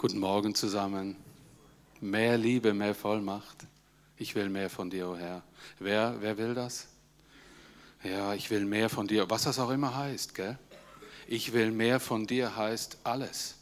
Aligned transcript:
Guten 0.00 0.18
Morgen 0.18 0.54
zusammen. 0.54 1.14
Mehr 2.00 2.38
Liebe, 2.38 2.72
mehr 2.72 2.94
Vollmacht. 2.94 3.66
Ich 4.16 4.34
will 4.34 4.48
mehr 4.48 4.70
von 4.70 4.88
dir, 4.88 5.06
o 5.06 5.12
oh 5.12 5.16
Herr. 5.18 5.42
Wer, 5.78 6.16
wer 6.20 6.38
will 6.38 6.54
das? 6.54 6.86
Ja, 8.02 8.32
ich 8.32 8.48
will 8.48 8.64
mehr 8.64 8.88
von 8.88 9.06
dir, 9.06 9.28
was 9.28 9.42
das 9.42 9.58
auch 9.58 9.68
immer 9.68 9.94
heißt, 9.94 10.34
gell? 10.34 10.58
Ich 11.26 11.52
will 11.52 11.70
mehr 11.70 12.00
von 12.00 12.26
dir 12.26 12.56
heißt 12.56 12.96
alles. 13.04 13.56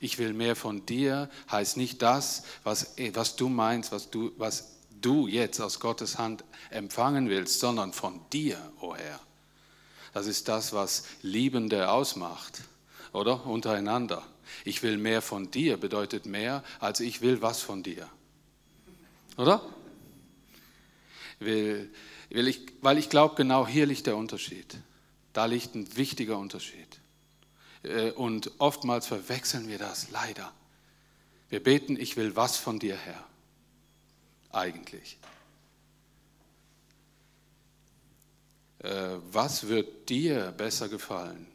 Ich 0.00 0.18
will 0.18 0.32
mehr 0.32 0.56
von 0.56 0.84
dir 0.84 1.30
heißt 1.48 1.76
nicht 1.76 2.02
das, 2.02 2.42
was, 2.64 2.96
was 3.12 3.36
du 3.36 3.48
meinst, 3.48 3.92
was 3.92 4.10
du, 4.10 4.32
was 4.36 4.78
du 5.00 5.28
jetzt 5.28 5.60
aus 5.60 5.78
Gottes 5.78 6.18
Hand 6.18 6.42
empfangen 6.70 7.28
willst, 7.28 7.60
sondern 7.60 7.92
von 7.92 8.20
dir, 8.32 8.58
o 8.80 8.88
oh 8.88 8.96
Herr. 8.96 9.20
Das 10.12 10.26
ist 10.26 10.48
das, 10.48 10.72
was 10.72 11.04
Liebende 11.22 11.88
ausmacht, 11.88 12.62
oder? 13.12 13.46
Untereinander. 13.46 14.24
Ich 14.64 14.82
will 14.82 14.98
mehr 14.98 15.22
von 15.22 15.50
dir 15.50 15.76
bedeutet 15.76 16.26
mehr, 16.26 16.64
als 16.80 17.00
ich 17.00 17.20
will 17.20 17.42
was 17.42 17.60
von 17.60 17.82
dir. 17.82 18.08
Oder? 19.36 19.62
Will, 21.38 21.90
will 22.30 22.48
ich, 22.48 22.60
weil 22.80 22.98
ich 22.98 23.08
glaube, 23.08 23.36
genau 23.36 23.66
hier 23.66 23.86
liegt 23.86 24.06
der 24.06 24.16
Unterschied. 24.16 24.76
Da 25.32 25.46
liegt 25.46 25.74
ein 25.74 25.96
wichtiger 25.96 26.38
Unterschied. 26.38 27.00
Äh, 27.82 28.10
und 28.10 28.50
oftmals 28.58 29.06
verwechseln 29.06 29.68
wir 29.68 29.78
das 29.78 30.10
leider. 30.10 30.52
Wir 31.48 31.62
beten, 31.62 31.98
ich 31.98 32.16
will 32.16 32.36
was 32.36 32.56
von 32.56 32.78
dir, 32.78 32.96
Herr. 32.96 33.24
Eigentlich. 34.50 35.18
Äh, 38.80 39.16
was 39.32 39.68
wird 39.68 40.08
dir 40.08 40.52
besser 40.52 40.88
gefallen? 40.88 41.46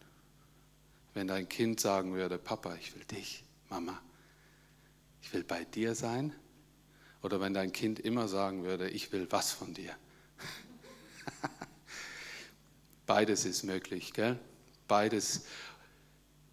Wenn 1.14 1.28
dein 1.28 1.48
Kind 1.48 1.80
sagen 1.80 2.14
würde, 2.14 2.38
Papa, 2.38 2.76
ich 2.76 2.96
will 2.96 3.04
dich, 3.06 3.44
Mama, 3.70 4.02
ich 5.22 5.32
will 5.34 5.44
bei 5.44 5.64
dir 5.64 5.96
sein? 5.96 6.34
Oder 7.22 7.40
wenn 7.40 7.54
dein 7.54 7.72
Kind 7.72 8.00
immer 8.00 8.28
sagen 8.28 8.66
würde, 8.66 8.90
ich 8.90 9.12
will 9.12 9.28
was 9.32 9.52
von 9.52 9.74
dir? 9.74 9.96
Beides 13.06 13.46
ist 13.46 13.64
möglich, 13.64 14.14
gell? 14.14 14.40
Beides 14.88 15.46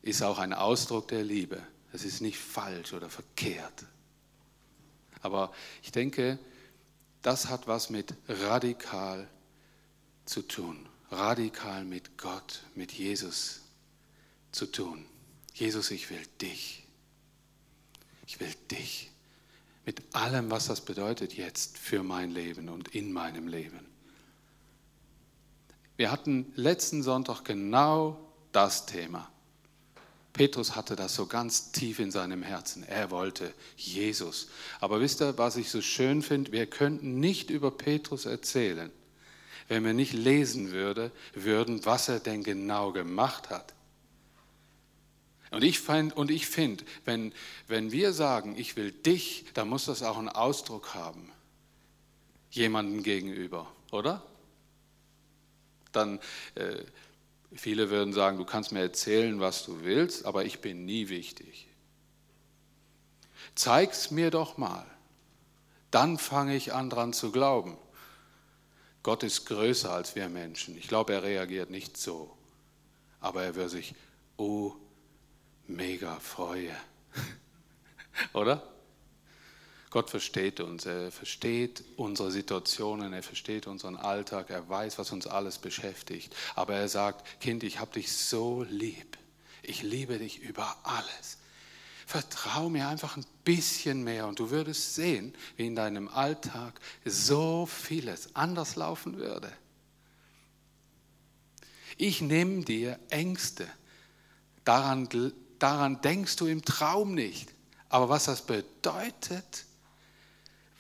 ist 0.02 0.22
auch 0.22 0.38
ein 0.38 0.52
Ausdruck 0.52 1.08
der 1.08 1.24
Liebe. 1.24 1.60
Es 1.92 2.04
ist 2.04 2.20
nicht 2.20 2.38
falsch 2.38 2.92
oder 2.92 3.10
verkehrt. 3.10 3.86
Aber 5.22 5.52
ich 5.82 5.90
denke, 5.90 6.38
das 7.22 7.48
hat 7.48 7.66
was 7.66 7.90
mit 7.90 8.14
radikal 8.28 9.28
zu 10.24 10.42
tun. 10.42 10.88
Radikal 11.10 11.84
mit 11.84 12.16
Gott, 12.16 12.62
mit 12.76 12.92
Jesus 12.92 13.62
zu 14.52 14.66
tun. 14.66 15.04
Jesus, 15.54 15.90
ich 15.90 16.10
will 16.10 16.22
dich. 16.40 16.84
Ich 18.26 18.40
will 18.40 18.54
dich. 18.70 19.10
Mit 19.84 20.02
allem, 20.14 20.50
was 20.50 20.66
das 20.66 20.80
bedeutet 20.80 21.34
jetzt 21.34 21.78
für 21.78 22.02
mein 22.02 22.30
Leben 22.30 22.68
und 22.68 22.88
in 22.94 23.12
meinem 23.12 23.48
Leben. 23.48 23.86
Wir 25.96 26.10
hatten 26.10 26.52
letzten 26.54 27.02
Sonntag 27.02 27.44
genau 27.44 28.18
das 28.52 28.86
Thema. 28.86 29.30
Petrus 30.32 30.76
hatte 30.76 30.96
das 30.96 31.14
so 31.14 31.26
ganz 31.26 31.72
tief 31.72 31.98
in 31.98 32.10
seinem 32.10 32.42
Herzen. 32.42 32.84
Er 32.84 33.10
wollte 33.10 33.52
Jesus. 33.76 34.48
Aber 34.78 35.00
wisst 35.00 35.20
ihr, 35.20 35.36
was 35.38 35.56
ich 35.56 35.70
so 35.70 35.82
schön 35.82 36.22
finde? 36.22 36.52
Wir 36.52 36.66
könnten 36.66 37.18
nicht 37.18 37.50
über 37.50 37.70
Petrus 37.70 38.26
erzählen, 38.26 38.90
wenn 39.68 39.84
wir 39.84 39.92
nicht 39.92 40.12
lesen 40.12 40.70
würde, 40.70 41.10
würden, 41.34 41.84
was 41.84 42.08
er 42.08 42.20
denn 42.20 42.44
genau 42.44 42.92
gemacht 42.92 43.50
hat. 43.50 43.74
Und 45.50 45.64
ich, 45.64 45.82
ich 46.28 46.46
finde, 46.46 46.84
wenn, 47.04 47.32
wenn 47.66 47.90
wir 47.90 48.12
sagen, 48.12 48.56
ich 48.56 48.76
will 48.76 48.92
dich, 48.92 49.46
dann 49.54 49.68
muss 49.68 49.86
das 49.86 50.02
auch 50.02 50.18
einen 50.18 50.28
Ausdruck 50.28 50.94
haben. 50.94 51.30
Jemandem 52.50 53.02
gegenüber, 53.02 53.70
oder? 53.90 54.22
Dann, 55.92 56.20
äh, 56.54 56.84
viele 57.52 57.90
würden 57.90 58.12
sagen, 58.12 58.38
du 58.38 58.44
kannst 58.44 58.70
mir 58.70 58.80
erzählen, 58.80 59.40
was 59.40 59.64
du 59.64 59.82
willst, 59.82 60.24
aber 60.24 60.44
ich 60.44 60.60
bin 60.60 60.84
nie 60.84 61.08
wichtig. 61.08 61.66
Zeig's 63.56 64.10
mir 64.10 64.30
doch 64.30 64.56
mal. 64.56 64.86
Dann 65.90 66.18
fange 66.18 66.54
ich 66.54 66.72
an 66.72 66.90
dran 66.90 67.12
zu 67.12 67.32
glauben. 67.32 67.76
Gott 69.02 69.24
ist 69.24 69.46
größer 69.46 69.90
als 69.90 70.14
wir 70.14 70.28
Menschen. 70.28 70.76
Ich 70.76 70.86
glaube, 70.86 71.14
er 71.14 71.22
reagiert 71.22 71.70
nicht 71.70 71.96
so. 71.96 72.36
Aber 73.20 73.42
er 73.42 73.54
wird 73.56 73.70
sich, 73.70 73.94
oh, 74.36 74.74
mega 75.70 76.18
freue. 76.20 76.74
Oder? 78.32 78.62
Gott 79.90 80.08
versteht 80.08 80.60
uns, 80.60 80.86
er 80.86 81.10
versteht 81.10 81.82
unsere 81.96 82.30
Situationen, 82.30 83.12
er 83.12 83.24
versteht 83.24 83.66
unseren 83.66 83.96
Alltag, 83.96 84.48
er 84.50 84.68
weiß, 84.68 84.98
was 84.98 85.10
uns 85.10 85.26
alles 85.26 85.58
beschäftigt. 85.58 86.34
Aber 86.54 86.74
er 86.74 86.88
sagt, 86.88 87.40
Kind, 87.40 87.64
ich 87.64 87.80
habe 87.80 87.92
dich 87.92 88.12
so 88.12 88.64
lieb. 88.68 89.18
Ich 89.62 89.82
liebe 89.82 90.18
dich 90.18 90.38
über 90.38 90.76
alles. 90.84 91.38
Vertrau 92.06 92.68
mir 92.68 92.88
einfach 92.88 93.16
ein 93.16 93.26
bisschen 93.44 94.04
mehr 94.04 94.26
und 94.26 94.38
du 94.38 94.50
würdest 94.50 94.94
sehen, 94.94 95.34
wie 95.56 95.66
in 95.66 95.76
deinem 95.76 96.08
Alltag 96.08 96.80
so 97.04 97.66
vieles 97.66 98.34
anders 98.34 98.76
laufen 98.76 99.16
würde. 99.16 99.52
Ich 101.96 102.20
nehme 102.20 102.64
dir 102.64 102.98
Ängste. 103.10 103.68
Daran 104.64 105.08
daran 105.60 106.00
denkst 106.00 106.36
du 106.36 106.46
im 106.46 106.64
Traum 106.64 107.14
nicht. 107.14 107.52
Aber 107.88 108.08
was 108.08 108.24
das 108.24 108.42
bedeutet, 108.42 109.66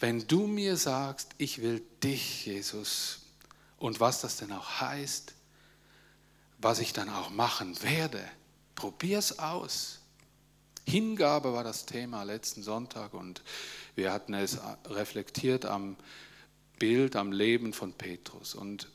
wenn 0.00 0.26
du 0.26 0.46
mir 0.46 0.76
sagst, 0.76 1.30
ich 1.38 1.60
will 1.60 1.82
dich, 2.02 2.46
Jesus, 2.46 3.20
und 3.78 4.00
was 4.00 4.20
das 4.20 4.36
denn 4.36 4.52
auch 4.52 4.80
heißt, 4.80 5.34
was 6.58 6.80
ich 6.80 6.92
dann 6.92 7.08
auch 7.08 7.30
machen 7.30 7.82
werde, 7.82 8.22
probier's 8.74 9.38
aus. 9.38 10.00
Hingabe 10.86 11.52
war 11.52 11.64
das 11.64 11.86
Thema 11.86 12.22
letzten 12.22 12.62
Sonntag 12.62 13.14
und 13.14 13.42
wir 13.94 14.12
hatten 14.12 14.34
es 14.34 14.58
reflektiert 14.86 15.64
am 15.64 15.96
Bild, 16.78 17.16
am 17.16 17.32
Leben 17.32 17.72
von 17.72 17.92
Petrus. 17.92 18.54
Und 18.54 18.88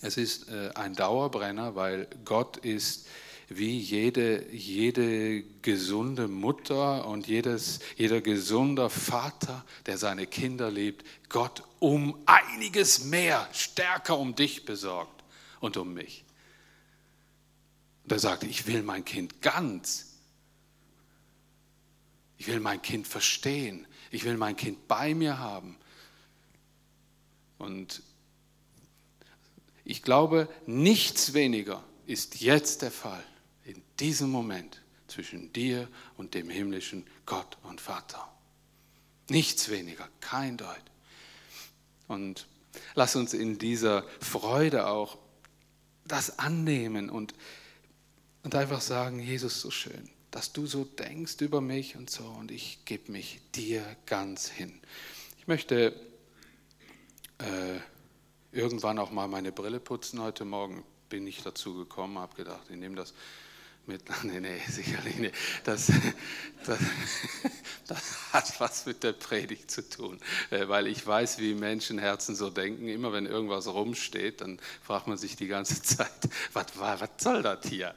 es 0.00 0.16
ist 0.16 0.48
äh, 0.48 0.70
ein 0.74 0.94
Dauerbrenner, 0.94 1.74
weil 1.74 2.08
Gott 2.24 2.56
ist 2.56 3.06
wie 3.48 3.78
jede, 3.78 4.50
jede 4.52 5.42
gesunde 5.62 6.26
Mutter 6.26 7.06
und 7.06 7.28
jedes, 7.28 7.78
jeder 7.96 8.20
gesunde 8.20 8.90
Vater, 8.90 9.64
der 9.86 9.98
seine 9.98 10.26
Kinder 10.26 10.70
liebt, 10.70 11.04
Gott 11.28 11.62
um 11.78 12.20
einiges 12.26 13.04
mehr, 13.04 13.48
stärker 13.52 14.18
um 14.18 14.34
dich 14.34 14.64
besorgt 14.64 15.22
und 15.60 15.76
um 15.76 15.94
mich. 15.94 16.24
Und 18.04 18.12
er 18.12 18.18
sagte, 18.18 18.46
ich 18.46 18.66
will 18.66 18.82
mein 18.82 19.04
Kind 19.04 19.40
ganz. 19.42 20.14
Ich 22.38 22.48
will 22.48 22.60
mein 22.60 22.82
Kind 22.82 23.06
verstehen. 23.06 23.86
Ich 24.10 24.24
will 24.24 24.36
mein 24.36 24.56
Kind 24.56 24.88
bei 24.88 25.14
mir 25.14 25.38
haben. 25.38 25.76
Und 27.58 28.02
ich 29.84 30.02
glaube, 30.02 30.48
nichts 30.66 31.32
weniger 31.32 31.82
ist 32.06 32.40
jetzt 32.40 32.82
der 32.82 32.90
Fall 32.90 33.24
in 33.96 34.06
diesem 34.08 34.30
Moment 34.30 34.82
zwischen 35.06 35.52
dir 35.54 35.88
und 36.18 36.34
dem 36.34 36.50
himmlischen 36.50 37.06
Gott 37.24 37.56
und 37.62 37.80
Vater. 37.80 38.28
Nichts 39.30 39.70
weniger, 39.70 40.06
kein 40.20 40.58
Deut. 40.58 40.82
Und 42.06 42.46
lass 42.94 43.16
uns 43.16 43.32
in 43.32 43.58
dieser 43.58 44.04
Freude 44.20 44.86
auch 44.88 45.16
das 46.04 46.38
annehmen 46.38 47.08
und, 47.08 47.34
und 48.42 48.54
einfach 48.54 48.82
sagen, 48.82 49.18
Jesus, 49.18 49.62
so 49.62 49.70
schön, 49.70 50.10
dass 50.30 50.52
du 50.52 50.66
so 50.66 50.84
denkst 50.84 51.36
über 51.40 51.62
mich 51.62 51.96
und 51.96 52.10
so 52.10 52.24
und 52.24 52.50
ich 52.50 52.84
gebe 52.84 53.10
mich 53.10 53.40
dir 53.54 53.82
ganz 54.04 54.48
hin. 54.48 54.78
Ich 55.38 55.48
möchte 55.48 55.98
äh, 57.38 57.80
irgendwann 58.52 58.98
auch 58.98 59.10
mal 59.10 59.26
meine 59.26 59.52
Brille 59.52 59.80
putzen. 59.80 60.20
Heute 60.20 60.44
Morgen 60.44 60.84
bin 61.08 61.26
ich 61.26 61.42
dazu 61.42 61.74
gekommen, 61.74 62.18
habe 62.18 62.36
gedacht, 62.36 62.66
ich 62.68 62.76
nehme 62.76 62.96
das 62.96 63.14
mit, 63.86 64.02
nee, 64.24 64.40
nee, 64.40 64.60
sicherlich 64.68 65.16
nicht. 65.16 65.34
Das, 65.64 65.92
das, 66.66 66.78
das, 67.86 68.32
hat 68.32 68.60
was 68.60 68.86
mit 68.86 69.02
der 69.02 69.12
Predigt 69.12 69.70
zu 69.70 69.88
tun, 69.88 70.18
äh, 70.50 70.68
weil 70.68 70.86
ich 70.86 71.06
weiß, 71.06 71.38
wie 71.38 71.54
Menschenherzen 71.54 72.34
so 72.34 72.50
denken. 72.50 72.88
Immer 72.88 73.12
wenn 73.12 73.26
irgendwas 73.26 73.68
rumsteht, 73.68 74.40
dann 74.40 74.58
fragt 74.82 75.06
man 75.06 75.16
sich 75.16 75.36
die 75.36 75.46
ganze 75.46 75.82
Zeit, 75.82 76.10
was, 76.52 76.66
was 76.76 77.08
soll 77.18 77.42
das 77.42 77.66
hier? 77.66 77.94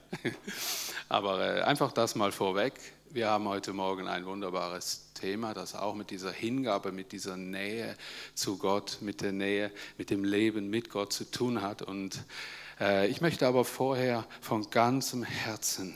Aber 1.09 1.57
äh, 1.57 1.62
einfach 1.62 1.92
das 1.92 2.15
mal 2.15 2.31
vorweg. 2.31 2.74
Wir 3.12 3.30
haben 3.30 3.47
heute 3.47 3.74
Morgen 3.74 4.07
ein 4.07 4.27
wunderbares 4.27 5.09
Thema, 5.15 5.56
das 5.56 5.74
auch 5.74 5.95
mit 5.95 6.12
dieser 6.12 6.31
Hingabe, 6.31 6.92
mit 6.92 7.12
dieser 7.12 7.38
Nähe 7.38 7.97
zu 8.35 8.59
Gott, 8.59 9.00
mit 9.01 9.21
der 9.21 9.31
Nähe, 9.31 9.71
mit 9.97 10.12
dem 10.12 10.24
Leben 10.24 10.69
mit 10.69 10.92
Gott 10.92 11.12
zu 11.12 11.30
tun 11.30 11.63
hat. 11.63 11.81
Und 11.81 12.24
ich 12.80 13.20
möchte 13.20 13.46
aber 13.46 13.66
vorher 13.66 14.26
von 14.40 14.70
ganzem 14.70 15.24
Herzen 15.24 15.94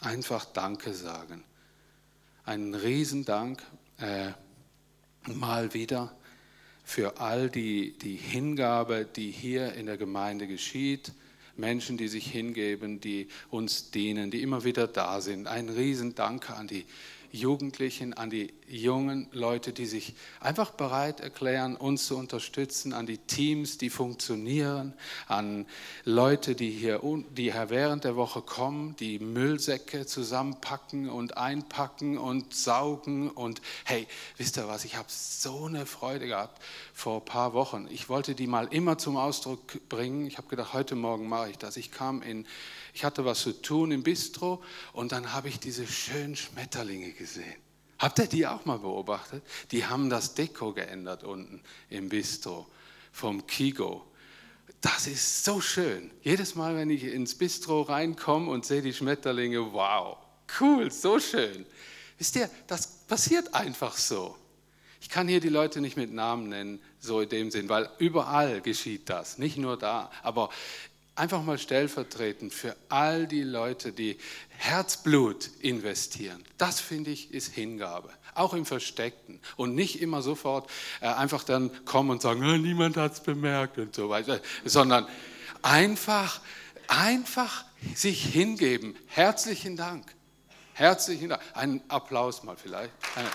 einfach 0.00 0.44
Danke 0.44 0.94
sagen 0.94 1.44
einen 2.50 2.74
Riesendank 2.74 3.62
äh, 4.00 4.32
mal 5.32 5.72
wieder 5.72 6.12
für 6.82 7.20
all 7.20 7.48
die, 7.48 7.96
die 7.98 8.16
Hingabe, 8.16 9.04
die 9.04 9.30
hier 9.30 9.74
in 9.74 9.86
der 9.86 9.96
Gemeinde 9.96 10.48
geschieht. 10.48 11.12
Menschen, 11.56 11.96
die 11.96 12.08
sich 12.08 12.26
hingeben, 12.26 13.00
die 13.00 13.28
uns 13.50 13.92
dienen, 13.92 14.32
die 14.32 14.42
immer 14.42 14.64
wieder 14.64 14.88
da 14.88 15.20
sind. 15.20 15.46
Ein 15.46 15.68
Riesendank 15.68 16.50
an 16.50 16.66
die 16.66 16.86
Jugendlichen, 17.32 18.14
an 18.14 18.30
die 18.30 18.52
jungen 18.66 19.28
Leute, 19.32 19.72
die 19.72 19.86
sich 19.86 20.14
einfach 20.40 20.70
bereit 20.70 21.20
erklären, 21.20 21.76
uns 21.76 22.06
zu 22.06 22.16
unterstützen, 22.16 22.92
an 22.92 23.06
die 23.06 23.18
Teams, 23.18 23.78
die 23.78 23.90
funktionieren, 23.90 24.94
an 25.26 25.66
Leute, 26.04 26.54
die 26.54 26.70
hier, 26.70 27.00
die 27.36 27.52
hier 27.52 27.70
während 27.70 28.04
der 28.04 28.16
Woche 28.16 28.42
kommen, 28.42 28.96
die 28.96 29.18
Müllsäcke 29.18 30.06
zusammenpacken 30.06 31.08
und 31.08 31.36
einpacken 31.36 32.18
und 32.18 32.54
saugen. 32.54 33.30
Und 33.30 33.60
hey, 33.84 34.06
wisst 34.36 34.56
ihr 34.56 34.68
was, 34.68 34.84
ich 34.84 34.96
habe 34.96 35.08
so 35.08 35.66
eine 35.66 35.86
Freude 35.86 36.26
gehabt 36.26 36.60
vor 36.92 37.20
ein 37.20 37.24
paar 37.24 37.52
Wochen. 37.54 37.88
Ich 37.90 38.08
wollte 38.08 38.34
die 38.34 38.46
mal 38.46 38.68
immer 38.70 38.98
zum 38.98 39.16
Ausdruck 39.16 39.88
bringen. 39.88 40.26
Ich 40.26 40.38
habe 40.38 40.48
gedacht, 40.48 40.72
heute 40.72 40.96
Morgen 40.96 41.28
mache 41.28 41.50
ich 41.50 41.58
das. 41.58 41.76
Ich 41.76 41.90
kam 41.90 42.22
in 42.22 42.46
ich 42.94 43.04
hatte 43.04 43.24
was 43.24 43.40
zu 43.40 43.60
tun 43.60 43.92
im 43.92 44.02
Bistro 44.02 44.62
und 44.92 45.12
dann 45.12 45.32
habe 45.32 45.48
ich 45.48 45.58
diese 45.58 45.86
schönen 45.86 46.36
Schmetterlinge 46.36 47.12
gesehen. 47.12 47.56
Habt 47.98 48.18
ihr 48.18 48.26
die 48.26 48.46
auch 48.46 48.64
mal 48.64 48.78
beobachtet? 48.78 49.42
Die 49.72 49.84
haben 49.84 50.08
das 50.08 50.34
Deko 50.34 50.72
geändert 50.72 51.22
unten 51.22 51.62
im 51.90 52.08
Bistro 52.08 52.66
vom 53.12 53.46
Kigo. 53.46 54.06
Das 54.80 55.06
ist 55.06 55.44
so 55.44 55.60
schön. 55.60 56.10
Jedes 56.22 56.54
Mal, 56.54 56.74
wenn 56.76 56.88
ich 56.88 57.04
ins 57.04 57.34
Bistro 57.34 57.82
reinkomme 57.82 58.50
und 58.50 58.64
sehe 58.64 58.80
die 58.80 58.94
Schmetterlinge, 58.94 59.72
wow, 59.74 60.16
cool, 60.60 60.90
so 60.90 61.20
schön. 61.20 61.66
Wisst 62.16 62.36
ihr, 62.36 62.50
das 62.66 62.86
passiert 63.06 63.54
einfach 63.54 63.96
so. 63.96 64.36
Ich 65.02 65.08
kann 65.08 65.28
hier 65.28 65.40
die 65.40 65.48
Leute 65.48 65.80
nicht 65.80 65.96
mit 65.96 66.12
Namen 66.12 66.48
nennen, 66.48 66.80
so 66.98 67.20
in 67.20 67.28
dem 67.28 67.50
Sinn, 67.50 67.68
weil 67.68 67.90
überall 67.98 68.60
geschieht 68.60 69.08
das, 69.08 69.38
nicht 69.38 69.56
nur 69.56 69.78
da. 69.78 70.10
Aber 70.22 70.50
einfach 71.14 71.42
mal 71.42 71.58
stellvertretend 71.58 72.52
für 72.52 72.76
all 72.88 73.26
die 73.26 73.42
Leute, 73.42 73.92
die 73.92 74.18
Herzblut 74.48 75.50
investieren. 75.60 76.42
Das 76.58 76.80
finde 76.80 77.10
ich 77.10 77.32
ist 77.32 77.54
Hingabe, 77.54 78.10
auch 78.34 78.54
im 78.54 78.66
Versteckten 78.66 79.40
und 79.56 79.74
nicht 79.74 80.00
immer 80.00 80.22
sofort 80.22 80.70
äh, 81.00 81.06
einfach 81.06 81.44
dann 81.44 81.84
kommen 81.84 82.10
und 82.10 82.22
sagen, 82.22 82.42
oh, 82.44 82.56
niemand 82.56 82.96
hat 82.96 83.12
es 83.12 83.20
bemerkt 83.20 83.78
und 83.78 83.94
so 83.94 84.08
weiter, 84.08 84.40
sondern 84.64 85.06
einfach, 85.62 86.40
einfach 86.88 87.64
sich 87.94 88.24
hingeben. 88.24 88.96
Herzlichen 89.06 89.76
Dank. 89.76 90.14
Herzlichen 90.74 91.28
Dank. 91.28 91.42
Einen 91.54 91.82
Applaus 91.88 92.42
mal 92.42 92.56
vielleicht. 92.56 92.92
Eine 93.14 93.30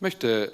Ich 0.00 0.02
möchte 0.02 0.50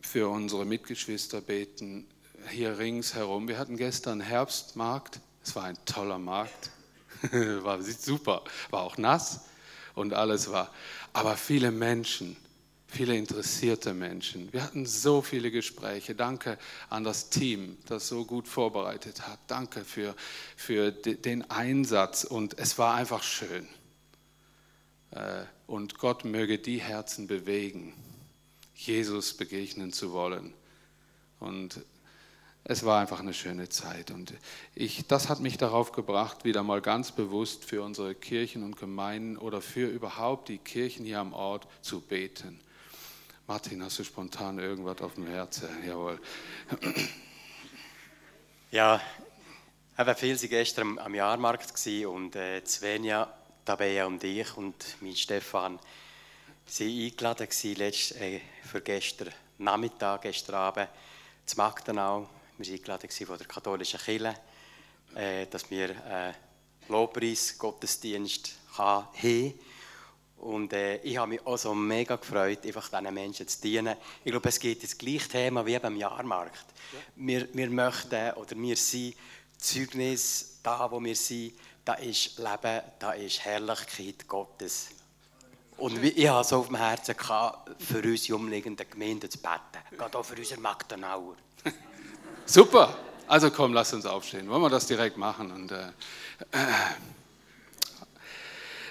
für 0.00 0.30
unsere 0.30 0.64
Mitgeschwister 0.64 1.42
beten, 1.42 2.06
hier 2.48 2.78
ringsherum. 2.78 3.46
Wir 3.46 3.58
hatten 3.58 3.76
gestern 3.76 4.22
Herbstmarkt, 4.22 5.20
es 5.44 5.54
war 5.54 5.64
ein 5.64 5.76
toller 5.84 6.18
Markt, 6.18 6.70
war 7.30 7.82
super, 7.82 8.42
war 8.70 8.84
auch 8.84 8.96
nass 8.96 9.42
und 9.94 10.14
alles 10.14 10.50
war. 10.50 10.72
Aber 11.12 11.36
viele 11.36 11.72
Menschen, 11.72 12.38
viele 12.86 13.14
interessierte 13.14 13.92
Menschen. 13.92 14.50
Wir 14.54 14.62
hatten 14.62 14.86
so 14.86 15.20
viele 15.20 15.50
Gespräche. 15.50 16.14
Danke 16.14 16.56
an 16.88 17.04
das 17.04 17.28
Team, 17.28 17.76
das 17.84 18.08
so 18.08 18.24
gut 18.24 18.48
vorbereitet 18.48 19.28
hat. 19.28 19.40
Danke 19.46 19.84
für, 19.84 20.16
für 20.56 20.90
den 20.90 21.50
Einsatz 21.50 22.24
und 22.24 22.58
es 22.58 22.78
war 22.78 22.94
einfach 22.94 23.22
schön. 23.22 23.68
Äh, 25.10 25.42
und 25.66 25.98
Gott 25.98 26.24
möge 26.24 26.58
die 26.58 26.80
Herzen 26.80 27.26
bewegen 27.26 27.92
Jesus 28.74 29.34
begegnen 29.34 29.92
zu 29.92 30.12
wollen. 30.12 30.54
Und 31.40 31.80
es 32.64 32.84
war 32.84 33.00
einfach 33.00 33.20
eine 33.20 33.34
schöne 33.34 33.68
Zeit. 33.68 34.10
Und 34.10 34.32
ich, 34.74 35.06
das 35.06 35.28
hat 35.28 35.40
mich 35.40 35.58
darauf 35.58 35.92
gebracht, 35.92 36.44
wieder 36.44 36.62
mal 36.62 36.80
ganz 36.80 37.12
bewusst 37.12 37.64
für 37.64 37.82
unsere 37.82 38.14
Kirchen 38.14 38.62
und 38.62 38.76
Gemeinden 38.76 39.36
oder 39.36 39.60
für 39.60 39.86
überhaupt 39.86 40.48
die 40.48 40.58
Kirchen 40.58 41.04
hier 41.04 41.20
am 41.20 41.34
Ort 41.34 41.66
zu 41.82 42.00
beten. 42.00 42.58
Martin, 43.46 43.82
hast 43.84 43.98
du 43.98 44.04
spontan 44.04 44.58
irgendwas 44.58 45.02
auf 45.02 45.14
dem 45.14 45.26
Herzen? 45.26 45.68
Jawohl. 45.86 46.18
Ja, 48.70 49.00
ich 49.96 50.06
war 50.06 50.14
viel 50.14 50.36
gestern 50.36 50.98
am 50.98 51.14
Jahrmarkt 51.14 51.86
und 52.06 52.34
äh, 52.34 52.62
Svenja, 52.64 53.32
Tabea 53.64 54.06
und 54.06 54.24
ich 54.24 54.56
und 54.56 54.74
mein 55.00 55.14
Stefan 55.14 55.78
Sie 56.66 57.06
eingeladen 57.06 57.46
gewesen, 57.46 57.76
letzt, 57.76 58.16
äh, 58.16 58.40
für 58.74 58.80
gestern 58.80 59.32
Nachmittag, 59.58 60.22
gestern 60.22 60.56
Abend 60.56 60.88
zu 61.46 61.56
Magdenau. 61.56 62.28
Wir 62.58 62.66
waren 62.66 62.74
eingeladen 62.74 63.08
von 63.08 63.38
der 63.38 63.46
katholischen 63.46 64.00
Kirche, 64.00 64.34
äh, 65.14 65.46
dass 65.46 65.70
wir 65.70 65.90
äh, 65.90 66.32
Lobpreis, 66.88 67.56
Gottesdienst 67.56 68.58
haben. 68.76 69.54
Und 70.38 70.72
äh, 70.72 70.96
ich 71.02 71.16
habe 71.16 71.28
mich 71.28 71.46
auch 71.46 71.56
so 71.56 71.72
mega 71.72 72.16
gefreut, 72.16 72.66
einfach 72.66 72.88
diesen 72.88 73.14
Menschen 73.14 73.46
zu 73.46 73.60
dienen. 73.60 73.96
Ich 74.24 74.32
glaube, 74.32 74.48
es 74.48 74.58
geht 74.58 74.82
das 74.82 74.98
gleiche 74.98 75.28
Thema 75.28 75.64
wie 75.64 75.78
beim 75.78 75.94
Jahrmarkt. 75.94 76.66
Ja. 76.92 76.98
Wir, 77.14 77.48
wir 77.54 77.70
möchten 77.70 78.32
oder 78.32 78.56
wir 78.56 78.76
sind 78.76 79.14
Zeugnis 79.56 80.58
da, 80.64 80.90
wo 80.90 81.00
wir 81.00 81.14
sind. 81.14 81.54
Da 81.84 81.94
ist 81.94 82.38
Leben, 82.38 82.82
da 82.98 83.12
ist 83.12 83.44
Herrlichkeit 83.44 84.26
Gottes. 84.26 84.88
Und 85.76 86.02
ich 86.02 86.28
hatte 86.28 86.48
so 86.48 86.58
auf 86.58 86.66
dem 86.68 86.76
Herzen, 86.76 87.14
für 87.16 88.02
unsere 88.02 88.36
umliegenden 88.36 88.88
Gemeinden 88.88 89.30
zu 89.30 89.38
beten. 89.38 89.96
Gerade 89.96 90.18
auch 90.18 90.24
für 90.24 90.36
unsere 90.36 90.60
Magdenauer. 90.60 91.34
Super. 92.46 92.96
Also 93.26 93.50
komm, 93.50 93.72
lass 93.72 93.92
uns 93.92 94.06
aufstehen. 94.06 94.48
Wollen 94.48 94.62
wir 94.62 94.70
das 94.70 94.86
direkt 94.86 95.16
machen? 95.16 95.50
Und, 95.50 95.72
äh, 95.72 95.88
äh, 96.52 96.58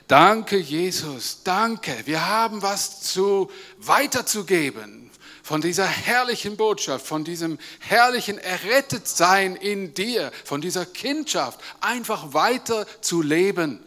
danke, 0.08 0.58
Jesus. 0.58 1.44
Danke. 1.44 1.96
Wir 2.06 2.28
haben 2.28 2.62
was 2.62 3.02
zu 3.02 3.50
weiterzugeben 3.78 5.12
von 5.44 5.62
dieser 5.62 5.86
herrlichen 5.86 6.58
Botschaft, 6.58 7.06
von 7.06 7.24
diesem 7.24 7.60
herrlichen 7.80 8.38
Errettetsein 8.40 9.56
in 9.56 9.94
dir, 9.94 10.32
von 10.46 10.62
dieser 10.62 10.86
Kindschaft, 10.86 11.60
einfach 11.80 12.34
weiter 12.34 12.88
zu 13.02 13.22
leben 13.22 13.84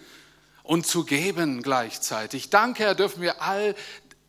und 0.66 0.86
zu 0.86 1.04
geben 1.04 1.62
gleichzeitig. 1.62 2.50
Danke, 2.50 2.84
Herr, 2.84 2.94
dürfen 2.94 3.22
wir 3.22 3.40
all, 3.42 3.74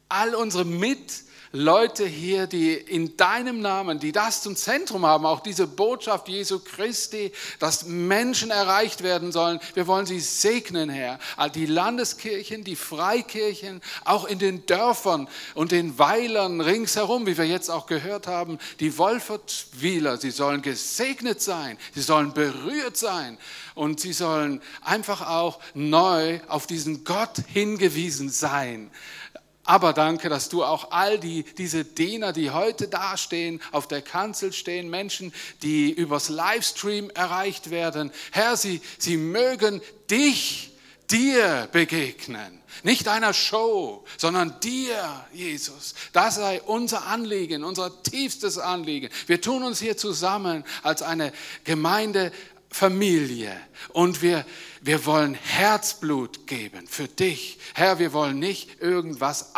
all 0.10 0.36
unsere 0.36 0.65
Mit- 0.65 1.24
Leute 1.58 2.06
hier, 2.06 2.46
die 2.46 2.74
in 2.74 3.18
deinem 3.18 3.62
Namen, 3.62 4.00
die 4.00 4.12
das 4.12 4.44
zum 4.44 4.56
Zentrum 4.56 5.08
haben, 5.08 5.26
auch 5.26 5.40
diese 5.40 5.66
Botschaft 5.66 6.30
Jesu 6.30 6.60
Christi, 6.60 7.32
dass 7.58 7.86
Menschen 7.86 8.52
erreicht 8.52 9.02
werden 9.02 9.32
sollen. 9.32 9.60
Wir 9.74 9.88
wollen 9.88 10.06
sie 10.06 10.20
segnen, 10.20 10.90
Herr. 10.90 11.18
Die 11.56 11.66
Landeskirchen, 11.66 12.64
die 12.64 12.76
Freikirchen, 12.76 13.82
auch 14.06 14.26
in 14.26 14.38
den 14.38 14.68
Dörfern 14.68 15.28
und 15.56 15.72
den 15.72 15.98
Weilern 15.98 16.62
ringsherum, 16.62 17.26
wie 17.26 17.38
wir 17.38 17.48
jetzt 17.48 17.72
auch 17.72 17.88
gehört 17.88 18.28
haben, 18.28 18.60
die 18.80 18.96
Wolfertwiler, 19.00 20.18
sie 20.18 20.32
sollen 20.32 20.62
gesegnet 20.62 21.42
sein, 21.42 21.80
sie 21.96 22.02
sollen 22.02 22.34
berührt 22.34 22.98
sein 22.98 23.40
und 23.74 24.00
sie 24.00 24.14
sollen 24.14 24.62
einfach 24.82 25.28
auch 25.28 25.60
neu 25.74 26.40
auf 26.50 26.68
diesen 26.68 27.04
Gott 27.04 27.38
hingewiesen 27.48 28.30
sein. 28.30 28.92
Aber 29.67 29.91
danke, 29.91 30.29
dass 30.29 30.47
du 30.47 30.63
auch 30.63 30.91
all 30.91 31.19
die, 31.19 31.43
diese 31.43 31.83
Diener, 31.83 32.31
die 32.31 32.51
heute 32.51 32.88
dastehen, 32.88 33.62
auf 33.74 33.86
der 33.86 34.01
Kanzel 34.01 34.53
stehen, 34.53 34.89
Menschen, 34.89 35.33
die 35.62 35.91
übers 35.91 36.29
Livestream 36.29 37.09
erreicht 37.09 37.69
werden, 37.69 38.12
Herr, 38.31 38.55
sie, 38.55 38.79
sie 38.97 39.17
mögen 39.17 39.81
dich, 40.09 40.71
dir 41.12 41.67
begegnen. 41.74 42.62
Nicht 42.83 43.09
einer 43.09 43.33
Show, 43.33 44.05
sondern 44.17 44.57
dir, 44.62 45.25
Jesus. 45.33 45.95
Das 46.13 46.36
sei 46.36 46.62
unser 46.62 47.05
Anliegen, 47.05 47.65
unser 47.65 48.03
tiefstes 48.03 48.57
Anliegen. 48.57 49.09
Wir 49.25 49.41
tun 49.41 49.63
uns 49.63 49.81
hier 49.81 49.97
zusammen 49.97 50.63
als 50.81 51.01
eine 51.01 51.33
Gemeindefamilie 52.69 53.55
und 53.93 54.21
wir 54.21 54.45
wir 54.81 55.05
wollen 55.05 55.33
Herzblut 55.33 56.45
geben 56.47 56.88
für 56.88 57.07
dich. 57.07 57.57
Herr, 57.74 58.00
wir 58.00 58.13
wollen 58.13 58.39
nicht 58.39 58.79
irgendwas 58.81 59.55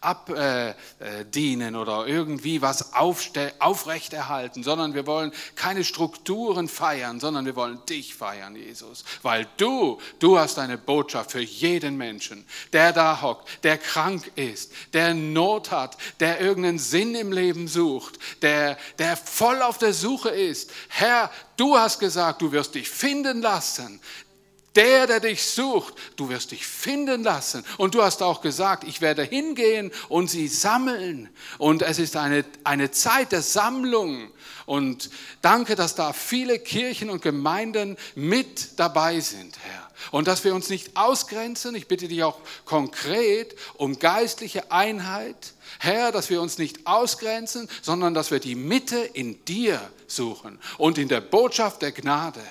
abdienen 0.00 1.76
oder 1.76 2.06
irgendwie 2.06 2.62
was 2.62 2.92
aufrechterhalten, 2.94 4.62
sondern 4.62 4.94
wir 4.94 5.06
wollen 5.06 5.32
keine 5.54 5.84
Strukturen 5.84 6.68
feiern, 6.68 7.20
sondern 7.20 7.46
wir 7.46 7.56
wollen 7.56 7.80
dich 7.88 8.14
feiern, 8.14 8.56
Jesus. 8.56 9.04
Weil 9.22 9.46
du, 9.56 9.98
du 10.18 10.38
hast 10.38 10.58
eine 10.58 10.78
Botschaft 10.78 11.32
für 11.32 11.40
jeden 11.40 11.96
Menschen, 11.96 12.44
der 12.72 12.92
da 12.92 13.22
hockt, 13.22 13.64
der 13.64 13.78
krank 13.78 14.32
ist, 14.36 14.72
der 14.92 15.14
Not 15.14 15.70
hat, 15.70 15.96
der 16.20 16.40
irgendeinen 16.40 16.78
Sinn 16.78 17.14
im 17.14 17.32
Leben 17.32 17.68
sucht, 17.68 18.18
der, 18.42 18.76
der 18.98 19.16
voll 19.16 19.62
auf 19.62 19.78
der 19.78 19.92
Suche 19.92 20.30
ist. 20.30 20.70
Herr, 20.88 21.30
du 21.56 21.76
hast 21.76 21.98
gesagt, 21.98 22.42
du 22.42 22.52
wirst 22.52 22.74
dich 22.74 22.88
finden 22.88 23.42
lassen. 23.42 24.00
Der, 24.74 25.06
der 25.06 25.20
dich 25.20 25.44
sucht, 25.44 25.94
du 26.16 26.30
wirst 26.30 26.50
dich 26.52 26.66
finden 26.66 27.22
lassen. 27.22 27.64
Und 27.76 27.94
du 27.94 28.02
hast 28.02 28.22
auch 28.22 28.40
gesagt, 28.40 28.84
ich 28.84 29.00
werde 29.00 29.22
hingehen 29.22 29.92
und 30.08 30.30
sie 30.30 30.48
sammeln. 30.48 31.28
Und 31.58 31.82
es 31.82 31.98
ist 31.98 32.16
eine, 32.16 32.44
eine 32.64 32.90
Zeit 32.90 33.32
der 33.32 33.42
Sammlung. 33.42 34.30
Und 34.64 35.10
danke, 35.42 35.74
dass 35.74 35.94
da 35.94 36.12
viele 36.12 36.58
Kirchen 36.58 37.10
und 37.10 37.20
Gemeinden 37.20 37.98
mit 38.14 38.78
dabei 38.78 39.20
sind, 39.20 39.58
Herr. 39.62 39.90
Und 40.10 40.26
dass 40.26 40.42
wir 40.44 40.54
uns 40.54 40.68
nicht 40.68 40.96
ausgrenzen. 40.96 41.74
Ich 41.74 41.86
bitte 41.86 42.08
dich 42.08 42.22
auch 42.22 42.38
konkret 42.64 43.54
um 43.74 43.98
geistliche 43.98 44.72
Einheit. 44.72 45.52
Herr, 45.78 46.12
dass 46.12 46.30
wir 46.30 46.40
uns 46.40 46.58
nicht 46.58 46.86
ausgrenzen, 46.86 47.68
sondern 47.82 48.14
dass 48.14 48.30
wir 48.30 48.40
die 48.40 48.54
Mitte 48.54 48.98
in 48.98 49.44
dir 49.44 49.80
suchen 50.06 50.58
und 50.78 50.98
in 50.98 51.08
der 51.08 51.20
Botschaft 51.20 51.82
der 51.82 51.92
Gnade. 51.92 52.42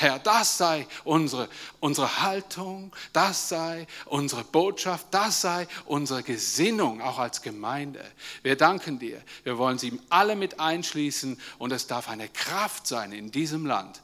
Herr, 0.00 0.18
das 0.18 0.56
sei 0.56 0.86
unsere, 1.04 1.46
unsere 1.78 2.22
Haltung, 2.22 2.90
das 3.12 3.50
sei 3.50 3.86
unsere 4.06 4.44
Botschaft, 4.44 5.08
das 5.10 5.42
sei 5.42 5.68
unsere 5.84 6.22
Gesinnung, 6.22 7.02
auch 7.02 7.18
als 7.18 7.42
Gemeinde. 7.42 8.02
Wir 8.42 8.56
danken 8.56 8.98
dir. 8.98 9.20
Wir 9.44 9.58
wollen 9.58 9.78
sie 9.78 10.00
alle 10.08 10.36
mit 10.36 10.58
einschließen 10.58 11.38
und 11.58 11.72
es 11.72 11.86
darf 11.86 12.08
eine 12.08 12.30
Kraft 12.30 12.86
sein 12.86 13.12
in 13.12 13.30
diesem 13.30 13.66
Land. 13.66 14.00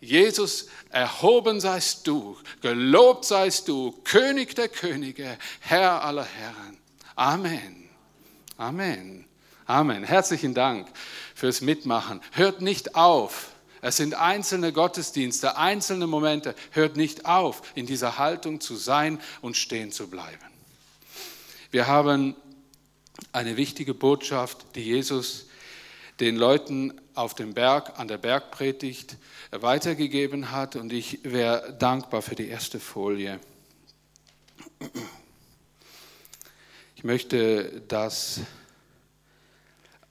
Jesus, 0.00 0.68
erhoben 0.88 1.60
seist 1.60 2.06
du, 2.06 2.38
gelobt 2.62 3.26
seist 3.26 3.68
du, 3.68 3.92
König 4.04 4.56
der 4.56 4.70
Könige, 4.70 5.36
Herr 5.60 6.02
aller 6.02 6.24
Herren. 6.24 6.78
Amen. 7.14 7.90
Amen. 8.56 9.26
Amen. 9.66 10.02
Herzlichen 10.02 10.54
Dank 10.54 10.88
fürs 11.34 11.60
Mitmachen. 11.60 12.22
Hört 12.32 12.62
nicht 12.62 12.94
auf. 12.94 13.50
Es 13.82 13.96
sind 13.96 14.14
einzelne 14.14 14.72
Gottesdienste, 14.72 15.56
einzelne 15.56 16.06
Momente. 16.06 16.54
Hört 16.70 16.96
nicht 16.96 17.26
auf, 17.26 17.62
in 17.74 17.86
dieser 17.86 18.18
Haltung 18.18 18.60
zu 18.60 18.76
sein 18.76 19.20
und 19.40 19.56
stehen 19.56 19.90
zu 19.90 20.08
bleiben. 20.08 20.44
Wir 21.70 21.86
haben 21.86 22.36
eine 23.32 23.56
wichtige 23.56 23.94
Botschaft, 23.94 24.66
die 24.74 24.82
Jesus 24.82 25.46
den 26.20 26.36
Leuten 26.36 27.00
auf 27.14 27.34
dem 27.34 27.54
Berg, 27.54 27.98
an 27.98 28.08
der 28.08 28.18
Bergpredigt 28.18 29.16
weitergegeben 29.50 30.50
hat. 30.50 30.76
Und 30.76 30.92
ich 30.92 31.20
wäre 31.22 31.74
dankbar 31.78 32.22
für 32.22 32.34
die 32.34 32.48
erste 32.48 32.78
Folie. 32.78 33.40
Ich 36.96 37.04
möchte 37.04 37.82
das 37.88 38.40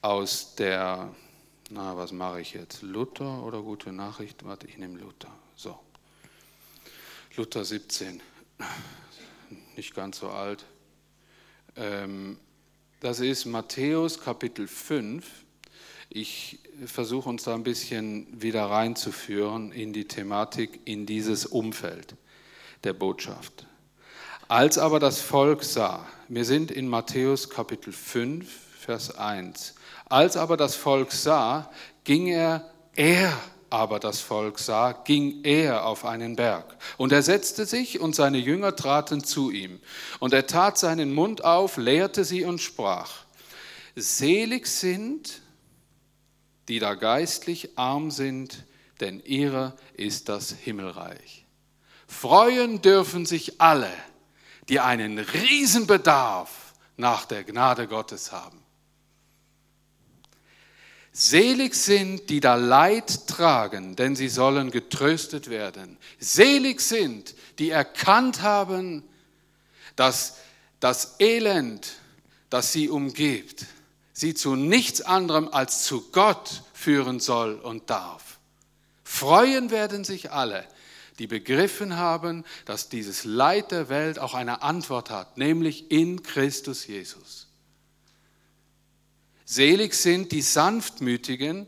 aus 0.01 0.55
der 0.55 1.13
na, 1.69 1.95
was 1.95 2.11
mache 2.11 2.41
ich 2.41 2.53
jetzt? 2.53 2.81
Luther 2.81 3.43
oder 3.43 3.61
gute 3.61 3.91
Nachricht? 3.91 4.43
Warte, 4.43 4.67
ich 4.67 4.77
nehme 4.77 4.97
Luther. 4.97 5.31
So. 5.55 5.79
Luther 7.35 7.63
17. 7.63 8.21
Nicht 9.75 9.93
ganz 9.93 10.19
so 10.19 10.29
alt. 10.29 10.65
Ähm, 11.75 12.39
das 12.99 13.19
ist 13.19 13.45
Matthäus 13.45 14.19
Kapitel 14.19 14.67
5. 14.67 15.25
Ich 16.09 16.59
versuche 16.85 17.29
uns 17.29 17.43
da 17.43 17.53
ein 17.53 17.63
bisschen 17.63 18.41
wieder 18.41 18.65
reinzuführen 18.65 19.71
in 19.71 19.93
die 19.93 20.05
Thematik, 20.05 20.81
in 20.85 21.05
dieses 21.05 21.45
Umfeld 21.45 22.15
der 22.83 22.93
Botschaft. 22.93 23.67
Als 24.47 24.79
aber 24.79 24.99
das 24.99 25.21
Volk 25.21 25.63
sah, 25.63 26.07
wir 26.27 26.45
sind 26.45 26.71
in 26.71 26.88
Matthäus 26.88 27.51
Kapitel 27.51 27.93
5, 27.93 28.49
Vers 28.79 29.15
1. 29.15 29.75
Als 30.10 30.36
aber 30.38 30.58
das 30.58 30.75
Volk 30.75 31.12
sah, 31.12 31.72
ging 32.04 32.28
er, 32.28 32.70
er 32.96 33.32
aber 33.70 34.00
das 34.00 34.20
Volk 34.20 34.58
sah, 34.60 34.92
ging 34.92 35.44
er 35.44 35.86
auf 35.86 36.04
einen 36.04 36.36
Berg. 36.36 36.75
Und 36.98 37.12
er 37.12 37.22
setzte 37.22 37.66
sich 37.66 38.00
und 38.00 38.16
seine 38.16 38.39
Jünger 38.39 38.75
traten 38.75 39.24
zu 39.24 39.51
ihm. 39.51 39.80
Und 40.20 40.34
er 40.34 40.48
tat 40.48 40.78
seinen 40.78 41.13
Mund 41.13 41.44
auf, 41.44 41.78
lehrte 41.78 42.25
sie 42.25 42.44
und 42.44 42.60
sprach, 42.60 43.12
Selig 43.96 44.68
sind, 44.68 45.42
die 46.68 46.80
da 46.80 46.96
geistlich 46.96 47.78
arm 47.78 48.12
sind, 48.12 48.63
denn 49.00 49.20
ihrer 49.20 49.75
ist 49.94 50.30
das 50.30 50.51
Himmelreich. 50.51 51.46
Freuen 52.08 52.82
dürfen 52.82 53.25
sich 53.25 53.62
alle, 53.62 53.92
die 54.68 54.80
einen 54.80 55.20
Riesenbedarf 55.20 56.74
nach 56.98 57.25
der 57.25 57.44
Gnade 57.44 57.88
Gottes 57.88 58.32
haben. 58.32 58.59
Selig 61.12 61.75
sind, 61.75 62.30
die 62.30 62.39
da 62.39 62.56
Leid 62.56 63.28
tragen, 63.28 63.96
denn 63.96 64.16
sie 64.16 64.30
sollen 64.30 64.72
getröstet 64.72 65.50
werden. 65.50 65.98
Selig 66.20 66.82
sind, 66.82 67.36
die 67.58 67.72
erkannt 67.72 68.42
haben, 68.42 69.04
dass 69.96 70.38
das 70.80 71.16
Elend, 71.20 71.94
das 72.50 72.72
sie 72.72 72.89
umgibt, 72.89 73.66
sie 74.13 74.34
zu 74.34 74.56
nichts 74.56 75.01
anderem 75.01 75.50
als 75.50 75.84
zu 75.84 76.10
Gott 76.12 76.63
führen 76.74 77.20
soll 77.20 77.56
und 77.56 77.89
darf. 77.89 78.39
Freuen 79.04 79.72
werden 79.72 80.04
sich 80.04 80.32
alle, 80.32 80.66
die 81.18 81.28
begriffen 81.28 81.98
haben, 81.98 82.46
dass 82.66 82.89
dieses 82.89 83.25
Leid 83.25 83.72
der 83.72 83.89
Welt 83.89 84.20
auch 84.20 84.34
eine 84.34 84.62
Antwort 84.62 85.10
hat, 85.10 85.38
nämlich 85.38 85.92
in 85.92 86.24
Christus 86.24 86.88
Jesus. 86.88 87.38
Selig 89.51 89.96
sind 89.96 90.32
die 90.32 90.44
Sanftmütigen, 90.44 91.65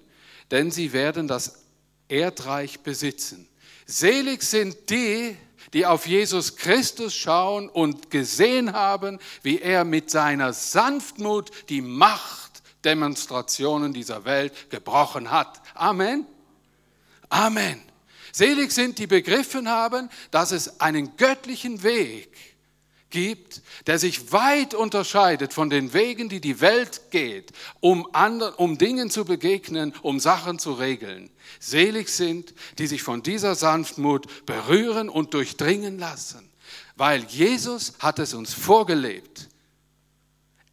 denn 0.51 0.69
sie 0.69 0.93
werden 0.93 1.27
das 1.27 1.65
Erdreich 2.07 2.81
besitzen. 2.81 3.47
Selig 3.87 4.43
sind 4.43 4.91
die, 4.91 5.35
die 5.73 5.87
auf 5.87 6.05
Jesus 6.05 6.57
Christus 6.57 7.15
schauen 7.15 7.69
und 7.69 8.11
gesehen 8.11 8.73
haben, 8.73 9.17
wie 9.41 9.59
er 9.59 9.83
mit 9.83 10.11
seiner 10.11 10.53
Sanftmut 10.53 11.49
die 11.69 11.81
Machtdemonstrationen 11.81 13.93
dieser 13.93 14.25
Welt 14.25 14.69
gebrochen 14.69 15.31
hat. 15.31 15.59
Amen. 15.73 16.27
Amen. 17.29 17.81
Selig 18.31 18.73
sind 18.73 18.99
die 18.99 19.07
begriffen 19.07 19.67
haben, 19.67 20.07
dass 20.29 20.51
es 20.51 20.81
einen 20.81 21.17
göttlichen 21.17 21.81
Weg 21.81 22.50
gibt 23.11 23.61
der 23.87 23.99
sich 23.99 24.31
weit 24.31 24.73
unterscheidet 24.73 25.53
von 25.53 25.69
den 25.69 25.93
Wegen, 25.93 26.29
die 26.29 26.41
die 26.41 26.61
Welt 26.61 27.11
geht, 27.11 27.51
um, 27.79 28.13
anderen, 28.13 28.53
um 28.55 28.77
Dingen 28.77 29.09
zu 29.09 29.25
begegnen, 29.25 29.93
um 30.01 30.19
Sachen 30.19 30.59
zu 30.59 30.73
regeln. 30.73 31.29
Selig 31.59 32.09
sind, 32.09 32.53
die 32.77 32.87
sich 32.87 33.03
von 33.03 33.23
dieser 33.23 33.55
Sanftmut 33.55 34.45
berühren 34.45 35.09
und 35.09 35.33
durchdringen 35.33 35.99
lassen, 35.99 36.49
weil 36.95 37.23
Jesus 37.25 37.93
hat 37.99 38.19
es 38.19 38.33
uns 38.33 38.53
vorgelebt. 38.53 39.49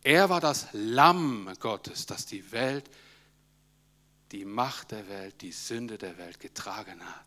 Er 0.03 0.29
war 0.29 0.41
das 0.41 0.67
Lamm 0.73 1.51
Gottes, 1.61 2.07
das 2.07 2.27
die 2.27 2.53
Welt, 2.53 2.85
die 4.33 4.45
Macht 4.45 4.91
der 4.91 5.09
Welt, 5.09 5.41
die 5.41 5.53
Sünde 5.53 5.97
der 5.99 6.19
Welt 6.19 6.39
getragen 6.39 7.01
hat. 7.01 7.27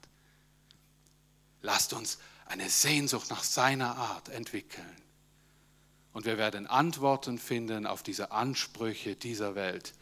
Lasst 1.64 1.94
uns 1.94 2.20
eine 2.52 2.70
Sehnsucht 2.70 3.30
nach 3.30 3.44
seiner 3.44 3.96
Art 3.96 4.30
entwickeln. 4.30 4.96
Und 6.14 6.26
wir 6.26 6.38
werden 6.38 6.68
Antworten 6.68 7.40
finden 7.40 7.88
auf 7.88 8.04
diese 8.04 8.32
Ansprüche 8.32 9.16
dieser 9.16 9.56
Welt, 9.56 9.94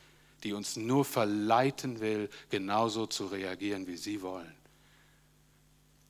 die 0.43 0.53
uns 0.53 0.75
nur 0.75 1.05
verleiten 1.05 1.99
will, 1.99 2.29
genauso 2.49 3.05
zu 3.05 3.27
reagieren, 3.27 3.85
wie 3.85 3.97
sie 3.97 4.21
wollen. 4.21 4.55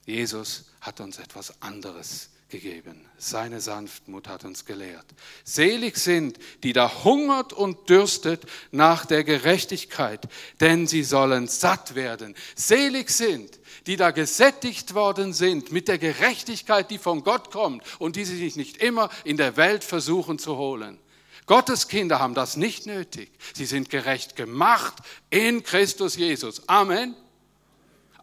Jesus 0.06 0.72
hat 0.80 1.02
uns 1.02 1.20
etwas 1.20 1.62
anderes 1.62 2.30
gegeben. 2.50 3.06
Seine 3.18 3.62
Sanftmut 3.62 4.28
hat 4.28 4.46
uns 4.46 4.66
gelehrt. 4.66 5.06
Selig 5.44 5.98
sind, 5.98 6.38
die 6.64 6.74
da 6.74 7.04
hungert 7.04 7.54
und 7.54 7.90
dürstet 7.90 8.44
nach 8.72 9.06
der 9.06 9.24
Gerechtigkeit, 9.24 10.28
denn 10.60 10.88
sie 10.88 11.04
sollen 11.04 11.48
satt 11.48 11.96
werden. 11.96 12.36
Selig 12.56 13.10
sind, 13.10 13.60
die 13.88 13.96
da 13.96 14.12
gesättigt 14.12 14.94
worden 14.94 15.34
sind 15.34 15.72
mit 15.72 15.88
der 15.88 15.98
Gerechtigkeit, 15.98 16.90
die 16.92 16.98
von 16.98 17.24
Gott 17.24 17.52
kommt 17.52 17.84
und 18.00 18.16
die 18.16 18.26
sie 18.26 18.38
sich 18.38 18.56
nicht 18.56 18.78
immer 18.78 19.10
in 19.24 19.38
der 19.38 19.58
Welt 19.58 19.84
versuchen 19.84 20.40
zu 20.40 20.58
holen. 20.58 20.98
Gottes 21.46 21.88
Kinder 21.88 22.20
haben 22.20 22.36
das 22.36 22.58
nicht 22.58 22.86
nötig. 22.86 23.32
Sie 23.56 23.66
sind 23.66 23.90
gerecht 23.90 24.36
gemacht 24.36 24.94
in 25.32 25.64
Christus 25.64 26.16
Jesus. 26.16 26.70
Amen. 26.70 27.16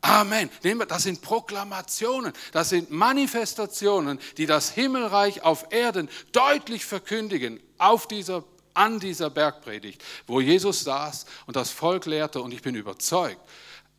Amen. 0.06 0.50
Das 0.88 1.02
sind 1.02 1.20
Proklamationen, 1.20 2.32
das 2.52 2.68
sind 2.68 2.90
Manifestationen, 2.90 4.20
die 4.36 4.46
das 4.46 4.70
Himmelreich 4.70 5.42
auf 5.42 5.66
Erden 5.70 6.08
deutlich 6.30 6.84
verkündigen 6.84 7.60
auf 7.76 8.06
dieser, 8.06 8.44
an 8.72 9.00
dieser 9.00 9.30
Bergpredigt, 9.30 10.04
wo 10.28 10.40
Jesus 10.40 10.84
saß 10.84 11.26
und 11.46 11.56
das 11.56 11.70
Volk 11.70 12.06
lehrte. 12.06 12.40
Und 12.40 12.54
ich 12.54 12.62
bin 12.62 12.76
überzeugt, 12.76 13.40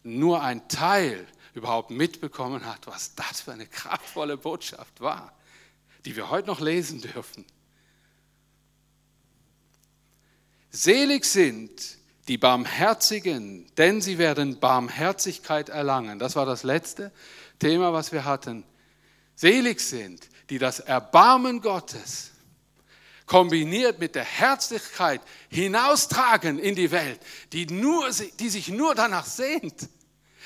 nur 0.04 0.42
ein 0.42 0.70
Teil 0.70 1.28
überhaupt 1.54 1.92
mitbekommen 1.92 2.66
hat, 2.66 2.88
was 2.88 3.14
das 3.16 3.42
für 3.42 3.52
eine 3.52 3.68
kraftvolle 3.68 4.38
Botschaft 4.38 5.02
war, 5.02 5.34
die 6.06 6.16
wir 6.16 6.30
heute 6.30 6.48
noch 6.48 6.62
lesen 6.62 7.02
dürfen. 7.02 7.46
Selig 10.70 11.26
sind, 11.26 11.97
die 12.28 12.38
Barmherzigen, 12.38 13.66
denn 13.78 14.02
sie 14.02 14.18
werden 14.18 14.60
Barmherzigkeit 14.60 15.70
erlangen. 15.70 16.20
Das 16.20 16.36
war 16.36 16.46
das 16.46 16.64
letzte 16.64 17.12
Thema, 17.60 17.94
was 17.94 18.12
wir 18.12 18.26
hatten. 18.26 18.64
Selig 19.36 19.80
sind, 19.80 20.28
die 20.50 20.60
das 20.60 20.80
Erbarmen 20.80 21.62
Gottes 21.62 22.32
kombiniert 23.28 24.00
mit 24.00 24.16
der 24.16 24.24
Herzlichkeit 24.24 25.22
hinaustragen 25.50 26.58
in 26.58 26.76
die 26.76 26.92
Welt, 26.92 27.20
die, 27.52 27.68
nur, 27.68 28.10
die 28.40 28.50
sich 28.50 28.70
nur 28.70 28.96
danach 28.96 29.26
sehnt. 29.26 29.90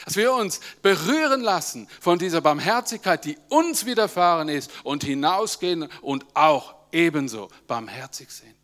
Dass 0.03 0.15
wir 0.15 0.33
uns 0.33 0.59
berühren 0.81 1.41
lassen 1.41 1.87
von 1.99 2.17
dieser 2.17 2.41
Barmherzigkeit, 2.41 3.23
die 3.23 3.37
uns 3.49 3.85
widerfahren 3.85 4.49
ist 4.49 4.71
und 4.83 5.03
hinausgehen 5.03 5.87
und 6.01 6.25
auch 6.33 6.73
ebenso 6.91 7.49
barmherzig 7.67 8.31
sind. 8.31 8.55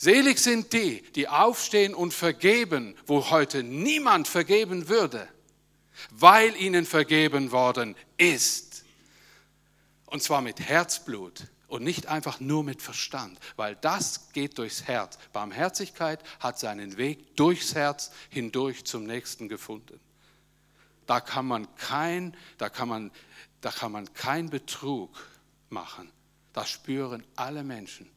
Selig 0.00 0.38
sind 0.38 0.72
die, 0.72 1.02
die 1.16 1.26
aufstehen 1.26 1.92
und 1.92 2.14
vergeben, 2.14 2.94
wo 3.04 3.30
heute 3.30 3.64
niemand 3.64 4.28
vergeben 4.28 4.88
würde, 4.88 5.28
weil 6.10 6.54
ihnen 6.54 6.86
vergeben 6.86 7.50
worden 7.50 7.96
ist. 8.16 8.84
Und 10.06 10.22
zwar 10.22 10.40
mit 10.40 10.60
Herzblut 10.60 11.48
und 11.66 11.82
nicht 11.82 12.06
einfach 12.06 12.38
nur 12.38 12.62
mit 12.62 12.80
Verstand, 12.80 13.40
weil 13.56 13.74
das 13.74 14.32
geht 14.32 14.56
durchs 14.58 14.84
Herz. 14.84 15.18
Barmherzigkeit 15.32 16.20
hat 16.38 16.60
seinen 16.60 16.96
Weg 16.96 17.34
durchs 17.34 17.74
Herz 17.74 18.12
hindurch 18.30 18.84
zum 18.84 19.02
Nächsten 19.02 19.48
gefunden. 19.48 19.98
Da 21.08 21.20
kann 21.20 21.44
man 21.44 21.74
kein, 21.74 22.36
da 22.56 22.68
kann 22.68 22.88
man, 22.88 23.10
da 23.62 23.72
kann 23.72 23.90
man 23.90 24.14
kein 24.14 24.48
Betrug 24.48 25.10
machen. 25.70 26.08
Das 26.52 26.70
spüren 26.70 27.24
alle 27.34 27.64
Menschen 27.64 28.08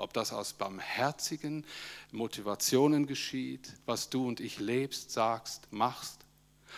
ob 0.00 0.12
das 0.12 0.32
aus 0.32 0.54
barmherzigen 0.54 1.64
Motivationen 2.10 3.06
geschieht, 3.06 3.74
was 3.86 4.10
du 4.10 4.26
und 4.26 4.40
ich 4.40 4.58
lebst, 4.58 5.10
sagst, 5.10 5.72
machst, 5.72 6.20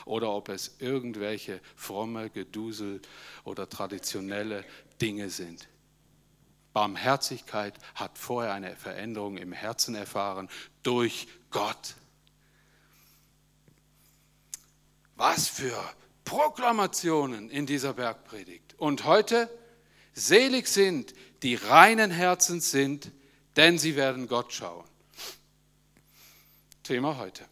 oder 0.05 0.31
ob 0.31 0.49
es 0.49 0.77
irgendwelche 0.79 1.61
fromme 1.77 2.31
Gedusel 2.31 3.01
oder 3.45 3.69
traditionelle 3.69 4.65
Dinge 5.01 5.31
sind. 5.31 5.69
Barmherzigkeit 6.73 7.75
hat 7.95 8.19
vorher 8.19 8.55
eine 8.55 8.75
Veränderung 8.77 9.37
im 9.37 9.53
Herzen 9.53 9.95
erfahren 9.95 10.49
durch 10.83 11.29
Gott. 11.51 11.95
Was 15.17 15.49
für 15.49 15.79
Proklamationen 16.25 17.51
in 17.51 17.67
dieser 17.67 17.93
Bergpredigt. 17.93 18.75
Und 18.79 19.05
heute, 19.05 19.51
selig 20.15 20.67
sind, 20.67 21.15
die 21.43 21.57
reinen 21.57 22.11
Herzens 22.11 22.71
sind, 22.71 23.11
denn 23.57 23.79
sie 23.79 23.97
werden 23.97 24.29
Gott 24.29 24.53
schauen. 24.53 24.87
Thema 26.83 27.19
heute. 27.19 27.45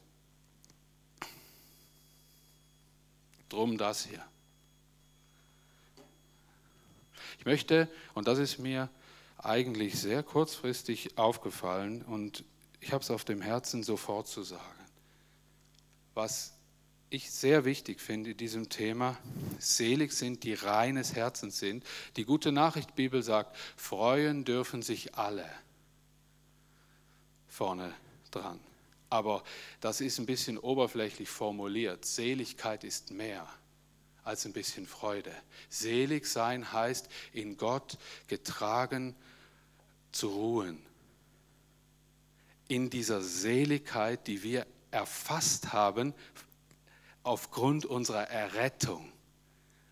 Drum 3.48 3.78
das 3.78 4.06
hier. 4.06 4.24
Ich 7.38 7.46
möchte, 7.46 7.88
und 8.14 8.28
das 8.28 8.38
ist 8.38 8.58
mir 8.58 8.88
eigentlich 9.38 9.98
sehr 9.98 10.22
kurzfristig 10.22 11.16
aufgefallen 11.16 12.02
und 12.02 12.44
ich 12.80 12.92
habe 12.92 13.02
es 13.02 13.10
auf 13.10 13.24
dem 13.24 13.40
Herzen 13.40 13.82
sofort 13.82 14.28
zu 14.28 14.42
sagen, 14.42 14.62
was 16.14 16.52
ich 17.10 17.32
sehr 17.32 17.64
wichtig 17.64 18.00
finde 18.00 18.30
in 18.30 18.36
diesem 18.36 18.68
Thema, 18.68 19.18
selig 19.58 20.12
sind, 20.12 20.44
die 20.44 20.54
reines 20.54 21.14
Herzens 21.14 21.58
sind. 21.58 21.84
Die 22.16 22.24
gute 22.24 22.52
Nachricht 22.52 22.94
Bibel 22.94 23.22
sagt, 23.22 23.56
freuen 23.76 24.44
dürfen 24.44 24.80
sich 24.82 25.16
alle 25.16 25.50
vorne 27.48 27.92
dran. 28.30 28.60
Aber 29.10 29.42
das 29.80 30.00
ist 30.00 30.20
ein 30.20 30.26
bisschen 30.26 30.56
oberflächlich 30.56 31.28
formuliert. 31.28 32.04
Seligkeit 32.04 32.84
ist 32.84 33.10
mehr 33.10 33.46
als 34.22 34.46
ein 34.46 34.52
bisschen 34.52 34.86
Freude. 34.86 35.34
Selig 35.68 36.26
sein 36.26 36.72
heißt, 36.72 37.08
in 37.32 37.56
Gott 37.56 37.98
getragen 38.28 39.16
zu 40.12 40.28
ruhen. 40.28 40.80
In 42.68 42.88
dieser 42.88 43.20
Seligkeit, 43.20 44.28
die 44.28 44.44
wir 44.44 44.64
erfasst 44.92 45.72
haben 45.72 46.14
aufgrund 47.22 47.84
unserer 47.84 48.28
Errettung 48.28 49.12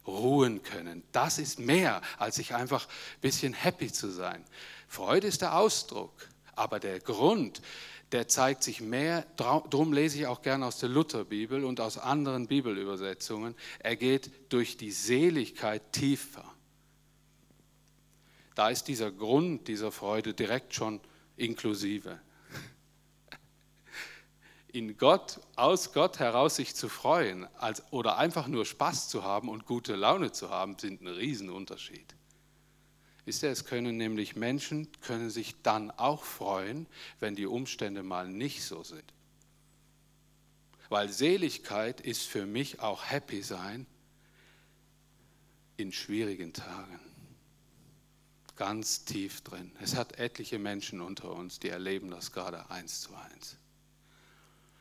ruhen 0.07 0.63
können. 0.63 1.03
Das 1.13 1.39
ist 1.39 1.59
mehr, 1.59 2.01
als 2.19 2.37
sich 2.37 2.55
einfach 2.55 2.87
ein 2.87 3.21
bisschen 3.21 3.53
happy 3.53 3.93
zu 3.93 4.11
sein. 4.11 4.45
Freude 4.89 5.27
ist 5.27 5.43
der 5.43 5.57
Ausdruck, 5.57 6.13
aber 6.55 6.81
der 6.81 6.99
Grund, 7.01 7.61
der 8.13 8.27
zeigt 8.27 8.63
sich 8.63 8.81
mehr, 8.81 9.27
darum 9.37 9.93
lese 9.93 10.19
ich 10.19 10.27
auch 10.27 10.41
gerne 10.41 10.65
aus 10.65 10.79
der 10.79 10.89
Lutherbibel 10.89 11.65
und 11.65 11.81
aus 11.81 11.99
anderen 11.99 12.47
Bibelübersetzungen, 12.47 13.55
er 13.81 13.97
geht 13.97 14.31
durch 14.49 14.79
die 14.79 14.93
Seligkeit 14.93 15.93
tiefer. 15.93 16.45
Da 18.55 18.71
ist 18.71 18.89
dieser 18.89 19.13
Grund 19.13 19.69
dieser 19.69 19.93
Freude 19.93 20.33
direkt 20.33 20.75
schon 20.75 21.01
inklusive 21.37 22.19
in 24.73 24.97
Gott, 24.99 25.41
aus 25.57 25.93
Gott 25.93 26.19
heraus 26.19 26.57
sich 26.57 26.75
zu 26.75 26.89
freuen 26.89 27.47
als, 27.57 27.83
oder 27.91 28.19
einfach 28.19 28.47
nur 28.47 28.67
Spaß 28.67 29.09
zu 29.09 29.25
haben 29.25 29.49
und 29.49 29.65
gute 29.65 29.97
Laune 29.97 30.33
zu 30.33 30.51
haben, 30.51 30.79
sind 30.79 31.01
ein 31.01 31.09
Riesenunterschied. 31.09 32.15
Wisst 33.25 33.43
ihr, 33.43 33.51
es 33.51 33.65
können 33.65 33.97
nämlich 33.97 34.37
Menschen, 34.37 34.89
können 35.01 35.31
sich 35.31 35.61
dann 35.63 35.91
auch 35.91 36.25
freuen, 36.25 36.87
wenn 37.21 37.35
die 37.35 37.47
Umstände 37.47 38.03
mal 38.03 38.29
nicht 38.29 38.65
so 38.65 38.83
sind. 38.83 39.05
Weil 40.89 41.11
Seligkeit 41.11 42.01
ist 42.01 42.23
für 42.23 42.47
mich 42.47 42.81
auch 42.81 43.05
Happy 43.11 43.43
sein 43.43 43.87
in 45.77 45.93
schwierigen 45.93 46.53
Tagen. 46.55 47.01
Ganz 48.57 49.05
tief 49.05 49.43
drin. 49.43 49.73
Es 49.81 49.95
hat 49.95 50.19
etliche 50.19 50.59
Menschen 50.59 51.01
unter 51.01 51.31
uns, 51.33 51.61
die 51.61 51.69
erleben 51.69 52.11
das 52.11 52.33
gerade 52.33 52.71
eins 52.71 53.03
zu 53.03 53.15
eins. 53.15 53.59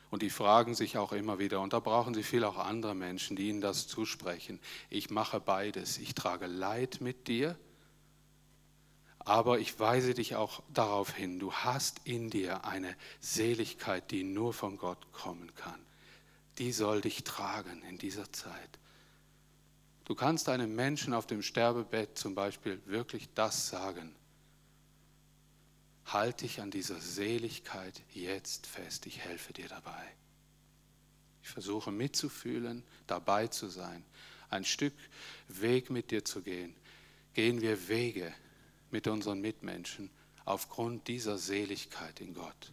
Und 0.09 0.21
die 0.21 0.29
fragen 0.29 0.73
sich 0.73 0.97
auch 0.97 1.11
immer 1.11 1.37
wieder, 1.37 1.59
und 1.59 1.73
da 1.73 1.79
brauchen 1.79 2.13
sie 2.13 2.23
viel 2.23 2.43
auch 2.43 2.57
andere 2.57 2.95
Menschen, 2.95 3.35
die 3.35 3.49
ihnen 3.49 3.61
das 3.61 3.87
zusprechen. 3.87 4.59
Ich 4.89 5.09
mache 5.09 5.39
beides. 5.39 5.97
Ich 5.97 6.15
trage 6.15 6.47
Leid 6.47 7.01
mit 7.01 7.27
dir, 7.27 7.57
aber 9.19 9.59
ich 9.59 9.77
weise 9.79 10.13
dich 10.13 10.35
auch 10.35 10.63
darauf 10.73 11.13
hin, 11.13 11.39
du 11.39 11.51
hast 11.51 11.99
in 12.05 12.29
dir 12.29 12.63
eine 12.63 12.95
Seligkeit, 13.19 14.09
die 14.11 14.23
nur 14.23 14.53
von 14.53 14.77
Gott 14.77 15.11
kommen 15.11 15.53
kann. 15.55 15.85
Die 16.57 16.71
soll 16.71 17.01
dich 17.01 17.25
tragen 17.25 17.83
in 17.89 17.97
dieser 17.97 18.31
Zeit. 18.31 18.79
Du 20.05 20.15
kannst 20.15 20.47
einem 20.47 20.73
Menschen 20.73 21.13
auf 21.13 21.27
dem 21.27 21.41
Sterbebett 21.41 22.17
zum 22.17 22.33
Beispiel 22.33 22.81
wirklich 22.85 23.27
das 23.35 23.67
sagen 23.67 24.15
Halt 26.07 26.41
dich 26.41 26.61
an 26.61 26.71
dieser 26.71 26.99
Seligkeit 26.99 28.01
jetzt 28.13 28.65
fest. 28.65 29.05
Ich 29.05 29.19
helfe 29.19 29.53
dir 29.53 29.67
dabei. 29.67 30.07
Ich 31.43 31.49
versuche 31.49 31.91
mitzufühlen, 31.91 32.83
dabei 33.07 33.47
zu 33.47 33.67
sein, 33.69 34.03
ein 34.49 34.65
Stück 34.65 34.93
Weg 35.47 35.89
mit 35.89 36.11
dir 36.11 36.23
zu 36.23 36.41
gehen. 36.41 36.75
Gehen 37.33 37.61
wir 37.61 37.87
Wege 37.87 38.33
mit 38.89 39.07
unseren 39.07 39.41
Mitmenschen 39.41 40.09
aufgrund 40.45 41.07
dieser 41.07 41.37
Seligkeit 41.37 42.21
in 42.21 42.33
Gott. 42.33 42.71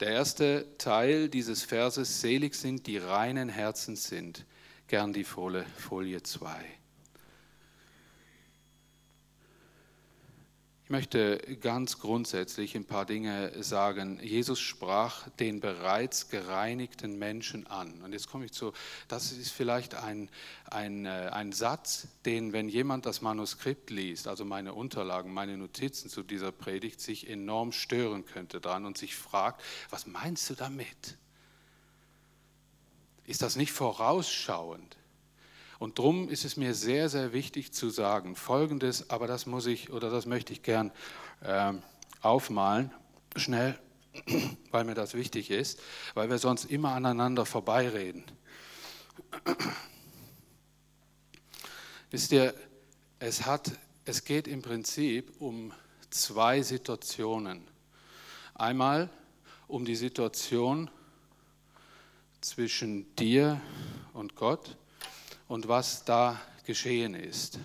Der 0.00 0.10
erste 0.10 0.66
Teil 0.78 1.28
dieses 1.28 1.62
Verses, 1.62 2.20
selig 2.20 2.54
sind, 2.54 2.86
die 2.86 2.98
reinen 2.98 3.48
Herzens 3.48 4.08
sind, 4.08 4.44
gern 4.92 5.14
die 5.14 5.24
Folie 5.24 6.22
2. 6.22 6.50
Ich 10.84 10.90
möchte 10.90 11.38
ganz 11.62 11.98
grundsätzlich 11.98 12.76
ein 12.76 12.84
paar 12.84 13.06
Dinge 13.06 13.62
sagen. 13.62 14.20
Jesus 14.22 14.60
sprach 14.60 15.30
den 15.40 15.60
bereits 15.60 16.28
gereinigten 16.28 17.18
Menschen 17.18 17.66
an. 17.68 18.02
Und 18.02 18.12
jetzt 18.12 18.28
komme 18.28 18.44
ich 18.44 18.52
zu, 18.52 18.74
das 19.08 19.32
ist 19.32 19.52
vielleicht 19.52 19.94
ein, 19.94 20.28
ein, 20.66 21.06
äh, 21.06 21.30
ein 21.32 21.52
Satz, 21.52 22.08
den, 22.26 22.52
wenn 22.52 22.68
jemand 22.68 23.06
das 23.06 23.22
Manuskript 23.22 23.88
liest, 23.88 24.28
also 24.28 24.44
meine 24.44 24.74
Unterlagen, 24.74 25.32
meine 25.32 25.56
Notizen 25.56 26.10
zu 26.10 26.22
dieser 26.22 26.52
Predigt, 26.52 27.00
sich 27.00 27.30
enorm 27.30 27.72
stören 27.72 28.26
könnte 28.26 28.60
dran 28.60 28.84
und 28.84 28.98
sich 28.98 29.16
fragt, 29.16 29.62
was 29.88 30.06
meinst 30.06 30.50
du 30.50 30.54
damit? 30.54 31.16
Ist 33.26 33.42
das 33.42 33.56
nicht 33.56 33.72
vorausschauend? 33.72 34.96
Und 35.78 35.98
darum 35.98 36.28
ist 36.28 36.44
es 36.44 36.56
mir 36.56 36.74
sehr, 36.74 37.08
sehr 37.08 37.32
wichtig 37.32 37.72
zu 37.72 37.90
sagen, 37.90 38.36
folgendes, 38.36 39.10
aber 39.10 39.26
das 39.26 39.46
muss 39.46 39.66
ich 39.66 39.90
oder 39.90 40.10
das 40.10 40.26
möchte 40.26 40.52
ich 40.52 40.62
gern 40.62 40.92
äh, 41.40 41.72
aufmalen, 42.20 42.92
schnell, 43.34 43.78
weil 44.70 44.84
mir 44.84 44.94
das 44.94 45.14
wichtig 45.14 45.50
ist, 45.50 45.80
weil 46.14 46.30
wir 46.30 46.38
sonst 46.38 46.66
immer 46.66 46.92
aneinander 46.92 47.44
vorbeireden. 47.46 48.24
Wisst 52.12 52.30
ihr, 52.30 52.54
es, 53.18 53.46
hat, 53.46 53.72
es 54.04 54.24
geht 54.24 54.46
im 54.46 54.62
Prinzip 54.62 55.40
um 55.40 55.72
zwei 56.10 56.62
Situationen. 56.62 57.66
Einmal 58.54 59.10
um 59.66 59.84
die 59.84 59.96
Situation 59.96 60.90
zwischen 62.42 63.14
dir 63.16 63.60
und 64.12 64.34
Gott 64.36 64.76
und 65.48 65.68
was 65.68 66.04
da 66.04 66.40
geschehen 66.64 67.14
ist. 67.14 67.58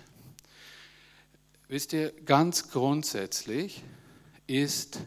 Wisst 1.68 1.92
ihr, 1.92 2.12
ganz 2.24 2.70
grundsätzlich 2.70 3.82
ist 4.46 5.00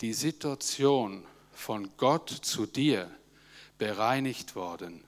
die 0.00 0.12
Situation 0.12 1.24
von 1.52 1.90
Gott 1.96 2.30
zu 2.30 2.66
dir 2.66 3.10
bereinigt 3.78 4.54
worden. 4.54 5.02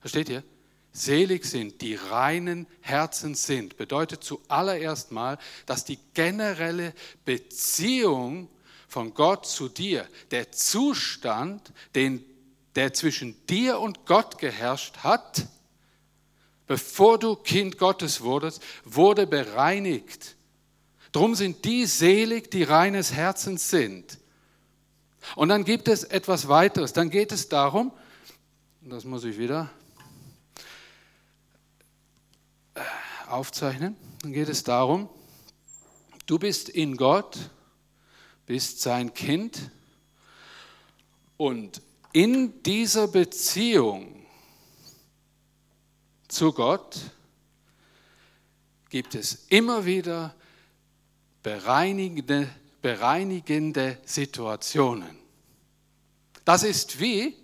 Versteht 0.00 0.28
ihr? 0.28 0.44
Selig 0.92 1.44
sind, 1.44 1.82
die 1.82 1.94
reinen 1.94 2.66
Herzen 2.80 3.34
sind, 3.34 3.76
bedeutet 3.76 4.24
zuallererst 4.24 5.12
mal, 5.12 5.36
dass 5.66 5.84
die 5.84 5.98
generelle 6.14 6.94
Beziehung 7.24 8.48
von 8.88 9.14
Gott 9.14 9.46
zu 9.46 9.68
dir, 9.68 10.06
der 10.30 10.52
Zustand, 10.52 11.72
den 11.94 12.24
der 12.76 12.92
zwischen 12.92 13.34
dir 13.46 13.80
und 13.80 14.04
Gott 14.06 14.38
geherrscht 14.38 14.98
hat, 14.98 15.46
bevor 16.66 17.18
du 17.18 17.34
Kind 17.34 17.78
Gottes 17.78 18.20
wurdest, 18.20 18.62
wurde 18.84 19.26
bereinigt. 19.26 20.36
Drum 21.12 21.34
sind 21.34 21.64
die 21.64 21.86
selig, 21.86 22.50
die 22.50 22.62
reines 22.62 23.12
Herzens 23.12 23.70
sind. 23.70 24.18
Und 25.34 25.48
dann 25.48 25.64
gibt 25.64 25.88
es 25.88 26.04
etwas 26.04 26.48
weiteres. 26.48 26.92
Dann 26.92 27.08
geht 27.10 27.32
es 27.32 27.48
darum, 27.48 27.92
das 28.82 29.04
muss 29.04 29.24
ich 29.24 29.38
wieder 29.38 29.70
äh, 32.74 32.80
aufzeichnen, 33.28 33.96
dann 34.22 34.32
geht 34.32 34.48
es 34.48 34.62
darum, 34.62 35.08
du 36.26 36.38
bist 36.38 36.68
in 36.68 36.96
Gott, 36.96 37.36
bist 38.46 38.80
sein 38.80 39.12
Kind 39.12 39.70
und 41.36 41.82
in 42.12 42.62
dieser 42.62 43.08
Beziehung 43.08 44.24
zu 46.28 46.52
Gott 46.52 46.96
gibt 48.88 49.14
es 49.14 49.46
immer 49.48 49.84
wieder 49.84 50.34
bereinigende, 51.42 52.48
bereinigende 52.80 53.98
Situationen. 54.04 55.18
Das 56.44 56.62
ist 56.62 57.00
wie 57.00 57.36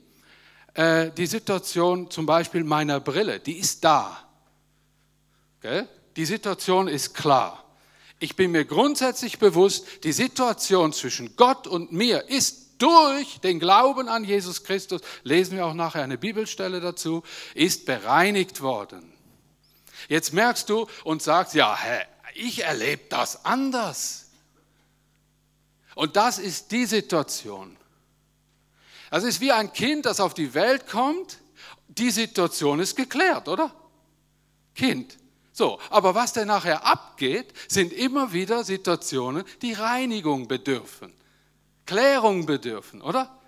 äh, 0.75 1.11
die 1.11 1.27
Situation 1.27 2.11
zum 2.11 2.25
Beispiel 2.25 2.65
meiner 2.65 3.01
Brille, 3.01 3.41
die 3.41 3.59
ist 3.59 3.85
da. 3.85 4.29
Okay? 5.59 5.87
Die 6.17 6.25
Situation 6.25 6.89
ist 6.89 7.15
klar. 7.15 7.65
Ich 8.23 8.37
bin 8.37 8.53
mir 8.53 8.65
grundsätzlich 8.65 9.41
bewusst, 9.41 9.85
die 10.05 10.13
Situation 10.13 10.93
zwischen 10.93 11.35
Gott 11.35 11.67
und 11.67 11.91
mir 11.91 12.29
ist 12.29 12.81
durch 12.81 13.41
den 13.41 13.59
Glauben 13.59 14.09
an 14.09 14.23
Jesus 14.23 14.63
Christus, 14.63 15.01
lesen 15.25 15.57
wir 15.57 15.67
auch 15.67 15.75
nachher 15.75 16.05
eine 16.05 16.19
Bibelstelle 16.19 16.81
dazu, 16.81 17.25
ist 17.57 17.85
bereinigt 17.85 18.61
worden. 18.61 19.13
Jetzt 20.09 20.33
merkst 20.33 20.69
du 20.69 20.87
und 21.03 21.21
sagst, 21.21 21.55
ja, 21.55 21.77
ich 22.35 22.63
erlebe 22.63 23.03
das 23.09 23.45
anders. 23.45 24.31
Und 25.97 26.15
das 26.15 26.39
ist 26.39 26.71
die 26.71 26.87
Situation. 26.87 27.77
Das 29.11 29.25
ist 29.25 29.41
wie 29.41 29.51
ein 29.51 29.73
Kind, 29.73 30.07
das 30.07 30.21
auf 30.21 30.33
die 30.33 30.55
Welt 30.55 30.87
kommt. 30.87 31.39
Die 31.89 32.13
Situation 32.13 32.79
ist 32.79 32.95
geklärt, 32.95 33.49
oder? 33.49 33.75
Kind. 34.77 35.19
So, 35.53 35.79
aber 35.91 36.15
was 36.15 36.33
denn 36.33 36.49
nachher 36.49 36.87
abgeht, 36.87 37.53
sind 37.69 37.93
immer 37.93 38.33
wieder 38.33 38.65
Situationen, 38.65 39.45
die 39.61 39.75
Reinigung 39.75 40.49
bedürfen. 40.49 41.13
Klärung 41.85 42.47
bedürfen, 42.47 43.03
oder? 43.03 43.39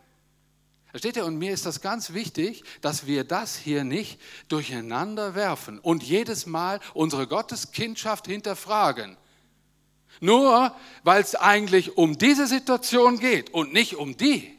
Versteht 0.90 1.16
ihr? 1.16 1.24
Und 1.24 1.38
mir 1.38 1.52
ist 1.52 1.66
das 1.66 1.80
ganz 1.80 2.12
wichtig, 2.12 2.62
dass 2.80 3.06
wir 3.06 3.24
das 3.24 3.56
hier 3.56 3.82
nicht 3.82 4.20
durcheinander 4.48 5.34
werfen 5.34 5.80
und 5.80 6.04
jedes 6.04 6.46
Mal 6.46 6.78
unsere 6.92 7.26
Gotteskindschaft 7.26 8.26
hinterfragen. 8.26 9.16
Nur 10.20 10.72
weil 11.02 11.22
es 11.22 11.34
eigentlich 11.34 11.96
um 11.96 12.16
diese 12.18 12.46
Situation 12.46 13.18
geht 13.18 13.50
und 13.50 13.72
nicht 13.72 13.96
um 13.96 14.16
die. 14.16 14.56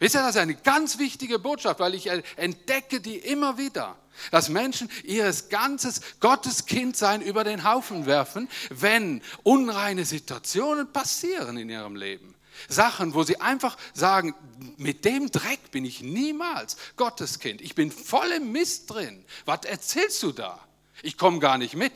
Wisst 0.00 0.16
ihr, 0.16 0.20
das 0.22 0.30
ist 0.30 0.40
eine 0.40 0.56
ganz 0.56 0.98
wichtige 0.98 1.38
Botschaft, 1.38 1.80
weil 1.80 1.94
ich 1.94 2.08
entdecke 2.36 3.00
die 3.00 3.16
immer 3.16 3.56
wieder, 3.56 3.96
dass 4.30 4.48
Menschen 4.48 4.88
ihres 5.04 5.48
ganzes 5.48 6.00
Gotteskindsein 6.20 7.22
über 7.22 7.44
den 7.44 7.64
Haufen 7.64 8.06
werfen, 8.06 8.48
wenn 8.70 9.22
unreine 9.42 10.04
Situationen 10.04 10.92
passieren 10.92 11.56
in 11.56 11.68
ihrem 11.68 11.96
Leben. 11.96 12.34
Sachen, 12.68 13.14
wo 13.14 13.22
sie 13.22 13.40
einfach 13.40 13.76
sagen, 13.92 14.34
mit 14.76 15.04
dem 15.04 15.30
Dreck 15.30 15.70
bin 15.70 15.84
ich 15.84 16.00
niemals 16.02 16.76
Gotteskind. 16.96 17.60
Ich 17.60 17.74
bin 17.74 17.90
voll 17.90 18.30
im 18.32 18.52
Mist 18.52 18.90
drin. 18.90 19.24
Was 19.44 19.64
erzählst 19.64 20.22
du 20.22 20.32
da? 20.32 20.60
Ich 21.02 21.18
komme 21.18 21.38
gar 21.38 21.58
nicht 21.58 21.74
mit. 21.74 21.92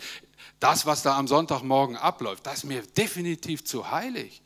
Das, 0.59 0.85
was 0.85 1.03
da 1.03 1.17
am 1.17 1.27
Sonntagmorgen 1.27 1.97
abläuft, 1.97 2.47
das 2.47 2.59
ist 2.59 2.65
mir 2.65 2.83
definitiv 2.83 3.65
zu 3.65 3.91
heilig. 3.91 4.43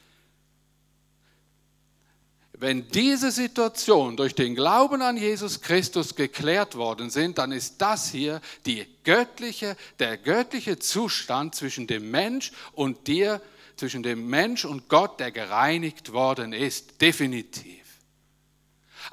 Wenn 2.56 2.88
diese 2.88 3.32
Situation 3.32 4.16
durch 4.16 4.36
den 4.36 4.54
Glauben 4.54 5.02
an 5.02 5.16
Jesus 5.16 5.60
Christus 5.60 6.14
geklärt 6.14 6.76
worden 6.76 7.10
sind, 7.10 7.38
dann 7.38 7.50
ist 7.50 7.78
das 7.78 8.10
hier 8.10 8.40
die 8.64 8.86
göttliche, 9.02 9.76
der 9.98 10.16
göttliche 10.16 10.78
Zustand 10.78 11.56
zwischen 11.56 11.88
dem 11.88 12.12
Mensch 12.12 12.52
und 12.72 13.08
dir 13.08 13.40
zwischen 13.74 14.04
dem 14.04 14.28
Mensch 14.28 14.64
und 14.64 14.88
Gott, 14.88 15.18
der 15.18 15.32
gereinigt 15.32 16.12
worden 16.12 16.52
ist, 16.52 17.00
definitiv. 17.00 17.82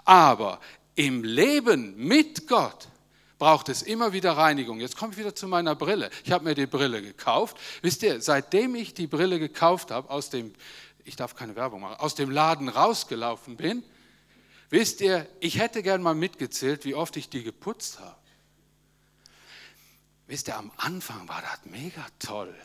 Aber 0.06 0.60
im 0.93 1.23
Leben 1.23 1.95
mit 1.97 2.47
Gott 2.47 2.89
braucht 3.39 3.69
es 3.69 3.82
immer 3.82 4.13
wieder 4.13 4.34
Reinigung. 4.34 4.80
Jetzt 4.80 4.95
komme 4.95 5.13
ich 5.13 5.17
wieder 5.17 5.34
zu 5.34 5.47
meiner 5.47 5.73
Brille. 5.73 6.12
Ich 6.23 6.32
habe 6.32 6.43
mir 6.43 6.54
die 6.54 6.67
Brille 6.67 7.01
gekauft. 7.01 7.58
Wisst 7.82 8.04
ihr, 8.04 8.21
seitdem 8.21 8.75
ich 8.75 8.93
die 8.93 9.08
Brille 9.08 9.39
gekauft 9.39 9.89
habe, 9.89 10.12
aus 10.12 10.30
dem, 10.30 10.54
ich 11.05 11.15
darf 11.15 11.35
keine 11.35 11.55
Werbung 11.55 11.81
machen, 11.81 11.99
aus 11.99 12.15
dem 12.15 12.29
Laden 12.29 12.69
rausgelaufen 12.69 13.57
bin, 13.57 13.83
wisst 14.69 15.01
ihr, 15.01 15.27
ich 15.39 15.59
hätte 15.59 15.83
gern 15.83 16.01
mal 16.01 16.15
mitgezählt, 16.15 16.85
wie 16.85 16.95
oft 16.95 17.17
ich 17.17 17.29
die 17.29 17.43
geputzt 17.43 17.99
habe. 17.99 18.15
Wisst 20.27 20.47
ihr, 20.47 20.57
am 20.57 20.71
Anfang 20.77 21.27
war 21.27 21.41
das 21.41 21.65
mega 21.65 22.05
toll. 22.19 22.55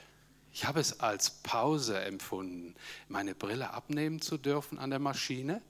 Ich 0.53 0.65
habe 0.65 0.81
es 0.81 1.01
als 1.01 1.31
Pause 1.43 2.01
empfunden, 2.01 2.75
meine 3.09 3.35
Brille 3.35 3.71
abnehmen 3.75 4.21
zu 4.23 4.39
dürfen 4.39 4.79
an 4.79 4.91
der 4.91 5.01
Maschine 5.01 5.61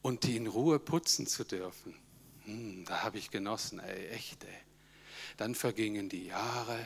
und 0.00 0.24
die 0.24 0.36
in 0.36 0.46
Ruhe 0.46 0.78
putzen 0.78 1.26
zu 1.26 1.44
dürfen. 1.44 1.94
Hm, 2.44 2.84
da 2.86 3.02
habe 3.02 3.18
ich 3.18 3.30
genossen, 3.30 3.78
ey, 3.80 4.08
echt. 4.08 4.44
Ey. 4.44 4.50
Dann 5.36 5.54
vergingen 5.54 6.08
die 6.08 6.26
Jahre 6.26 6.78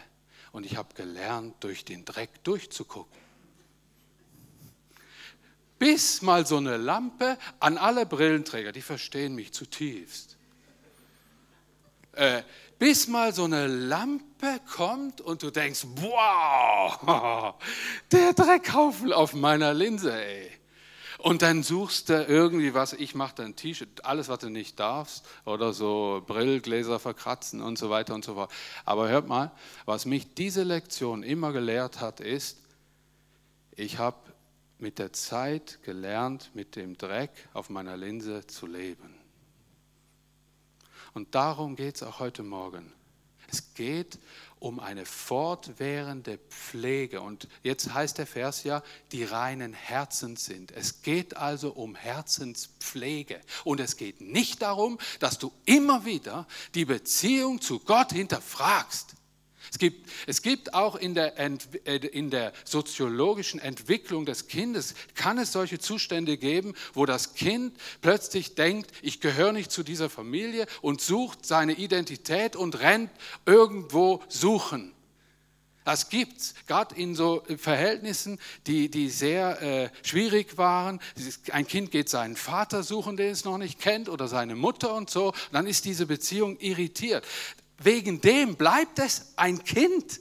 und 0.51 0.66
ich 0.66 0.77
habe 0.77 0.92
gelernt, 0.94 1.55
durch 1.61 1.85
den 1.85 2.05
Dreck 2.05 2.42
durchzugucken. 2.42 3.22
Bis 5.83 6.23
mal 6.23 6.47
so 6.47 6.59
eine 6.59 6.77
Lampe 6.77 7.37
an 7.59 7.77
alle 7.77 8.07
Brillenträger, 8.07 8.71
die 8.71 8.83
verstehen 8.83 9.35
mich 9.35 9.53
zutiefst. 9.53 10.37
Äh, 12.12 12.45
bis 12.79 13.09
mal 13.09 13.35
so 13.35 13.47
eine 13.47 13.66
Lampe 13.66 14.61
kommt 14.73 15.21
und 15.21 15.42
du 15.42 15.51
denkst, 15.51 15.85
wow, 15.97 17.57
der 18.12 18.33
Dreckhaufen 18.33 19.12
auf 19.12 19.35
meiner 19.35 19.75
Linse, 19.75 20.14
ey. 20.14 20.53
Und 21.18 21.42
dann 21.42 21.64
suchst 21.64 22.11
du 22.11 22.27
irgendwie 22.27 22.75
was, 22.75 22.92
ich 22.92 23.16
mache 23.16 23.35
dann 23.35 23.47
ein 23.47 23.57
T-Shirt, 23.57 24.05
alles, 24.05 24.29
was 24.29 24.38
du 24.38 24.51
nicht 24.51 24.79
darfst, 24.79 25.27
oder 25.45 25.73
so 25.73 26.23
Brillgläser 26.25 27.01
verkratzen 27.01 27.61
und 27.61 27.77
so 27.77 27.90
weiter 27.90 28.14
und 28.14 28.25
so 28.25 28.35
fort. 28.35 28.53
Aber 28.85 29.09
hört 29.09 29.27
mal, 29.27 29.51
was 29.85 30.05
mich 30.05 30.33
diese 30.35 30.62
Lektion 30.62 31.25
immer 31.25 31.53
gelehrt 31.53 32.01
hat, 32.01 32.21
ist, 32.21 32.59
ich 33.75 33.99
habe 33.99 34.32
mit 34.83 34.99
der 34.99 35.12
Zeit 35.12 35.79
gelernt, 35.85 36.51
mit 36.55 36.77
dem 36.77 36.99
Dreck 36.99 37.31
auf 37.55 37.71
meiner 37.71 37.97
Linse 37.97 38.47
zu 38.47 38.66
leben. 38.66 39.14
Und 41.14 41.35
darum 41.35 41.77
geht 41.77 41.97
es 41.97 42.03
auch 42.03 42.18
heute 42.18 42.42
Morgen. 42.42 42.92
Es 43.51 43.75
geht 43.75 44.18
um 44.59 44.81
eine 44.81 45.05
fortwährende 45.05 46.38
Pflege. 46.49 47.21
Und 47.21 47.49
jetzt 47.62 47.92
heißt 47.92 48.18
der 48.18 48.27
Vers 48.27 48.64
ja, 48.64 48.83
die 49.12 49.25
reinen 49.25 49.75
Herzens 49.75 50.45
sind. 50.45 50.73
Es 50.73 51.03
geht 51.03 51.37
also 51.37 51.71
um 51.73 51.95
Herzenspflege. 51.95 53.40
Und 53.64 53.81
es 53.81 53.97
geht 53.97 54.21
nicht 54.21 54.62
darum, 54.62 54.99
dass 55.21 55.38
du 55.38 55.53
immer 55.64 56.05
wieder 56.05 56.47
die 56.75 56.87
Beziehung 56.87 57.61
zu 57.61 57.81
Gott 57.81 58.12
hinterfragst. 58.12 59.14
Es 59.73 59.79
gibt, 59.79 60.11
es 60.27 60.43
gibt 60.43 60.75
auch 60.75 60.97
in 60.97 61.15
der, 61.15 61.39
äh, 61.39 61.97
in 61.97 62.29
der 62.29 62.53
soziologischen 62.63 63.59
Entwicklung 63.59 64.27
des 64.27 64.47
Kindes, 64.47 64.95
kann 65.15 65.39
es 65.39 65.51
solche 65.51 65.79
Zustände 65.79 66.37
geben, 66.37 66.75
wo 66.93 67.07
das 67.07 67.33
Kind 67.33 67.75
plötzlich 68.03 68.55
denkt, 68.55 68.93
ich 69.01 69.21
gehöre 69.21 69.53
nicht 69.53 69.73
zu 69.73 69.83
dieser 69.83 70.11
Familie 70.11 70.67
und 70.83 71.01
sucht 71.01 71.47
seine 71.47 71.73
Identität 71.73 72.55
und 72.55 72.81
rennt 72.81 73.11
irgendwo 73.47 74.23
suchen. 74.29 74.93
Das 75.85 76.11
gibt 76.11 76.39
es, 76.39 76.55
gerade 76.67 76.95
in 76.95 77.15
so 77.15 77.43
Verhältnissen, 77.57 78.39
die, 78.67 78.91
die 78.91 79.09
sehr 79.09 79.63
äh, 79.63 79.91
schwierig 80.03 80.59
waren. 80.59 81.01
Ein 81.51 81.67
Kind 81.67 81.91
geht 81.91 82.09
seinen 82.09 82.37
Vater 82.37 82.83
suchen, 82.83 83.17
den 83.17 83.31
es 83.31 83.45
noch 83.45 83.59
nicht 83.59 83.81
kennt, 83.81 84.09
oder 84.09 84.29
seine 84.29 84.55
Mutter 84.55 84.95
und 84.95 85.11
so. 85.11 85.33
Dann 85.51 85.67
ist 85.67 85.87
diese 85.87 86.07
Beziehung 86.07 86.57
irritiert 86.61 87.27
wegen 87.79 88.21
dem 88.21 88.57
bleibt 88.57 88.99
es 88.99 89.33
ein 89.37 89.63
Kind. 89.65 90.21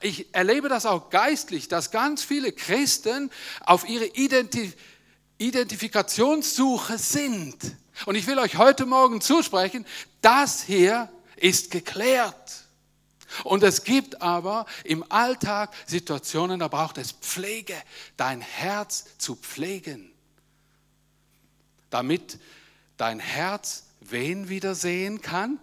Ich 0.00 0.34
erlebe 0.34 0.68
das 0.68 0.86
auch 0.86 1.10
geistlich, 1.10 1.68
dass 1.68 1.90
ganz 1.90 2.22
viele 2.22 2.52
Christen 2.52 3.30
auf 3.60 3.88
ihre 3.88 4.06
Identif 4.06 4.74
Identifikationssuche 5.38 6.98
sind. 6.98 7.56
Und 8.04 8.16
ich 8.16 8.26
will 8.26 8.38
euch 8.38 8.56
heute 8.56 8.86
Morgen 8.86 9.20
zusprechen, 9.20 9.86
das 10.20 10.62
hier 10.62 11.08
ist 11.36 11.70
geklärt. 11.70 12.64
Und 13.44 13.62
es 13.62 13.84
gibt 13.84 14.20
aber 14.22 14.66
im 14.84 15.04
Alltag 15.10 15.72
Situationen, 15.86 16.58
da 16.60 16.68
braucht 16.68 16.98
es 16.98 17.12
Pflege, 17.12 17.74
dein 18.16 18.40
Herz 18.40 19.04
zu 19.18 19.36
pflegen, 19.36 20.10
damit 21.90 22.38
dein 22.96 23.20
Herz 23.20 23.84
wen 24.00 24.48
wiedersehen 24.48 25.20
kann? 25.20 25.58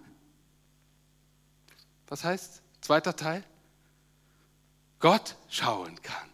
Was 2.07 2.23
heißt 2.23 2.61
zweiter 2.81 3.15
Teil? 3.15 3.43
Gott 4.99 5.35
schauen 5.49 6.01
kann. 6.01 6.29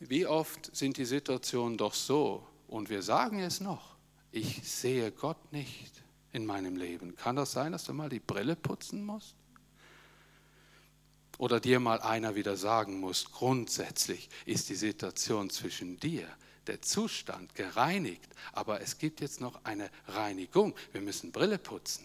Wie 0.00 0.26
oft 0.26 0.74
sind 0.74 0.96
die 0.96 1.04
Situationen 1.04 1.76
doch 1.76 1.94
so, 1.94 2.46
und 2.68 2.88
wir 2.88 3.02
sagen 3.02 3.40
es 3.40 3.60
noch, 3.60 3.96
ich 4.32 4.62
sehe 4.68 5.10
Gott 5.10 5.52
nicht 5.52 6.02
in 6.32 6.46
meinem 6.46 6.76
Leben. 6.76 7.16
Kann 7.16 7.36
das 7.36 7.52
sein, 7.52 7.72
dass 7.72 7.84
du 7.84 7.92
mal 7.92 8.08
die 8.08 8.20
Brille 8.20 8.56
putzen 8.56 9.04
musst? 9.04 9.34
Oder 11.38 11.58
dir 11.58 11.80
mal 11.80 12.00
einer 12.00 12.34
wieder 12.34 12.56
sagen 12.56 13.00
muss, 13.00 13.32
grundsätzlich 13.32 14.28
ist 14.44 14.68
die 14.68 14.74
Situation 14.74 15.50
zwischen 15.50 15.98
dir, 15.98 16.28
der 16.66 16.82
Zustand 16.82 17.54
gereinigt, 17.54 18.28
aber 18.52 18.82
es 18.82 18.98
gibt 18.98 19.20
jetzt 19.20 19.40
noch 19.40 19.64
eine 19.64 19.90
Reinigung. 20.06 20.74
Wir 20.92 21.00
müssen 21.00 21.32
Brille 21.32 21.58
putzen. 21.58 22.04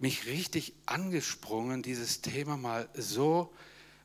Mich 0.00 0.26
richtig 0.26 0.74
angesprungen, 0.86 1.82
dieses 1.82 2.22
Thema 2.22 2.56
mal 2.56 2.88
so 2.94 3.52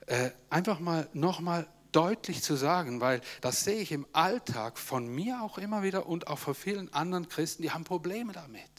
äh, 0.08 0.31
einfach 0.49 0.79
mal 0.79 1.10
nochmal 1.13 1.67
deutlich 1.91 2.43
zu 2.43 2.55
sagen, 2.55 2.99
weil 2.99 3.21
das 3.39 3.63
sehe 3.63 3.79
ich 3.79 3.93
im 3.93 4.05
Alltag 4.12 4.77
von 4.77 5.08
mir 5.08 5.41
auch 5.41 5.58
immer 5.58 5.81
wieder 5.81 6.05
und 6.05 6.27
auch 6.27 6.38
von 6.38 6.53
vielen 6.53 6.93
anderen 6.93 7.29
Christen, 7.29 7.63
die 7.63 7.71
haben 7.71 7.86
Probleme 7.86 8.34
damit. 8.34 8.69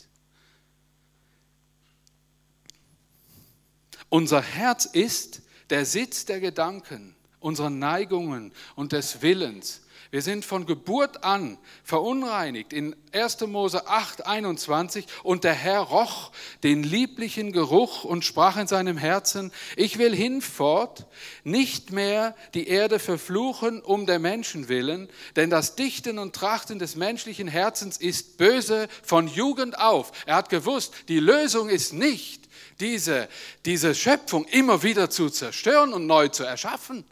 Unser 4.11 4.43
Herz 4.43 4.85
ist 4.85 5.43
der 5.71 5.87
Sitz 5.87 6.27
der 6.27 6.41
Gedanken, 6.41 7.16
unserer 7.47 7.71
Neigungen 7.71 8.53
und 8.75 8.91
des 8.91 9.23
Willens. 9.23 9.83
Wir 10.11 10.23
sind 10.23 10.45
von 10.45 10.67
Geburt 10.67 11.23
an 11.23 11.59
verunreinigt. 11.85 12.73
In 12.73 12.97
1. 13.13 13.41
Mose 13.43 13.87
8, 13.87 14.27
21, 14.27 15.07
und 15.23 15.45
der 15.45 15.53
Herr 15.53 15.81
roch 15.81 16.33
den 16.65 16.83
lieblichen 16.83 17.53
Geruch 17.53 18.03
und 18.03 18.25
sprach 18.25 18.57
in 18.57 18.67
seinem 18.67 18.97
Herzen, 18.97 19.53
ich 19.77 19.99
will 19.99 20.15
hinfort 20.15 21.07
nicht 21.45 21.93
mehr 21.93 22.35
die 22.55 22.67
Erde 22.67 22.99
verfluchen 22.99 23.81
um 23.81 24.07
der 24.07 24.19
Menschen 24.19 24.69
willen, 24.69 25.09
denn 25.37 25.49
das 25.49 25.77
Dichten 25.77 26.19
und 26.19 26.35
Trachten 26.35 26.81
des 26.81 26.97
menschlichen 26.97 27.47
Herzens 27.47 27.97
ist 27.97 28.39
böse 28.39 28.89
von 29.05 29.29
Jugend 29.29 29.79
auf. 29.79 30.11
Er 30.27 30.37
hat 30.37 30.49
gewusst, 30.49 30.95
die 31.09 31.21
Lösung 31.21 31.69
ist 31.69 31.93
nicht, 31.93 32.49
diese, 32.81 33.29
diese 33.65 33.95
Schöpfung 33.95 34.47
immer 34.47 34.83
wieder 34.83 35.11
zu 35.11 35.31
zerstören 35.31 35.93
und 35.93 36.07
neu 36.07 36.29
zu 36.29 36.43
erschaffen. 36.43 37.05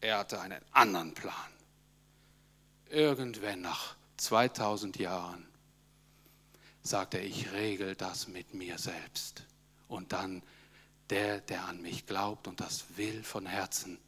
Er 0.00 0.18
hatte 0.18 0.40
einen 0.40 0.62
anderen 0.72 1.14
Plan. 1.14 1.34
Irgendwann 2.88 3.60
nach 3.60 3.96
2000 4.16 4.98
Jahren 4.98 5.46
sagte 6.82 7.18
er, 7.18 7.24
ich 7.24 7.52
regel 7.52 7.94
das 7.94 8.28
mit 8.28 8.54
mir 8.54 8.78
selbst. 8.78 9.44
Und 9.88 10.12
dann 10.12 10.42
der, 11.10 11.40
der 11.40 11.64
an 11.64 11.82
mich 11.82 12.06
glaubt 12.06 12.48
und 12.48 12.60
das 12.60 12.84
will 12.96 13.22
von 13.22 13.46
Herzen, 13.46 13.98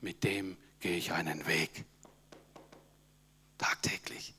mit 0.00 0.24
dem 0.24 0.56
gehe 0.80 0.96
ich 0.96 1.12
einen 1.12 1.46
Weg. 1.46 1.84
Tagtäglich. 3.56 4.34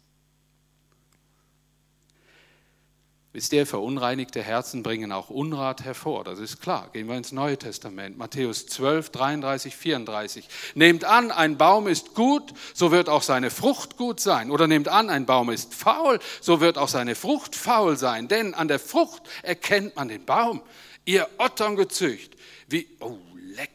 Wisst 3.35 3.51
ihr, 3.51 3.65
verunreinigte 3.65 4.41
Herzen 4.41 4.81
bringen 4.81 5.11
auch 5.11 5.29
Unrat 5.29 5.83
hervor. 5.83 6.23
Das 6.23 6.39
ist 6.39 6.61
klar. 6.61 6.89
Gehen 6.93 7.09
wir 7.09 7.17
ins 7.17 7.33
Neue 7.33 7.57
Testament. 7.57 8.17
Matthäus 8.17 8.65
12, 8.65 9.09
33, 9.09 9.75
34. 9.75 10.47
Nehmt 10.73 11.03
an, 11.03 11.31
ein 11.31 11.57
Baum 11.57 11.89
ist 11.89 12.13
gut, 12.13 12.53
so 12.73 12.93
wird 12.93 13.09
auch 13.09 13.23
seine 13.23 13.49
Frucht 13.49 13.97
gut 13.97 14.21
sein. 14.21 14.51
Oder 14.51 14.67
nehmt 14.67 14.87
an, 14.87 15.09
ein 15.09 15.25
Baum 15.25 15.49
ist 15.49 15.73
faul, 15.73 16.19
so 16.39 16.61
wird 16.61 16.77
auch 16.77 16.87
seine 16.87 17.13
Frucht 17.13 17.57
faul 17.57 17.97
sein. 17.97 18.29
Denn 18.29 18.53
an 18.53 18.69
der 18.69 18.79
Frucht 18.79 19.23
erkennt 19.43 19.97
man 19.97 20.07
den 20.07 20.23
Baum. 20.23 20.61
Ihr 21.03 21.27
Otterngezücht. 21.37 22.37
Wie, 22.69 22.87
oh, 23.01 23.17
leck, 23.35 23.71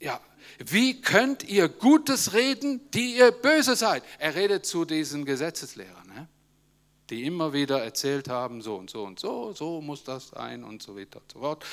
ja. 0.00 0.20
Wie 0.58 1.00
könnt 1.00 1.44
ihr 1.44 1.70
Gutes 1.70 2.34
reden, 2.34 2.90
die 2.90 3.16
ihr 3.16 3.30
böse 3.30 3.74
seid? 3.74 4.02
Er 4.18 4.34
redet 4.34 4.66
zu 4.66 4.84
diesen 4.84 5.24
Gesetzeslehrern 5.24 6.01
die 7.12 7.24
immer 7.24 7.52
wieder 7.52 7.82
erzählt 7.82 8.30
haben, 8.30 8.62
so 8.62 8.76
und 8.76 8.88
so 8.88 9.02
und 9.02 9.20
so, 9.20 9.52
so 9.52 9.82
muss 9.82 10.02
das 10.02 10.28
sein 10.28 10.64
und 10.64 10.82
so 10.82 10.96
weiter 10.96 11.20
und 11.20 11.30
so 11.30 11.40
fort. 11.40 11.64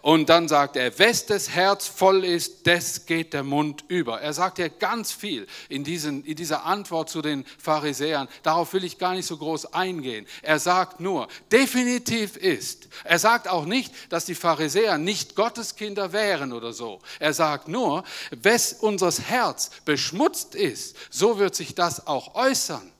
Und 0.00 0.30
dann 0.30 0.48
sagt 0.48 0.76
er, 0.76 0.98
wes 0.98 1.26
das 1.26 1.50
Herz 1.50 1.86
voll 1.86 2.24
ist, 2.24 2.66
des 2.66 3.04
geht 3.04 3.34
der 3.34 3.42
Mund 3.42 3.84
über. 3.88 4.22
Er 4.22 4.32
sagt 4.32 4.58
ja 4.58 4.68
ganz 4.68 5.12
viel 5.12 5.46
in, 5.68 5.84
diesen, 5.84 6.24
in 6.24 6.34
dieser 6.34 6.64
Antwort 6.64 7.10
zu 7.10 7.20
den 7.20 7.44
Pharisäern. 7.58 8.26
Darauf 8.42 8.72
will 8.72 8.84
ich 8.84 8.96
gar 8.96 9.14
nicht 9.14 9.26
so 9.26 9.36
groß 9.36 9.74
eingehen. 9.74 10.26
Er 10.40 10.58
sagt 10.58 10.98
nur, 10.98 11.28
definitiv 11.52 12.38
ist. 12.38 12.88
Er 13.04 13.18
sagt 13.18 13.48
auch 13.48 13.66
nicht, 13.66 13.92
dass 14.08 14.24
die 14.24 14.34
Pharisäer 14.34 14.96
nicht 14.96 15.36
Gotteskinder 15.36 16.14
wären 16.14 16.54
oder 16.54 16.72
so. 16.72 17.00
Er 17.18 17.34
sagt 17.34 17.68
nur, 17.68 18.02
wes 18.30 18.72
unseres 18.72 19.20
Herz 19.20 19.70
beschmutzt 19.84 20.54
ist, 20.54 20.96
so 21.10 21.38
wird 21.38 21.54
sich 21.54 21.74
das 21.74 22.06
auch 22.06 22.34
äußern 22.34 22.90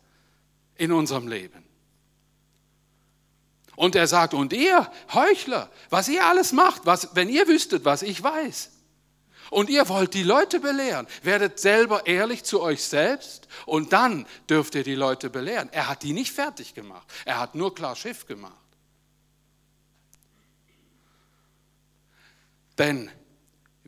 in 0.77 0.93
unserem 0.93 1.27
Leben. 1.27 1.66
Und 3.77 3.95
er 3.95 4.07
sagt, 4.07 4.35
und 4.35 4.53
ihr 4.53 4.91
Heuchler, 5.13 5.71
was 5.91 6.09
ihr 6.09 6.25
alles 6.25 6.53
macht, 6.53 6.87
was, 6.87 7.15
wenn 7.15 7.29
ihr 7.29 7.47
wüsstet, 7.47 7.85
was 7.85 8.03
ich 8.03 8.23
weiß. 8.23 8.73
Und 9.51 9.71
ihr 9.71 9.89
wollt 9.89 10.15
die 10.15 10.25
Leute 10.25 10.59
belehren, 10.59 11.07
werdet 11.23 11.61
selber 11.61 12.07
ehrlich 12.07 12.43
zu 12.43 12.61
euch 12.61 12.83
selbst 12.83 13.47
und 13.65 13.93
dann 13.93 14.27
dürft 14.51 14.75
ihr 14.75 14.83
die 14.83 14.95
Leute 14.95 15.31
belehren. 15.31 15.69
Er 15.73 15.89
hat 15.89 16.03
die 16.03 16.13
nicht 16.13 16.33
fertig 16.33 16.75
gemacht, 16.75 17.07
er 17.25 17.39
hat 17.39 17.55
nur 17.55 17.75
klar 17.75 17.95
Schiff 17.95 18.27
gemacht. 18.27 18.55
Denn 22.79 23.11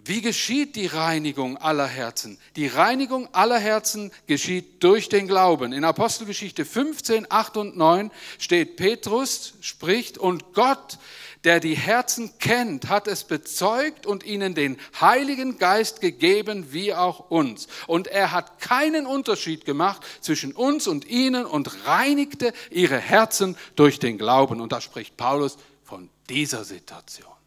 Wie 0.09 0.23
geschieht 0.23 0.75
die 0.75 0.87
Reinigung 0.87 1.59
aller 1.59 1.87
Herzen? 1.87 2.39
Die 2.57 2.67
Reinigung 2.67 3.29
aller 3.35 3.59
Herzen 3.59 4.11
geschieht 4.27 4.83
durch 4.83 5.11
den 5.11 5.29
Glauben. 5.29 5.75
In 5.75 5.85
Apostelgeschichte 5.85 6.65
15, 6.65 7.27
8 7.29 7.59
und 7.59 7.77
9 7.77 8.11
steht 8.39 8.77
Petrus, 8.77 9.53
spricht, 9.61 10.17
und 10.17 10.55
Gott, 10.55 10.97
der 11.45 11.61
die 11.61 11.77
Herzen 11.77 12.33
kennt, 12.39 12.89
hat 12.89 13.07
es 13.07 13.25
bezeugt 13.25 14.07
und 14.07 14.25
ihnen 14.25 14.55
den 14.55 14.79
Heiligen 14.99 15.59
Geist 15.59 16.01
gegeben, 16.01 16.73
wie 16.73 16.95
auch 16.95 17.29
uns. 17.29 17.69
Und 17.87 18.07
er 18.07 18.33
hat 18.33 18.63
keinen 18.63 19.07
Unterschied 19.07 19.67
gemacht 19.67 20.01
zwischen 20.23 20.53
uns 20.53 20.87
und 20.87 21.07
ihnen 21.07 21.45
und 21.45 21.87
reinigte 21.87 22.55
ihre 22.71 22.99
Herzen 22.99 23.59
durch 23.77 23.99
den 23.99 24.17
Glauben. 24.17 24.63
Und 24.63 24.73
da 24.73 24.81
spricht 24.81 25.19
Paulus 25.19 25.59
von 25.85 26.09
dieser 26.31 26.65
Situation. 26.65 27.38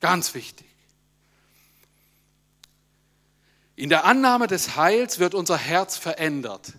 Ganz 0.00 0.34
wichtig. 0.34 0.66
In 3.76 3.88
der 3.88 4.04
Annahme 4.04 4.46
des 4.46 4.76
Heils 4.76 5.18
wird 5.18 5.34
unser 5.34 5.56
Herz 5.56 5.96
verändert. 5.96 6.74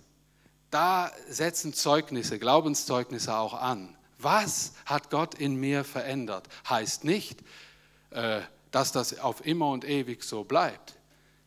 Da 0.70 1.10
setzen 1.28 1.74
Zeugnisse, 1.74 2.38
Glaubenszeugnisse 2.38 3.36
auch 3.36 3.54
an. 3.54 3.96
Was 4.18 4.72
hat 4.86 5.10
Gott 5.10 5.34
in 5.34 5.56
mir 5.56 5.84
verändert? 5.84 6.48
Heißt 6.68 7.04
nicht, 7.04 7.40
äh, 8.10 8.40
dass 8.70 8.92
das 8.92 9.18
auf 9.18 9.44
immer 9.44 9.68
und 9.70 9.84
ewig 9.84 10.22
so 10.22 10.44
bleibt. 10.44 10.94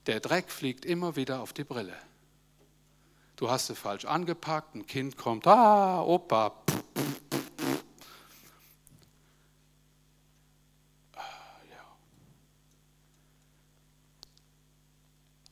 Der 0.08 0.20
Dreck 0.20 0.52
fliegt 0.52 0.86
immer 0.86 1.16
wieder 1.16 1.42
auf 1.42 1.54
die 1.54 1.64
Brille. 1.64 1.96
Du 3.36 3.50
hast 3.50 3.68
sie 3.68 3.76
falsch 3.76 4.06
angepackt, 4.06 4.76
ein 4.76 4.86
Kind 4.86 5.18
kommt, 5.18 5.48
ah, 5.48 6.02
Opa, 6.02 6.50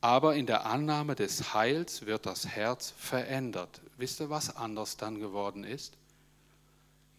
aber 0.03 0.35
in 0.35 0.45
der 0.47 0.65
Annahme 0.65 1.15
des 1.15 1.53
Heils 1.53 2.05
wird 2.05 2.25
das 2.25 2.45
Herz 2.45 2.93
verändert. 2.97 3.79
Wisst 3.95 4.19
ihr, 4.19 4.29
was 4.29 4.53
anders 4.53 4.97
dann 4.97 5.17
geworden 5.17 5.63
ist? 5.63 5.93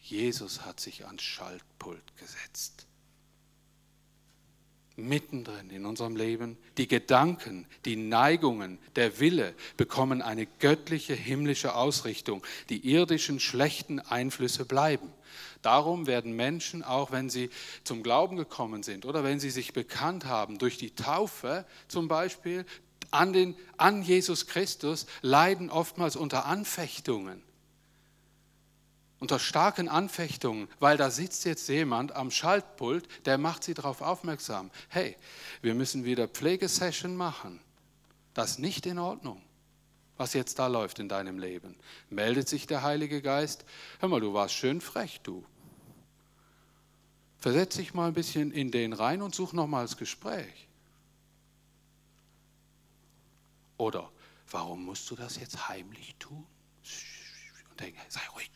Jesus 0.01 0.66
hat 0.66 0.81
sich 0.81 1.07
ans 1.07 1.23
Schaltpult 1.23 2.14
gesetzt. 2.18 2.87
Mittendrin 4.96 5.70
in 5.70 5.87
unserem 5.87 6.14
Leben, 6.14 6.57
die 6.78 6.87
Gedanken, 6.87 7.66
die 7.85 7.96
Neigungen, 7.96 8.78
der 8.94 9.18
Wille 9.18 9.54
bekommen 9.76 10.22
eine 10.22 10.46
göttliche 10.46 11.14
himmlische 11.14 11.74
Ausrichtung. 11.74 12.44
Die 12.68 12.88
irdischen 12.88 13.40
schlechten 13.40 13.98
Einflüsse 13.98 14.64
bleiben. 14.64 15.12
Darum 15.62 16.07
werden 16.07 16.37
Menschen, 16.37 16.85
auch 16.85 17.11
wenn 17.11 17.28
sie 17.28 17.50
zum 17.83 18.02
Glauben 18.02 18.37
gekommen 18.37 18.83
sind 18.83 19.04
oder 19.04 19.24
wenn 19.24 19.40
sie 19.40 19.50
sich 19.50 19.72
bekannt 19.72 20.26
haben 20.26 20.59
durch 20.59 20.78
die 20.78 20.94
Taufe 20.94 21.64
zum 21.88 22.07
Beispiel, 22.07 22.64
an, 23.11 23.33
den, 23.33 23.57
an 23.76 24.02
Jesus 24.02 24.46
Christus, 24.46 25.07
leiden 25.22 25.70
oftmals 25.70 26.16
unter 26.16 26.46
Anfechtungen. 26.46 27.42
Unter 29.24 29.38
starken 29.38 29.88
Anfechtungen, 29.88 30.68
weil 30.80 30.98
da 30.98 31.10
sitzt 31.10 31.46
jetzt 31.46 31.66
jemand 31.70 32.12
am 32.12 32.30
Schaltpult, 32.30 33.08
der 33.24 33.38
macht 33.38 33.64
sie 33.64 33.72
darauf 33.72 34.02
aufmerksam. 34.02 34.70
Hey, 34.90 35.16
wir 35.62 35.74
müssen 35.74 36.04
wieder 36.04 36.28
Pflegesession 36.28 37.16
machen. 37.16 37.58
Das 38.34 38.50
ist 38.50 38.58
nicht 38.58 38.84
in 38.84 38.98
Ordnung 38.98 39.40
was 40.16 40.32
jetzt 40.34 40.58
da 40.58 40.66
läuft 40.66 40.98
in 40.98 41.08
deinem 41.08 41.38
Leben. 41.38 41.74
Meldet 42.10 42.48
sich 42.48 42.66
der 42.66 42.82
Heilige 42.82 43.20
Geist, 43.22 43.64
hör 43.98 44.08
mal, 44.08 44.20
du 44.20 44.32
warst 44.32 44.54
schön 44.54 44.80
frech, 44.80 45.20
du. 45.22 45.44
Versetz 47.38 47.76
dich 47.76 47.94
mal 47.94 48.08
ein 48.08 48.14
bisschen 48.14 48.52
in 48.52 48.70
den 48.70 48.92
rein 48.92 49.22
und 49.22 49.34
such 49.34 49.54
nochmal 49.54 49.84
das 49.84 49.96
Gespräch. 49.96 50.68
Oder 53.76 54.10
warum 54.50 54.84
musst 54.84 55.10
du 55.10 55.16
das 55.16 55.37
jetzt 55.37 55.68
heimlich 55.68 56.14
tun? 56.20 56.46
Und 57.70 57.80
denke, 57.80 58.00
sei 58.08 58.20
ruhig. 58.34 58.50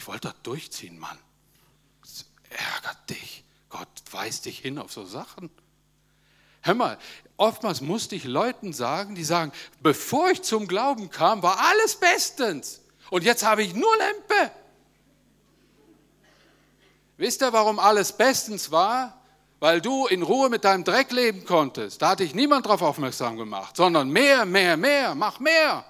Ich 0.00 0.06
wollte 0.06 0.28
das 0.28 0.36
durchziehen, 0.44 0.98
Mann. 0.98 1.18
Das 2.00 2.24
ärgert 2.48 3.10
dich. 3.10 3.44
Gott 3.68 3.86
weist 4.10 4.46
dich 4.46 4.58
hin 4.58 4.78
auf 4.78 4.90
so 4.90 5.04
Sachen. 5.04 5.50
Hör 6.62 6.72
mal, 6.72 6.98
oftmals 7.36 7.82
musste 7.82 8.16
ich 8.16 8.24
Leuten 8.24 8.72
sagen, 8.72 9.14
die 9.14 9.24
sagen, 9.24 9.52
bevor 9.80 10.30
ich 10.30 10.40
zum 10.40 10.68
Glauben 10.68 11.10
kam, 11.10 11.42
war 11.42 11.60
alles 11.60 11.96
bestens. 11.96 12.80
Und 13.10 13.24
jetzt 13.24 13.44
habe 13.44 13.62
ich 13.62 13.74
nur 13.74 13.94
Lempe. 13.98 14.50
Wisst 17.18 17.42
ihr, 17.42 17.52
warum 17.52 17.78
alles 17.78 18.12
bestens 18.12 18.70
war? 18.70 19.22
Weil 19.58 19.82
du 19.82 20.06
in 20.06 20.22
Ruhe 20.22 20.48
mit 20.48 20.64
deinem 20.64 20.84
Dreck 20.84 21.12
leben 21.12 21.44
konntest. 21.44 22.00
Da 22.00 22.08
hat 22.12 22.20
dich 22.20 22.34
niemand 22.34 22.64
darauf 22.64 22.80
aufmerksam 22.80 23.36
gemacht, 23.36 23.76
sondern 23.76 24.08
mehr, 24.08 24.46
mehr, 24.46 24.78
mehr, 24.78 25.14
mach 25.14 25.40
mehr. 25.40 25.84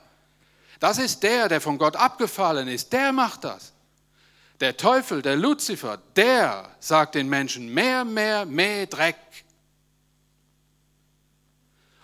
Das 0.80 0.98
ist 0.98 1.22
der, 1.22 1.48
der 1.48 1.60
von 1.60 1.78
Gott 1.78 1.94
abgefallen 1.94 2.66
ist. 2.66 2.92
Der 2.92 3.12
macht 3.12 3.44
das. 3.44 3.72
Der 4.60 4.76
Teufel, 4.76 5.22
der 5.22 5.36
Luzifer, 5.36 5.98
der 6.16 6.68
sagt 6.80 7.14
den 7.14 7.28
Menschen 7.28 7.72
mehr, 7.72 8.04
mehr, 8.04 8.44
mehr 8.44 8.86
Dreck. 8.86 9.16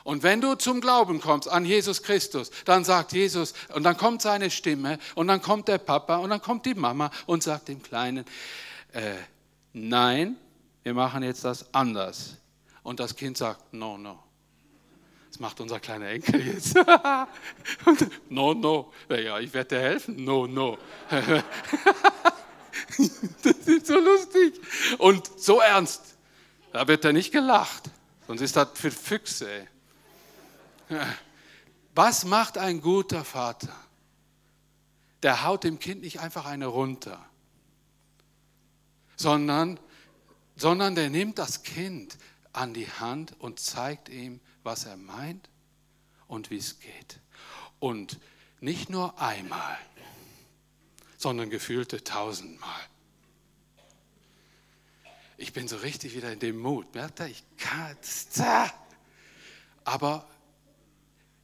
Und 0.04 0.22
wenn 0.22 0.40
du 0.40 0.54
zum 0.54 0.80
Glauben 0.80 1.20
kommst 1.20 1.48
an 1.48 1.66
Jesus 1.66 2.02
Christus, 2.02 2.50
dann 2.64 2.84
sagt 2.84 3.12
Jesus, 3.12 3.52
und 3.74 3.82
dann 3.82 3.96
kommt 3.96 4.22
seine 4.22 4.50
Stimme, 4.50 4.98
und 5.16 5.26
dann 5.26 5.42
kommt 5.42 5.68
der 5.68 5.78
Papa, 5.78 6.16
und 6.16 6.30
dann 6.30 6.40
kommt 6.40 6.64
die 6.64 6.74
Mama 6.74 7.10
und 7.26 7.42
sagt 7.42 7.68
dem 7.68 7.82
Kleinen, 7.82 8.24
äh, 8.92 9.16
nein, 9.72 10.36
wir 10.84 10.94
machen 10.94 11.24
jetzt 11.24 11.44
das 11.44 11.74
anders. 11.74 12.36
Und 12.84 13.00
das 13.00 13.16
Kind 13.16 13.36
sagt, 13.36 13.74
no, 13.74 13.98
no. 13.98 14.22
Das 15.28 15.40
macht 15.40 15.60
unser 15.60 15.80
kleiner 15.80 16.06
Enkel 16.06 16.40
jetzt. 16.46 16.76
no, 18.28 18.54
no. 18.54 18.92
Ja, 19.10 19.40
ich 19.40 19.52
werde 19.52 19.74
dir 19.74 19.80
helfen. 19.80 20.24
No, 20.24 20.46
no. 20.46 20.78
das 23.42 23.56
ist 23.66 23.86
so 23.86 23.98
lustig. 23.98 24.60
Und 24.98 25.30
so 25.38 25.60
ernst. 25.60 26.16
Da 26.72 26.86
wird 26.88 27.04
er 27.04 27.12
nicht 27.12 27.32
gelacht. 27.32 27.90
Sonst 28.26 28.40
ist 28.40 28.56
das 28.56 28.68
für 28.74 28.90
Füchse. 28.90 29.66
Was 31.94 32.24
macht 32.24 32.58
ein 32.58 32.80
guter 32.80 33.24
Vater? 33.24 33.74
Der 35.22 35.44
haut 35.44 35.64
dem 35.64 35.78
Kind 35.78 36.02
nicht 36.02 36.20
einfach 36.20 36.44
eine 36.44 36.66
runter, 36.66 37.24
sondern, 39.16 39.80
sondern 40.56 40.94
der 40.94 41.08
nimmt 41.10 41.38
das 41.38 41.62
Kind 41.62 42.18
an 42.52 42.74
die 42.74 42.88
Hand 42.90 43.34
und 43.38 43.58
zeigt 43.58 44.08
ihm, 44.08 44.40
was 44.62 44.84
er 44.84 44.96
meint 44.96 45.48
und 46.28 46.50
wie 46.50 46.58
es 46.58 46.78
geht. 46.78 47.20
Und 47.78 48.18
nicht 48.60 48.90
nur 48.90 49.20
einmal, 49.20 49.78
sondern 51.26 51.50
gefühlte 51.50 52.04
tausendmal. 52.04 52.80
Ich 55.36 55.52
bin 55.52 55.66
so 55.66 55.78
richtig 55.78 56.14
wieder 56.14 56.32
in 56.32 56.38
dem 56.38 56.56
Mut. 56.56 56.94
Merkt 56.94 57.18
ihr, 57.18 57.26
ich 57.26 57.42
kann, 57.58 57.96
aber 59.82 60.24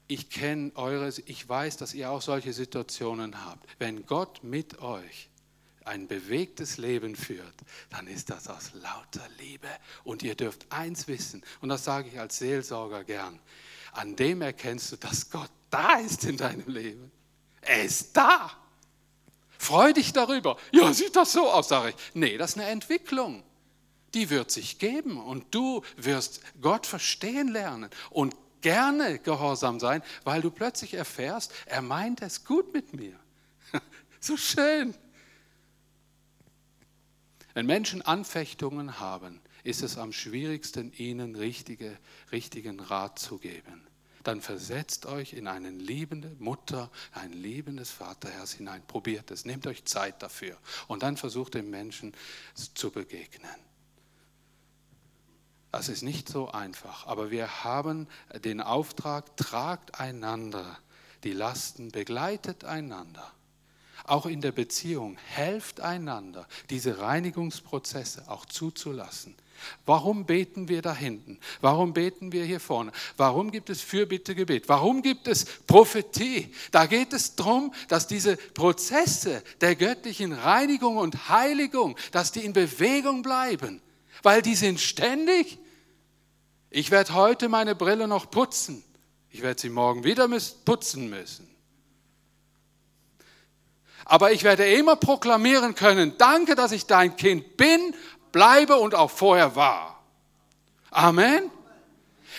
ich 0.06 0.30
kenne 0.30 0.70
eures, 0.76 1.18
ich 1.26 1.48
weiß, 1.48 1.78
dass 1.78 1.94
ihr 1.94 2.12
auch 2.12 2.22
solche 2.22 2.52
Situationen 2.52 3.44
habt. 3.44 3.68
Wenn 3.80 4.06
Gott 4.06 4.44
mit 4.44 4.80
euch 4.82 5.28
ein 5.84 6.06
bewegtes 6.06 6.78
Leben 6.78 7.16
führt, 7.16 7.56
dann 7.90 8.06
ist 8.06 8.30
das 8.30 8.46
aus 8.46 8.74
lauter 8.74 9.28
Liebe. 9.40 9.66
Und 10.04 10.22
ihr 10.22 10.36
dürft 10.36 10.70
eins 10.70 11.08
wissen, 11.08 11.42
und 11.60 11.70
das 11.70 11.82
sage 11.82 12.06
ich 12.06 12.20
als 12.20 12.38
Seelsorger 12.38 13.02
gern, 13.02 13.40
an 13.90 14.14
dem 14.14 14.42
erkennst 14.42 14.92
du, 14.92 14.96
dass 14.96 15.28
Gott 15.28 15.50
da 15.70 15.98
ist 15.98 16.22
in 16.22 16.36
deinem 16.36 16.68
Leben. 16.68 17.10
Er 17.62 17.82
ist 17.82 18.16
da. 18.16 18.61
Freu 19.62 19.92
dich 19.92 20.12
darüber. 20.12 20.56
Ja, 20.72 20.92
sieht 20.92 21.14
das 21.14 21.30
so 21.30 21.48
aus, 21.48 21.68
sage 21.68 21.90
ich. 21.90 21.94
Nee, 22.14 22.36
das 22.36 22.50
ist 22.50 22.58
eine 22.58 22.68
Entwicklung. 22.68 23.44
Die 24.12 24.28
wird 24.28 24.50
sich 24.50 24.80
geben 24.80 25.18
und 25.18 25.54
du 25.54 25.84
wirst 25.96 26.40
Gott 26.60 26.84
verstehen 26.84 27.46
lernen. 27.46 27.88
Und 28.10 28.34
gerne 28.60 29.20
gehorsam 29.20 29.78
sein, 29.78 30.02
weil 30.24 30.42
du 30.42 30.50
plötzlich 30.50 30.94
erfährst, 30.94 31.52
er 31.66 31.80
meint 31.80 32.22
es 32.22 32.44
gut 32.44 32.74
mit 32.74 32.92
mir. 32.92 33.16
so 34.20 34.36
schön. 34.36 34.96
Wenn 37.54 37.66
Menschen 37.66 38.02
Anfechtungen 38.02 38.98
haben, 38.98 39.40
ist 39.62 39.84
es 39.84 39.96
am 39.96 40.12
schwierigsten, 40.12 40.92
ihnen 40.92 41.36
richtige, 41.36 41.96
richtigen 42.32 42.80
Rat 42.80 43.20
zu 43.20 43.38
geben. 43.38 43.86
Dann 44.22 44.40
versetzt 44.40 45.06
euch 45.06 45.32
in 45.32 45.46
eine 45.46 45.70
liebende 45.70 46.34
Mutter, 46.38 46.90
ein 47.12 47.32
liebendes 47.32 47.90
Vaterherz 47.90 48.52
hinein. 48.52 48.82
Probiert 48.86 49.30
es, 49.30 49.44
nehmt 49.44 49.66
euch 49.66 49.84
Zeit 49.84 50.22
dafür 50.22 50.56
und 50.88 51.02
dann 51.02 51.16
versucht 51.16 51.54
dem 51.54 51.70
Menschen 51.70 52.14
zu 52.74 52.90
begegnen. 52.90 53.50
Das 55.72 55.88
ist 55.88 56.02
nicht 56.02 56.28
so 56.28 56.50
einfach, 56.50 57.06
aber 57.06 57.30
wir 57.30 57.64
haben 57.64 58.06
den 58.44 58.60
Auftrag, 58.60 59.36
tragt 59.38 59.98
einander 59.98 60.78
die 61.24 61.32
Lasten, 61.32 61.90
begleitet 61.90 62.64
einander. 62.64 63.32
auch 64.04 64.26
in 64.26 64.40
der 64.40 64.52
Beziehung, 64.52 65.16
helft 65.16 65.80
einander, 65.80 66.46
diese 66.70 66.98
Reinigungsprozesse 66.98 68.28
auch 68.28 68.46
zuzulassen. 68.46 69.34
Warum 69.86 70.26
beten 70.26 70.68
wir 70.68 70.82
da 70.82 70.94
hinten? 70.94 71.38
Warum 71.60 71.92
beten 71.92 72.32
wir 72.32 72.44
hier 72.44 72.60
vorne? 72.60 72.92
Warum 73.16 73.50
gibt 73.50 73.70
es 73.70 73.80
Fürbittegebet? 73.80 74.68
Warum 74.68 75.02
gibt 75.02 75.28
es 75.28 75.44
Prophetie? 75.66 76.52
Da 76.70 76.86
geht 76.86 77.12
es 77.12 77.36
darum, 77.36 77.72
dass 77.88 78.06
diese 78.06 78.36
Prozesse 78.36 79.42
der 79.60 79.76
göttlichen 79.76 80.32
Reinigung 80.32 80.96
und 80.96 81.28
Heiligung, 81.28 81.96
dass 82.10 82.32
die 82.32 82.44
in 82.44 82.52
Bewegung 82.52 83.22
bleiben, 83.22 83.80
weil 84.22 84.42
die 84.42 84.54
sind 84.54 84.80
ständig. 84.80 85.58
Ich 86.70 86.90
werde 86.90 87.14
heute 87.14 87.48
meine 87.48 87.74
Brille 87.74 88.08
noch 88.08 88.30
putzen. 88.30 88.82
Ich 89.30 89.42
werde 89.42 89.60
sie 89.60 89.70
morgen 89.70 90.04
wieder 90.04 90.28
putzen 90.64 91.10
müssen. 91.10 91.52
Aber 94.04 94.32
ich 94.32 94.42
werde 94.42 94.66
immer 94.72 94.96
proklamieren 94.96 95.74
können, 95.74 96.14
danke, 96.18 96.54
dass 96.54 96.72
ich 96.72 96.86
dein 96.86 97.16
Kind 97.16 97.56
bin, 97.56 97.94
bleibe 98.32 98.76
und 98.76 98.94
auch 98.94 99.10
vorher 99.10 99.54
war. 99.54 100.02
Amen. 100.90 101.50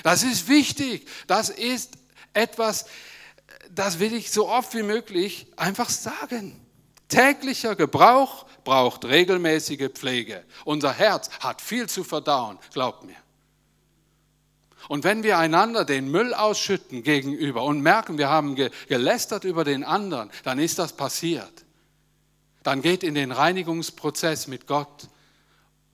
Das 0.01 0.23
ist 0.23 0.47
wichtig. 0.47 1.07
Das 1.27 1.49
ist 1.49 1.93
etwas, 2.33 2.85
das 3.69 3.99
will 3.99 4.13
ich 4.13 4.31
so 4.31 4.49
oft 4.49 4.73
wie 4.73 4.83
möglich 4.83 5.47
einfach 5.55 5.89
sagen. 5.89 6.59
Täglicher 7.07 7.75
Gebrauch 7.75 8.45
braucht 8.63 9.05
regelmäßige 9.05 9.89
Pflege. 9.93 10.43
Unser 10.65 10.93
Herz 10.93 11.29
hat 11.39 11.61
viel 11.61 11.87
zu 11.87 12.03
verdauen, 12.03 12.57
glaubt 12.73 13.03
mir. 13.03 13.15
Und 14.89 15.03
wenn 15.03 15.23
wir 15.23 15.37
einander 15.37 15.85
den 15.85 16.09
Müll 16.09 16.33
ausschütten 16.33 17.03
gegenüber 17.03 17.63
und 17.63 17.81
merken, 17.81 18.17
wir 18.17 18.29
haben 18.29 18.55
gelästert 18.87 19.43
über 19.43 19.63
den 19.63 19.83
anderen, 19.83 20.29
dann 20.43 20.59
ist 20.59 20.79
das 20.79 20.93
passiert. 20.93 21.65
Dann 22.63 22.81
geht 22.81 23.03
in 23.03 23.15
den 23.15 23.31
Reinigungsprozess 23.31 24.47
mit 24.47 24.67
Gott 24.67 25.07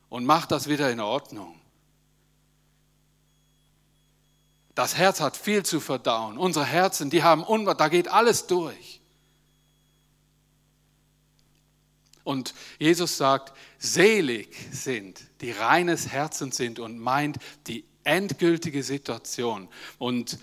und 0.09 0.25
macht 0.25 0.51
das 0.51 0.67
wieder 0.67 0.91
in 0.91 0.99
Ordnung. 0.99 1.59
Das 4.75 4.95
Herz 4.95 5.19
hat 5.19 5.35
viel 5.35 5.63
zu 5.63 5.79
verdauen. 5.79 6.37
Unsere 6.37 6.65
Herzen, 6.65 7.09
die 7.09 7.23
haben 7.23 7.43
Unwahr, 7.43 7.75
da 7.75 7.89
geht 7.89 8.07
alles 8.07 8.47
durch. 8.47 9.01
Und 12.23 12.53
Jesus 12.77 13.17
sagt, 13.17 13.53
selig 13.77 14.55
sind, 14.71 15.19
die 15.41 15.51
reines 15.51 16.09
Herzen 16.09 16.51
sind 16.51 16.79
und 16.79 16.99
meint 16.99 17.39
die 17.67 17.85
endgültige 18.03 18.83
Situation 18.83 19.67
und 19.97 20.37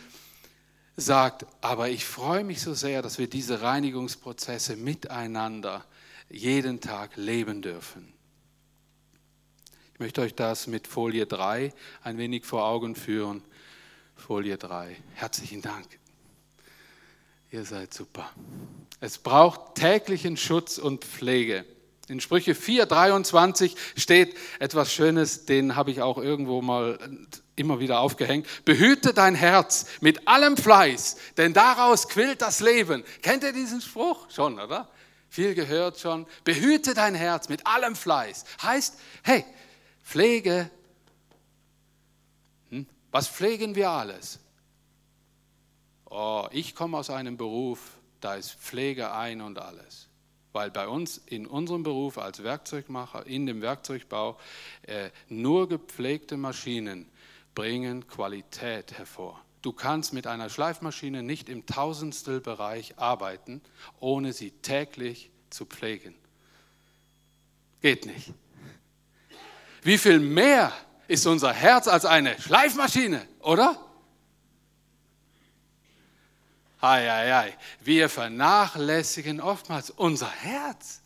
sagt, 0.97 1.47
aber 1.61 1.89
ich 1.89 2.05
freue 2.05 2.43
mich 2.43 2.61
so 2.61 2.75
sehr, 2.75 3.03
dass 3.03 3.19
wir 3.19 3.29
diese 3.29 3.63
Reinigungsprozesse 3.63 4.77
miteinander 4.77 5.85
jeden 6.29 6.81
Tag 6.81 7.17
leben 7.17 7.63
dürfen. 7.63 8.16
Ich 9.97 10.01
möchte 10.01 10.21
euch 10.21 10.35
das 10.35 10.67
mit 10.67 10.87
Folie 10.87 11.25
3 11.25 11.73
ein 12.03 12.19
wenig 12.19 12.45
vor 12.45 12.67
Augen 12.67 12.97
führen. 12.97 13.43
Folie 14.15 14.59
3. 14.59 14.95
Herzlichen 15.15 15.63
Dank. 15.63 15.87
Ihr 17.51 17.65
seid 17.65 17.95
super. 17.95 18.31
Es 19.01 19.17
braucht 19.17 19.77
täglichen 19.77 20.37
Schutz 20.37 20.77
und 20.77 21.07
Pflege. 21.07 21.65
In 22.09 22.21
Sprüche 22.21 22.55
4, 22.55 22.85
23 22.85 23.75
steht 23.97 24.37
etwas 24.59 24.93
Schönes, 24.93 25.47
den 25.47 25.77
habe 25.77 25.93
ich 25.93 26.03
auch 26.03 26.19
irgendwo 26.19 26.61
mal 26.61 26.99
immer 27.55 27.81
wieder 27.81 28.01
aufgehängt. 28.01 28.47
Behüte 28.67 29.15
dein 29.15 29.35
Herz 29.35 29.87
mit 30.03 30.29
allem 30.29 30.59
Fleiß, 30.59 31.17
denn 31.39 31.55
daraus 31.55 32.11
quillt 32.11 32.43
das 32.43 32.61
Leben. 32.61 33.03
Kennt 33.23 33.45
ihr 33.45 33.55
diesen 33.55 33.81
Spruch? 33.81 34.29
Schon, 34.31 34.61
oder? 34.61 34.91
Viel 35.31 35.55
gehört 35.55 35.99
schon. 35.99 36.27
Behüte 36.45 36.93
dein 36.93 37.15
Herz 37.15 37.49
mit 37.49 37.67
allem 37.67 37.97
Fleiß. 37.97 38.45
Heißt, 38.63 38.99
hey, 39.23 39.43
Pflege. 40.07 40.71
Hm? 42.71 42.87
Was 43.11 43.27
pflegen 43.27 43.75
wir 43.75 43.91
alles? 43.91 44.39
Oh, 46.09 46.47
ich 46.53 46.77
komme 46.77 46.97
aus 46.97 47.11
einem 47.11 47.37
Beruf, 47.37 47.99
da 48.21 48.37
ist 48.37 48.53
Pflege 48.53 49.13
ein 49.13 49.41
und 49.41 49.59
alles. 49.59 50.07
Weil 50.53 50.71
bei 50.71 50.87
uns 50.87 51.19
in 51.19 51.45
unserem 51.45 51.83
Beruf 51.83 52.19
als 52.19 52.45
Werkzeugmacher, 52.45 53.27
in 53.27 53.47
dem 53.47 53.61
Werkzeugbau, 53.63 54.39
äh, 54.83 55.11
nur 55.29 55.69
gepflegte 55.69 56.37
Maschinen 56.37 57.11
bringen 57.57 58.07
Qualität 58.07 58.97
hervor. 58.97 59.41
Du 59.61 59.73
kannst 59.73 60.13
mit 60.13 60.29
einer 60.29 60.51
Schleifmaschine 60.51 61.25
nicht 61.25 61.49
im 61.49 61.67
Tausendstelbereich 61.67 62.97
arbeiten, 62.97 63.61
ohne 63.99 64.33
sie 64.33 64.53
täglich 64.53 65.31
zu 65.51 65.67
pflegen. 65.67 66.15
Geht 67.81 68.07
nicht. 68.07 68.33
Wie 69.83 69.99
viel 69.99 70.19
mehr 70.19 70.73
ist 71.09 71.27
unser 71.27 71.53
Herz 71.53 71.89
als 71.89 72.05
eine 72.05 72.41
Schleifmaschine, 72.41 73.27
oder? 73.41 73.81
Ei, 76.81 77.11
ei, 77.11 77.35
ei. 77.35 77.57
Wir 77.81 78.09
vernachlässigen 78.09 79.41
oftmals 79.41 79.91
unser 79.91 80.31
Herz. 80.31 81.01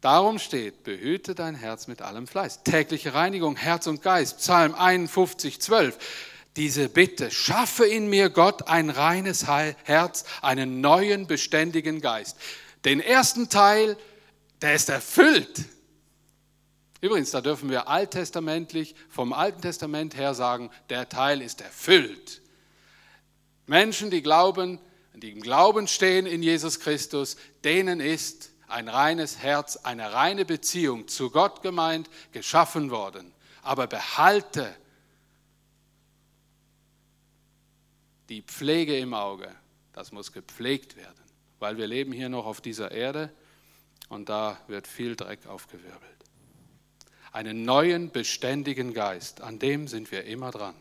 Darum 0.00 0.38
steht, 0.38 0.84
behüte 0.84 1.34
dein 1.34 1.54
Herz 1.54 1.86
mit 1.86 2.02
allem 2.02 2.26
Fleiß. 2.26 2.62
Tägliche 2.62 3.14
Reinigung, 3.14 3.56
Herz 3.56 3.86
und 3.86 4.02
Geist. 4.02 4.38
Psalm 4.38 4.74
51, 4.74 5.60
12. 5.60 5.98
Diese 6.56 6.88
Bitte, 6.88 7.30
schaffe 7.30 7.86
in 7.86 8.08
mir 8.08 8.28
Gott 8.28 8.68
ein 8.68 8.90
reines 8.90 9.46
Herz, 9.46 10.24
einen 10.42 10.80
neuen, 10.80 11.26
beständigen 11.26 12.00
Geist. 12.00 12.36
Den 12.84 13.00
ersten 13.00 13.48
Teil, 13.48 13.96
der 14.62 14.74
ist 14.74 14.88
erfüllt. 14.88 15.64
Übrigens, 17.00 17.32
da 17.32 17.40
dürfen 17.42 17.68
wir 17.68 17.88
alttestamentlich, 17.88 18.94
vom 19.10 19.32
Alten 19.32 19.60
Testament 19.60 20.16
her 20.16 20.34
sagen, 20.34 20.70
der 20.88 21.08
Teil 21.08 21.42
ist 21.42 21.60
erfüllt. 21.60 22.40
Menschen, 23.66 24.10
die 24.10 24.22
glauben, 24.22 24.80
die 25.14 25.30
im 25.30 25.42
Glauben 25.42 25.86
stehen 25.86 26.26
in 26.26 26.42
Jesus 26.42 26.80
Christus, 26.80 27.36
denen 27.62 28.00
ist 28.00 28.52
ein 28.68 28.88
reines 28.88 29.38
Herz, 29.38 29.76
eine 29.76 30.12
reine 30.12 30.44
Beziehung 30.44 31.06
zu 31.06 31.30
Gott 31.30 31.62
gemeint, 31.62 32.08
geschaffen 32.32 32.90
worden. 32.90 33.32
Aber 33.62 33.86
behalte 33.86 34.74
die 38.28 38.42
Pflege 38.42 38.98
im 38.98 39.14
Auge. 39.14 39.54
Das 39.92 40.10
muss 40.10 40.32
gepflegt 40.32 40.96
werden, 40.96 41.22
weil 41.58 41.76
wir 41.76 41.86
leben 41.86 42.12
hier 42.12 42.28
noch 42.28 42.46
auf 42.46 42.60
dieser 42.60 42.90
Erde 42.90 43.30
und 44.08 44.28
da 44.28 44.58
wird 44.68 44.86
viel 44.86 45.16
Dreck 45.16 45.46
aufgewirbelt. 45.46 46.00
Einen 47.32 47.64
neuen, 47.64 48.10
beständigen 48.10 48.94
Geist, 48.94 49.40
an 49.40 49.58
dem 49.58 49.88
sind 49.88 50.12
wir 50.12 50.24
immer 50.24 50.50
dran. 50.50 50.74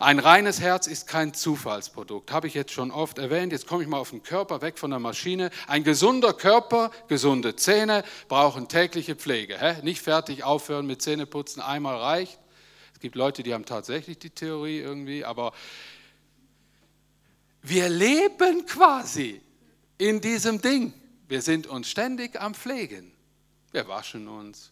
Ein 0.00 0.18
reines 0.18 0.60
Herz 0.60 0.88
ist 0.88 1.06
kein 1.06 1.34
Zufallsprodukt, 1.34 2.32
habe 2.32 2.48
ich 2.48 2.54
jetzt 2.54 2.72
schon 2.72 2.90
oft 2.90 3.18
erwähnt. 3.18 3.52
Jetzt 3.52 3.68
komme 3.68 3.84
ich 3.84 3.88
mal 3.88 3.98
auf 3.98 4.10
den 4.10 4.24
Körper, 4.24 4.60
weg 4.60 4.78
von 4.78 4.90
der 4.90 4.98
Maschine. 4.98 5.50
Ein 5.68 5.84
gesunder 5.84 6.32
Körper, 6.32 6.90
gesunde 7.06 7.54
Zähne 7.54 8.02
brauchen 8.28 8.68
tägliche 8.68 9.14
Pflege. 9.14 9.56
Hä? 9.58 9.76
Nicht 9.82 10.02
fertig 10.02 10.42
aufhören 10.42 10.86
mit 10.86 11.00
Zähneputzen, 11.00 11.62
einmal 11.62 11.96
reicht. 11.96 12.40
Es 12.92 13.00
gibt 13.00 13.14
Leute, 13.14 13.44
die 13.44 13.54
haben 13.54 13.66
tatsächlich 13.66 14.18
die 14.18 14.30
Theorie 14.30 14.80
irgendwie, 14.80 15.24
aber 15.24 15.52
wir 17.62 17.88
leben 17.88 18.66
quasi 18.66 19.40
in 19.96 20.20
diesem 20.20 20.60
Ding. 20.60 20.92
Wir 21.28 21.42
sind 21.42 21.66
uns 21.66 21.88
ständig 21.88 22.40
am 22.40 22.54
Pflegen. 22.54 23.12
Wir 23.72 23.88
waschen 23.88 24.28
uns. 24.28 24.70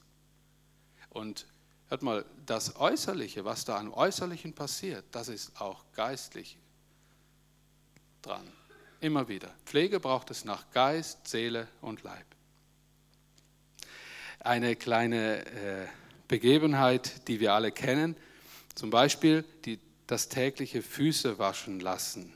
Und 1.10 1.46
Hört 1.92 2.00
mal, 2.00 2.24
das 2.46 2.76
Äußerliche, 2.76 3.44
was 3.44 3.66
da 3.66 3.76
am 3.76 3.92
Äußerlichen 3.92 4.54
passiert, 4.54 5.04
das 5.10 5.28
ist 5.28 5.60
auch 5.60 5.84
geistlich 5.94 6.56
dran. 8.22 8.50
Immer 9.00 9.28
wieder. 9.28 9.54
Pflege 9.66 10.00
braucht 10.00 10.30
es 10.30 10.46
nach 10.46 10.70
Geist, 10.70 11.28
Seele 11.28 11.68
und 11.82 12.02
Leib. 12.02 12.24
Eine 14.40 14.74
kleine 14.74 15.44
äh, 15.44 15.86
Begebenheit, 16.28 17.28
die 17.28 17.40
wir 17.40 17.52
alle 17.52 17.72
kennen, 17.72 18.16
zum 18.74 18.88
Beispiel 18.88 19.44
die, 19.66 19.78
das 20.06 20.30
tägliche 20.30 20.80
Füße 20.80 21.38
waschen 21.38 21.78
lassen. 21.78 22.32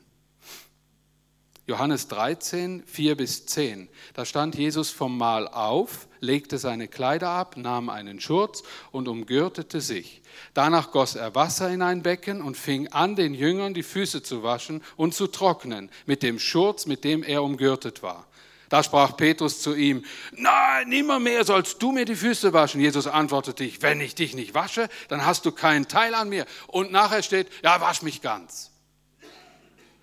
Johannes 1.67 2.07
13, 2.07 2.83
4 2.85 3.17
bis 3.17 3.45
10. 3.45 3.89
Da 4.13 4.23
stand 4.23 4.55
Jesus 4.55 4.89
vom 4.89 5.17
Mahl 5.17 5.49
auf, 5.49 6.07
legte 6.21 6.57
seine 6.57 6.87
Kleider 6.87 7.27
ab, 7.29 7.57
nahm 7.57 7.89
einen 7.89 8.21
Schurz 8.21 8.63
und 8.93 9.09
umgürtete 9.09 9.81
sich. 9.81 10.21
Danach 10.53 10.91
goss 10.91 11.15
er 11.15 11.35
Wasser 11.35 11.69
in 11.69 11.81
ein 11.81 12.03
Becken 12.03 12.41
und 12.41 12.55
fing 12.55 12.87
an, 12.87 13.17
den 13.17 13.33
Jüngern 13.33 13.73
die 13.73 13.83
Füße 13.83 14.23
zu 14.23 14.43
waschen 14.43 14.81
und 14.95 15.13
zu 15.13 15.27
trocknen 15.27 15.89
mit 16.05 16.23
dem 16.23 16.39
Schurz, 16.39 16.85
mit 16.85 17.03
dem 17.03 17.21
er 17.21 17.43
umgürtet 17.43 18.01
war. 18.01 18.27
Da 18.69 18.81
sprach 18.81 19.17
Petrus 19.17 19.61
zu 19.61 19.75
ihm, 19.75 20.05
nein, 20.31 20.87
nimmer 20.87 21.19
mehr 21.19 21.43
sollst 21.43 21.81
du 21.81 21.91
mir 21.91 22.05
die 22.05 22.15
Füße 22.15 22.53
waschen. 22.53 22.79
Jesus 22.79 23.07
antwortete 23.07 23.65
ich, 23.65 23.81
wenn 23.81 23.99
ich 23.99 24.15
dich 24.15 24.35
nicht 24.35 24.53
wasche, 24.53 24.87
dann 25.09 25.25
hast 25.25 25.45
du 25.45 25.51
keinen 25.51 25.89
Teil 25.89 26.13
an 26.15 26.29
mir. 26.29 26.45
Und 26.67 26.93
nachher 26.93 27.23
steht, 27.23 27.47
ja, 27.61 27.81
wasch 27.81 28.03
mich 28.03 28.21
ganz. 28.21 28.71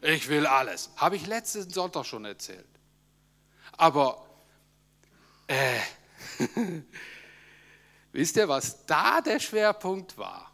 Ich 0.05 0.29
will 0.29 0.47
alles. 0.47 0.91
Habe 0.97 1.17
ich 1.17 1.27
letzten 1.27 1.71
Sonntag 1.71 2.05
schon 2.05 2.27
erzählt. 2.27 2.69
Aber 3.73 4.27
äh, 5.47 5.81
wisst 8.13 8.37
ihr, 8.37 8.47
was 8.47 8.85
da 8.85 9.23
der 9.23 9.41
Schwerpunkt 9.41 10.19
war? 10.19 10.53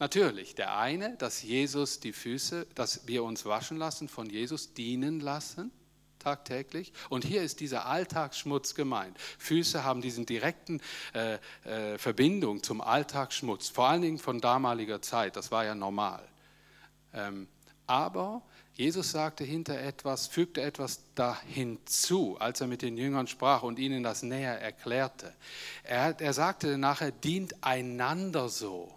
Natürlich, 0.00 0.56
der 0.56 0.76
eine, 0.76 1.16
dass 1.16 1.42
Jesus 1.42 2.00
die 2.00 2.12
Füße, 2.12 2.66
dass 2.74 3.06
wir 3.06 3.22
uns 3.22 3.44
waschen 3.44 3.76
lassen, 3.76 4.08
von 4.08 4.28
Jesus 4.28 4.74
dienen 4.74 5.20
lassen 5.20 5.70
tagtäglich. 6.18 6.92
Und 7.08 7.24
hier 7.24 7.42
ist 7.42 7.60
dieser 7.60 7.86
Alltagsschmutz 7.86 8.74
gemeint. 8.74 9.16
Füße 9.38 9.84
haben 9.84 10.02
diesen 10.02 10.26
direkten 10.26 10.82
äh, 11.14 11.38
äh, 11.64 11.98
Verbindung 11.98 12.62
zum 12.62 12.80
Alltagsschmutz, 12.80 13.68
vor 13.68 13.88
allen 13.88 14.02
Dingen 14.02 14.18
von 14.18 14.40
damaliger 14.40 15.00
Zeit. 15.00 15.36
Das 15.36 15.50
war 15.50 15.64
ja 15.64 15.74
normal. 15.74 16.26
Ähm, 17.14 17.48
aber 17.90 18.42
Jesus 18.74 19.10
sagte 19.10 19.42
hinter 19.42 19.80
etwas, 19.80 20.28
fügte 20.28 20.62
etwas 20.62 21.00
da 21.16 21.36
hinzu, 21.42 22.36
als 22.38 22.60
er 22.60 22.68
mit 22.68 22.82
den 22.82 22.96
Jüngern 22.96 23.26
sprach 23.26 23.64
und 23.64 23.80
ihnen 23.80 24.04
das 24.04 24.22
näher 24.22 24.60
erklärte. 24.60 25.34
Er, 25.82 26.18
er 26.20 26.32
sagte 26.32 26.78
nachher, 26.78 27.10
dient 27.10 27.64
einander 27.64 28.48
so. 28.48 28.96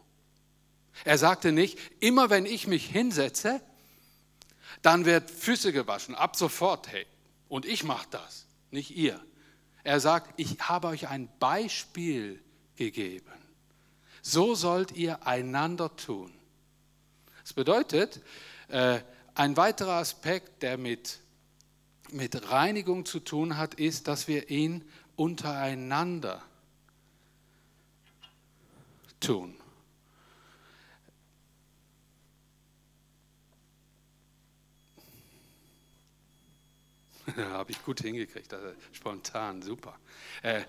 Er 1.06 1.18
sagte 1.18 1.52
nicht, 1.52 1.80
immer 2.00 2.30
wenn 2.30 2.46
ich 2.46 2.68
mich 2.68 2.86
hinsetze, 2.86 3.62
dann 4.84 5.06
wird 5.06 5.32
Füße 5.32 5.74
gewaschen, 5.74 6.14
ab 6.14 6.36
sofort, 6.36 6.92
hey. 6.92 7.08
Und 7.50 7.66
ich 7.66 7.84
mache 7.84 8.08
das, 8.12 8.46
nicht 8.70 8.96
ihr. 8.96 9.20
Er 9.84 10.00
sagt, 10.00 10.40
ich 10.40 10.60
habe 10.60 10.88
euch 10.88 11.08
ein 11.08 11.30
Beispiel 11.40 12.40
gegeben. 12.76 13.32
So 14.22 14.54
sollt 14.54 14.92
ihr 14.92 15.26
einander 15.26 15.96
tun. 15.96 16.32
Das 17.42 17.54
bedeutet, 17.54 18.22
ein 18.74 19.58
weiterer 19.58 19.94
Aspekt, 19.94 20.64
der 20.64 20.78
mit, 20.78 21.20
mit 22.12 22.50
Reinigung 22.50 23.06
zu 23.06 23.20
tun 23.20 23.58
hat, 23.58 23.76
ist, 23.76 24.08
dass 24.08 24.28
wir 24.28 24.50
ihn 24.50 24.84
untereinander 25.16 26.42
tun. 29.20 29.56
Habe 37.38 37.72
ich 37.72 37.84
gut 37.84 38.02
hingekriegt, 38.02 38.54
also 38.54 38.68
spontan, 38.92 39.62
super. 39.62 39.96
Äh, 40.42 40.62
äh, 40.62 40.64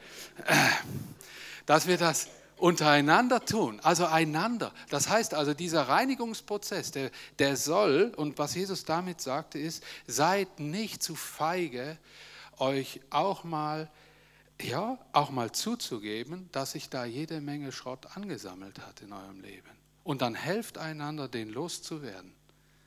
dass 1.66 1.86
wir 1.86 1.96
das 1.98 2.28
untereinander 2.57 3.44
tun, 3.44 3.80
also 3.80 4.07
einander. 4.07 4.72
Das 4.90 5.09
heißt 5.09 5.34
also, 5.34 5.55
dieser 5.55 5.88
Reinigungsprozess, 5.88 6.92
der, 6.92 7.11
der 7.38 7.57
soll, 7.57 8.12
und 8.16 8.38
was 8.38 8.55
Jesus 8.55 8.84
damit 8.84 9.20
sagte, 9.20 9.59
ist, 9.59 9.82
seid 10.07 10.61
nicht 10.61 11.02
zu 11.02 11.14
feige, 11.14 11.98
euch 12.59 13.00
auch 13.11 13.44
mal, 13.44 13.90
ja, 14.61 14.98
auch 15.12 15.30
mal 15.30 15.52
zuzugeben, 15.52 16.48
dass 16.52 16.72
sich 16.72 16.88
da 16.88 17.05
jede 17.05 17.40
Menge 17.40 17.72
Schrott 17.72 18.16
angesammelt 18.16 18.78
hat 18.80 19.00
in 19.00 19.12
eurem 19.12 19.40
Leben. 19.40 19.70
Und 20.05 20.22
dann 20.22 20.34
helft 20.34 20.78
einander, 20.78 21.28
den 21.28 21.48
loszuwerden. 21.48 22.34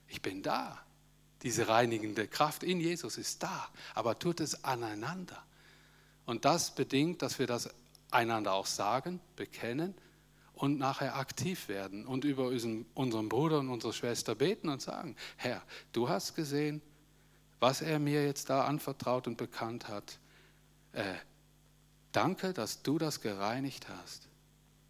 Ich 0.08 0.22
bin 0.22 0.44
da. 0.44 0.80
Diese 1.44 1.68
reinigende 1.68 2.28
Kraft 2.28 2.64
in 2.64 2.80
Jesus 2.80 3.18
ist 3.18 3.44
da, 3.44 3.70
aber 3.94 4.18
tut 4.18 4.40
es 4.40 4.64
aneinander. 4.64 5.44
Und 6.26 6.46
das 6.46 6.74
bedingt, 6.74 7.22
dass 7.22 7.40
wir 7.40 7.48
das 7.48 7.70
einander 8.12 8.54
auch 8.54 8.66
sagen, 8.66 9.20
bekennen 9.36 9.96
und 10.54 10.80
nachher 10.80 11.16
aktiv 11.16 11.68
werden 11.68 12.06
und 12.06 12.26
über 12.26 12.48
unseren 12.48 13.30
Bruder 13.30 13.60
und 13.60 13.70
unsere 13.70 13.94
Schwester 13.94 14.36
beten 14.36 14.70
und 14.70 14.82
sagen, 14.82 15.16
Herr, 15.36 15.62
du 15.92 16.10
hast 16.10 16.36
gesehen, 16.36 16.82
was 17.60 17.82
er 17.82 18.00
mir 18.00 18.26
jetzt 18.26 18.50
da 18.50 18.66
anvertraut 18.66 19.28
und 19.28 19.38
bekannt 19.38 19.88
hat. 19.88 20.20
Äh, 20.94 21.16
danke, 22.12 22.54
dass 22.54 22.84
du 22.84 22.98
das 22.98 23.22
gereinigt 23.22 23.88
hast, 23.90 24.28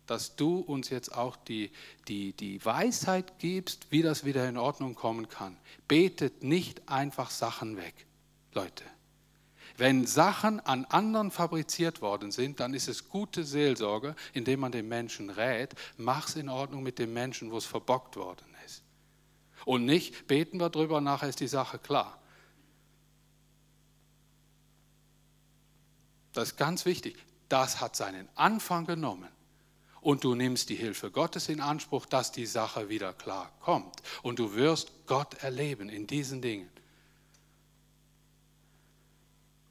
dass 0.05 0.35
du 0.35 0.59
uns 0.59 0.89
jetzt 0.89 1.13
auch 1.13 1.35
die, 1.35 1.71
die, 2.07 2.33
die 2.33 2.63
Weisheit 2.63 3.39
gibst, 3.39 3.87
wie 3.91 4.01
das 4.01 4.25
wieder 4.25 4.47
in 4.47 4.57
Ordnung 4.57 4.95
kommen 4.95 5.27
kann. 5.27 5.57
Betet 5.87 6.43
nicht 6.43 6.87
einfach 6.89 7.29
Sachen 7.29 7.77
weg, 7.77 8.05
Leute. 8.53 8.83
Wenn 9.77 10.07
Sachen 10.07 10.59
an 10.59 10.85
anderen 10.85 11.29
fabriziert 11.29 12.01
worden 12.01 12.31
sind, 12.31 12.59
dann 12.59 12.73
ist 12.73 12.87
es 12.87 13.09
gute 13.09 13.43
Seelsorge, 13.43 14.15
indem 14.33 14.61
man 14.61 14.71
den 14.71 14.87
Menschen 14.87 15.29
rät, 15.29 15.75
mach 15.97 16.27
es 16.27 16.35
in 16.35 16.49
Ordnung 16.49 16.81
mit 16.81 16.97
dem 16.97 17.13
Menschen, 17.13 17.51
wo 17.51 17.57
es 17.57 17.65
verbockt 17.65 18.15
worden 18.15 18.47
ist. 18.65 18.83
Und 19.65 19.85
nicht, 19.85 20.27
beten 20.27 20.59
wir 20.59 20.71
drüber, 20.71 20.99
nachher 20.99 21.29
ist 21.29 21.39
die 21.39 21.47
Sache 21.47 21.77
klar. 21.77 22.19
Das 26.33 26.49
ist 26.49 26.57
ganz 26.57 26.85
wichtig. 26.85 27.17
Das 27.47 27.79
hat 27.79 27.95
seinen 27.95 28.27
Anfang 28.35 28.85
genommen. 28.85 29.29
Und 30.01 30.23
du 30.23 30.35
nimmst 30.35 30.69
die 30.69 30.75
Hilfe 30.75 31.11
Gottes 31.11 31.49
in 31.49 31.61
Anspruch, 31.61 32.05
dass 32.05 32.31
die 32.31 32.45
Sache 32.45 32.89
wieder 32.89 33.13
klar 33.13 33.51
kommt. 33.59 34.01
Und 34.23 34.39
du 34.39 34.53
wirst 34.55 34.91
Gott 35.05 35.35
erleben 35.43 35.89
in 35.89 36.07
diesen 36.07 36.41
Dingen. 36.41 36.69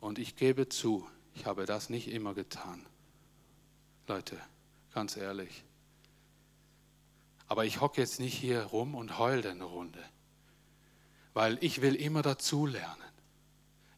Und 0.07 0.21
ich 0.21 0.37
gebe 0.37 0.69
zu, 0.69 1.05
ich 1.35 1.47
habe 1.47 1.67
das 1.67 1.91
nicht 1.91 2.07
immer 2.07 2.33
getan. 2.33 2.87
Leute, 4.07 4.41
ganz 4.95 5.17
ehrlich. 5.17 5.65
Aber 7.49 7.65
ich 7.65 7.81
hocke 7.81 8.03
jetzt 8.03 8.21
nicht 8.21 8.35
hier 8.35 8.63
rum 8.63 8.95
und 8.95 9.19
heule 9.19 9.51
eine 9.51 9.65
Runde, 9.65 9.99
weil 11.35 11.59
ich 11.61 11.83
will 11.83 11.97
immer 11.97 12.23
dazulernen. 12.23 13.03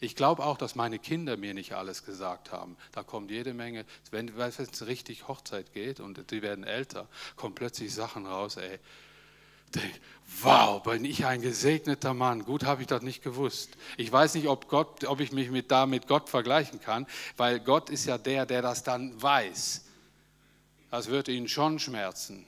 Ich 0.01 0.17
glaube 0.17 0.47
auch, 0.47 0.57
dass 0.57 0.75
meine 0.75 0.99
Kinder 0.99 1.37
mir 1.37 1.53
nicht 1.53 1.75
alles 1.75 2.07
gesagt 2.07 2.53
haben. 2.53 2.79
Da 2.93 3.03
kommt 3.03 3.31
jede 3.31 3.53
Menge, 3.53 3.85
wenn 4.11 4.29
es 4.31 4.87
richtig 4.87 5.29
Hochzeit 5.29 5.75
geht 5.75 6.01
und 6.01 6.31
die 6.31 6.41
werden 6.41 6.65
älter, 6.65 7.07
kommen 7.37 7.55
plötzlich 7.55 7.93
Sachen 7.93 8.25
raus, 8.25 8.57
ey, 8.57 8.79
wow, 10.43 10.83
bin 10.83 11.05
ich 11.05 11.27
ein 11.27 11.41
gesegneter 11.41 12.15
Mann. 12.15 12.45
Gut 12.45 12.65
habe 12.65 12.83
ich 12.83 12.87
das 12.87 13.03
nicht 13.03 13.23
gewusst. 13.23 13.71
Ich 13.97 14.11
weiß 14.11 14.35
nicht, 14.35 14.49
ob, 14.49 14.69
Gott, 14.69 15.05
ob 15.05 15.21
ich 15.21 15.33
mich 15.33 15.51
mit, 15.51 15.71
da 15.71 15.87
mit 15.87 16.07
Gott 16.07 16.29
vergleichen 16.29 16.81
kann, 16.81 17.07
weil 17.37 17.61
Gott 17.61 17.91
ist 17.91 18.07
ja 18.07 18.19
der, 18.19 18.47
der 18.47 18.63
das 18.63 18.83
dann 18.83 19.21
weiß. 19.21 19.85
Das 20.91 21.09
wird 21.09 21.29
ihn 21.29 21.49
schon 21.49 21.79
schmerzen, 21.79 22.47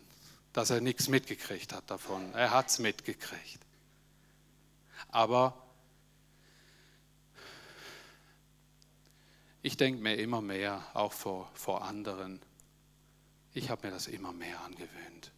dass 0.52 0.70
er 0.70 0.80
nichts 0.80 1.08
mitgekriegt 1.08 1.72
hat 1.72 1.90
davon. 1.90 2.32
Er 2.34 2.52
hat 2.52 2.68
es 2.68 2.78
mitgekriegt. 2.78 3.60
Aber 5.08 5.54
ich 9.62 9.76
denke 9.76 10.02
mir 10.02 10.16
immer 10.16 10.40
mehr, 10.40 10.82
auch 10.94 11.12
vor, 11.12 11.50
vor 11.54 11.82
anderen, 11.84 12.40
ich 13.52 13.68
habe 13.70 13.88
mir 13.88 13.92
das 13.92 14.06
immer 14.06 14.32
mehr 14.32 14.60
angewöhnt. 14.60 15.32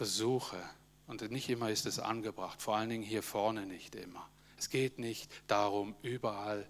Versuche, 0.00 0.56
und 1.08 1.30
nicht 1.30 1.50
immer 1.50 1.68
ist 1.70 1.84
es 1.84 1.98
angebracht, 1.98 2.62
vor 2.62 2.74
allen 2.74 2.88
Dingen 2.88 3.02
hier 3.02 3.22
vorne 3.22 3.66
nicht 3.66 3.94
immer. 3.94 4.26
Es 4.56 4.70
geht 4.70 4.98
nicht 4.98 5.30
darum, 5.46 5.94
überall 6.00 6.66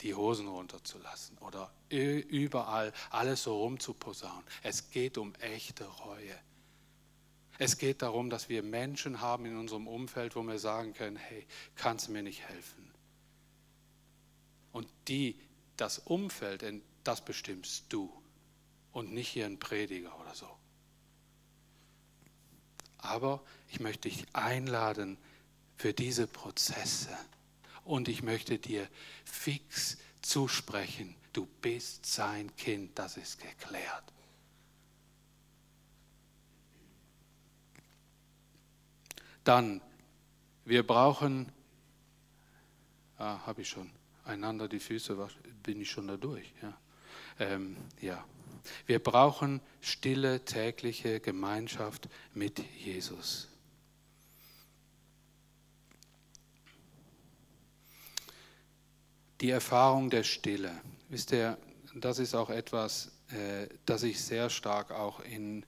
die 0.00 0.14
Hosen 0.14 0.46
runterzulassen 0.46 1.36
oder 1.38 1.72
überall 1.88 2.92
alles 3.10 3.42
so 3.42 3.60
rumzuposaunen. 3.60 4.44
Es 4.62 4.92
geht 4.92 5.18
um 5.18 5.34
echte 5.40 5.86
Reue. 5.86 6.38
Es 7.58 7.78
geht 7.78 8.00
darum, 8.02 8.30
dass 8.30 8.48
wir 8.48 8.62
Menschen 8.62 9.20
haben 9.20 9.44
in 9.46 9.56
unserem 9.56 9.88
Umfeld, 9.88 10.36
wo 10.36 10.42
wir 10.44 10.60
sagen 10.60 10.94
können, 10.94 11.16
hey, 11.16 11.48
kannst 11.74 12.06
du 12.06 12.12
mir 12.12 12.22
nicht 12.22 12.48
helfen? 12.48 12.92
Und 14.70 14.86
die, 15.08 15.36
das 15.76 15.98
Umfeld, 15.98 16.64
das 17.02 17.24
bestimmst 17.24 17.86
du 17.88 18.08
und 18.92 19.12
nicht 19.12 19.30
hier 19.30 19.46
ein 19.46 19.58
Prediger 19.58 20.16
oder 20.20 20.36
so. 20.36 20.57
Aber 22.98 23.42
ich 23.68 23.80
möchte 23.80 24.08
dich 24.08 24.24
einladen 24.32 25.16
für 25.76 25.92
diese 25.92 26.26
Prozesse. 26.26 27.16
Und 27.84 28.08
ich 28.08 28.22
möchte 28.22 28.58
dir 28.58 28.86
fix 29.24 29.96
zusprechen, 30.20 31.14
du 31.32 31.46
bist 31.62 32.04
sein 32.04 32.54
Kind, 32.56 32.98
das 32.98 33.16
ist 33.16 33.40
geklärt. 33.40 34.04
Dann, 39.44 39.80
wir 40.66 40.86
brauchen, 40.86 41.50
ah, 43.16 43.38
habe 43.46 43.62
ich 43.62 43.68
schon, 43.70 43.90
einander 44.24 44.68
die 44.68 44.80
Füße, 44.80 45.16
bin 45.62 45.80
ich 45.80 45.90
schon 45.90 46.08
da 46.08 46.16
durch. 46.18 46.52
Ja. 46.60 46.78
Ähm, 47.38 47.76
ja. 48.00 48.24
Wir 48.86 48.98
brauchen 48.98 49.60
stille 49.80 50.44
tägliche 50.44 51.20
Gemeinschaft 51.20 52.08
mit 52.34 52.62
Jesus. 52.78 53.48
Die 59.40 59.50
Erfahrung 59.50 60.10
der 60.10 60.24
Stille. 60.24 60.72
Wisst 61.08 61.32
ihr, 61.32 61.56
das 61.94 62.18
ist 62.18 62.34
auch 62.34 62.50
etwas, 62.50 63.12
äh, 63.30 63.68
das 63.86 64.02
ich 64.02 64.20
sehr 64.20 64.50
stark 64.50 64.90
auch 64.90 65.20
in, 65.20 65.64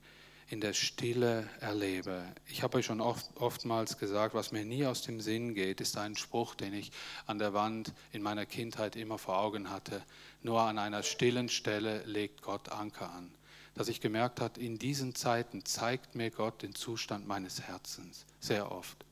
in 0.51 0.59
der 0.59 0.73
Stille 0.73 1.49
erlebe. 1.61 2.25
Ich 2.45 2.61
habe 2.61 2.77
euch 2.77 2.85
schon 2.85 2.99
oft, 2.99 3.25
oftmals 3.35 3.97
gesagt, 3.97 4.35
was 4.35 4.51
mir 4.51 4.65
nie 4.65 4.85
aus 4.85 5.01
dem 5.01 5.21
Sinn 5.21 5.53
geht, 5.53 5.79
ist 5.79 5.97
ein 5.97 6.17
Spruch, 6.17 6.55
den 6.55 6.73
ich 6.73 6.91
an 7.25 7.39
der 7.39 7.53
Wand 7.53 7.93
in 8.11 8.21
meiner 8.21 8.45
Kindheit 8.45 8.97
immer 8.97 9.17
vor 9.17 9.37
Augen 9.37 9.69
hatte. 9.69 10.03
Nur 10.43 10.59
an 10.59 10.77
einer 10.77 11.03
stillen 11.03 11.47
Stelle 11.47 12.03
legt 12.03 12.41
Gott 12.41 12.67
Anker 12.67 13.09
an. 13.13 13.31
Dass 13.75 13.87
ich 13.87 14.01
gemerkt 14.01 14.41
habe, 14.41 14.59
in 14.59 14.77
diesen 14.77 15.15
Zeiten 15.15 15.63
zeigt 15.63 16.15
mir 16.15 16.31
Gott 16.31 16.63
den 16.63 16.75
Zustand 16.75 17.25
meines 17.25 17.61
Herzens 17.61 18.25
sehr 18.41 18.73
oft. 18.73 19.05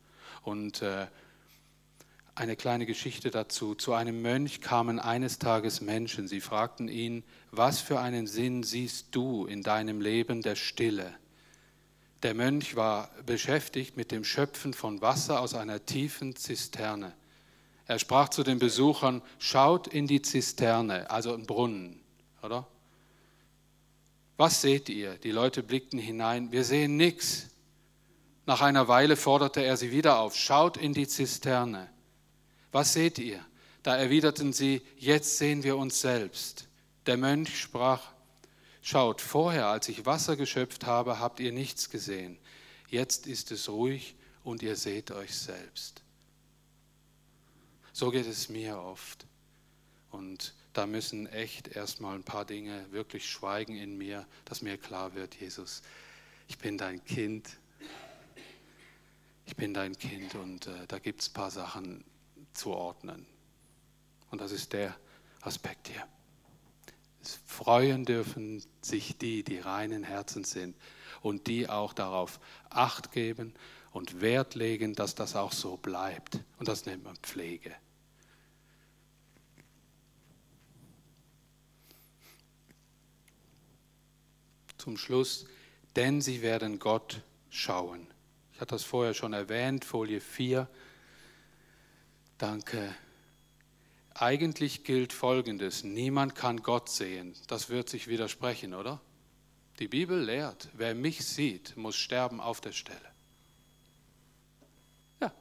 Und 0.43 0.81
äh, 0.81 1.07
eine 2.35 2.57
kleine 2.57 2.85
Geschichte 2.85 3.31
dazu. 3.31 3.75
Zu 3.75 3.93
einem 3.93 4.21
Mönch 4.21 4.59
kamen 4.59 4.99
eines 4.99 5.39
Tages 5.39 5.79
Menschen. 5.79 6.27
Sie 6.27 6.41
fragten 6.41 6.89
ihn, 6.89 7.23
was 7.51 7.79
für 7.79 8.01
einen 8.01 8.27
Sinn 8.27 8.63
siehst 8.63 9.07
du 9.11 9.45
in 9.45 9.63
deinem 9.63 10.01
Leben 10.01 10.41
der 10.41 10.55
Stille? 10.55 11.13
Der 12.23 12.33
Mönch 12.33 12.75
war 12.75 13.09
beschäftigt 13.25 13.95
mit 13.95 14.11
dem 14.11 14.23
Schöpfen 14.23 14.73
von 14.73 15.01
Wasser 15.01 15.39
aus 15.39 15.53
einer 15.53 15.85
tiefen 15.85 16.35
Zisterne. 16.35 17.13
Er 17.85 17.97
sprach 17.97 18.29
zu 18.29 18.43
den 18.43 18.59
Besuchern, 18.59 19.21
schaut 19.39 19.87
in 19.87 20.05
die 20.05 20.21
Zisterne, 20.21 21.09
also 21.09 21.33
einen 21.33 21.45
Brunnen, 21.45 22.01
oder? 22.43 22.67
Was 24.37 24.61
seht 24.61 24.89
ihr? 24.89 25.15
Die 25.17 25.31
Leute 25.31 25.63
blickten 25.63 25.99
hinein, 25.99 26.51
wir 26.51 26.63
sehen 26.63 26.97
nichts. 26.97 27.47
Nach 28.45 28.61
einer 28.61 28.87
Weile 28.87 29.15
forderte 29.15 29.61
er 29.61 29.77
sie 29.77 29.91
wieder 29.91 30.19
auf, 30.19 30.35
schaut 30.35 30.77
in 30.77 30.93
die 30.93 31.07
Zisterne. 31.07 31.89
Was 32.71 32.93
seht 32.93 33.17
ihr? 33.17 33.43
Da 33.81 33.95
erwiderten 33.95 34.53
sie, 34.53 34.81
jetzt 34.97 35.37
sehen 35.37 35.63
wir 35.63 35.77
uns 35.77 36.01
selbst. 36.01 36.67
Der 37.05 37.17
Mönch 37.17 37.59
sprach, 37.59 38.01
Schaut, 38.81 39.21
vorher, 39.21 39.67
als 39.67 39.89
ich 39.89 40.05
Wasser 40.05 40.35
geschöpft 40.35 40.85
habe, 40.85 41.19
habt 41.19 41.39
ihr 41.39 41.51
nichts 41.51 41.89
gesehen. 41.89 42.37
Jetzt 42.87 43.27
ist 43.27 43.51
es 43.51 43.69
ruhig 43.69 44.15
und 44.43 44.61
ihr 44.61 44.75
seht 44.75 45.11
euch 45.11 45.35
selbst. 45.35 46.01
So 47.91 48.11
geht 48.11 48.25
es 48.25 48.49
mir 48.49 48.79
oft. 48.79 49.25
Und 50.11 50.53
da 50.73 50.87
müssen 50.87 51.27
echt 51.27 51.67
erstmal 51.67 52.15
ein 52.15 52.23
paar 52.23 52.45
Dinge 52.45 52.91
wirklich 52.91 53.29
schweigen 53.29 53.75
in 53.75 53.97
mir, 53.97 54.25
dass 54.45 54.61
mir 54.61 54.77
klar 54.77 55.13
wird, 55.13 55.35
Jesus, 55.35 55.81
ich 56.47 56.57
bin 56.57 56.77
dein 56.77 57.03
Kind. 57.03 57.49
Ich 59.45 59.55
bin 59.55 59.73
dein 59.73 59.97
Kind 59.97 60.35
und 60.35 60.67
äh, 60.67 60.87
da 60.87 60.99
gibt 60.99 61.21
es 61.21 61.29
ein 61.29 61.33
paar 61.33 61.51
Sachen 61.51 62.03
zu 62.53 62.71
ordnen. 62.71 63.25
Und 64.31 64.41
das 64.41 64.51
ist 64.51 64.73
der 64.73 64.95
Aspekt 65.41 65.87
hier. 65.87 66.07
Freuen 67.45 68.05
dürfen 68.05 68.63
sich 68.81 69.17
die, 69.17 69.43
die 69.43 69.59
reinen 69.59 70.03
Herzen 70.03 70.43
sind 70.43 70.75
und 71.21 71.47
die 71.47 71.69
auch 71.69 71.93
darauf 71.93 72.39
Acht 72.69 73.11
geben 73.11 73.53
und 73.91 74.21
Wert 74.21 74.55
legen, 74.55 74.93
dass 74.95 75.15
das 75.15 75.35
auch 75.35 75.51
so 75.51 75.77
bleibt. 75.77 76.39
Und 76.57 76.67
das 76.67 76.85
nennt 76.85 77.03
man 77.03 77.15
Pflege. 77.17 77.75
Zum 84.77 84.97
Schluss, 84.97 85.45
denn 85.95 86.21
sie 86.21 86.41
werden 86.41 86.79
Gott 86.79 87.21
schauen. 87.49 88.07
Ich 88.53 88.61
hatte 88.61 88.75
das 88.75 88.83
vorher 88.83 89.13
schon 89.13 89.33
erwähnt, 89.33 89.83
Folie 89.83 90.21
4. 90.21 90.69
Danke 92.37 92.95
eigentlich 94.21 94.83
gilt 94.83 95.13
Folgendes, 95.13 95.83
niemand 95.83 96.35
kann 96.35 96.61
Gott 96.61 96.89
sehen. 96.89 97.33
Das 97.47 97.69
wird 97.69 97.89
sich 97.89 98.07
widersprechen, 98.07 98.73
oder? 98.73 98.99
Die 99.79 99.87
Bibel 99.87 100.21
lehrt, 100.21 100.67
wer 100.73 100.93
mich 100.93 101.25
sieht, 101.25 101.77
muss 101.77 101.95
sterben 101.95 102.41
auf 102.41 102.59
der 102.59 102.73
Stelle. 102.73 102.99
Ja, 105.21 105.31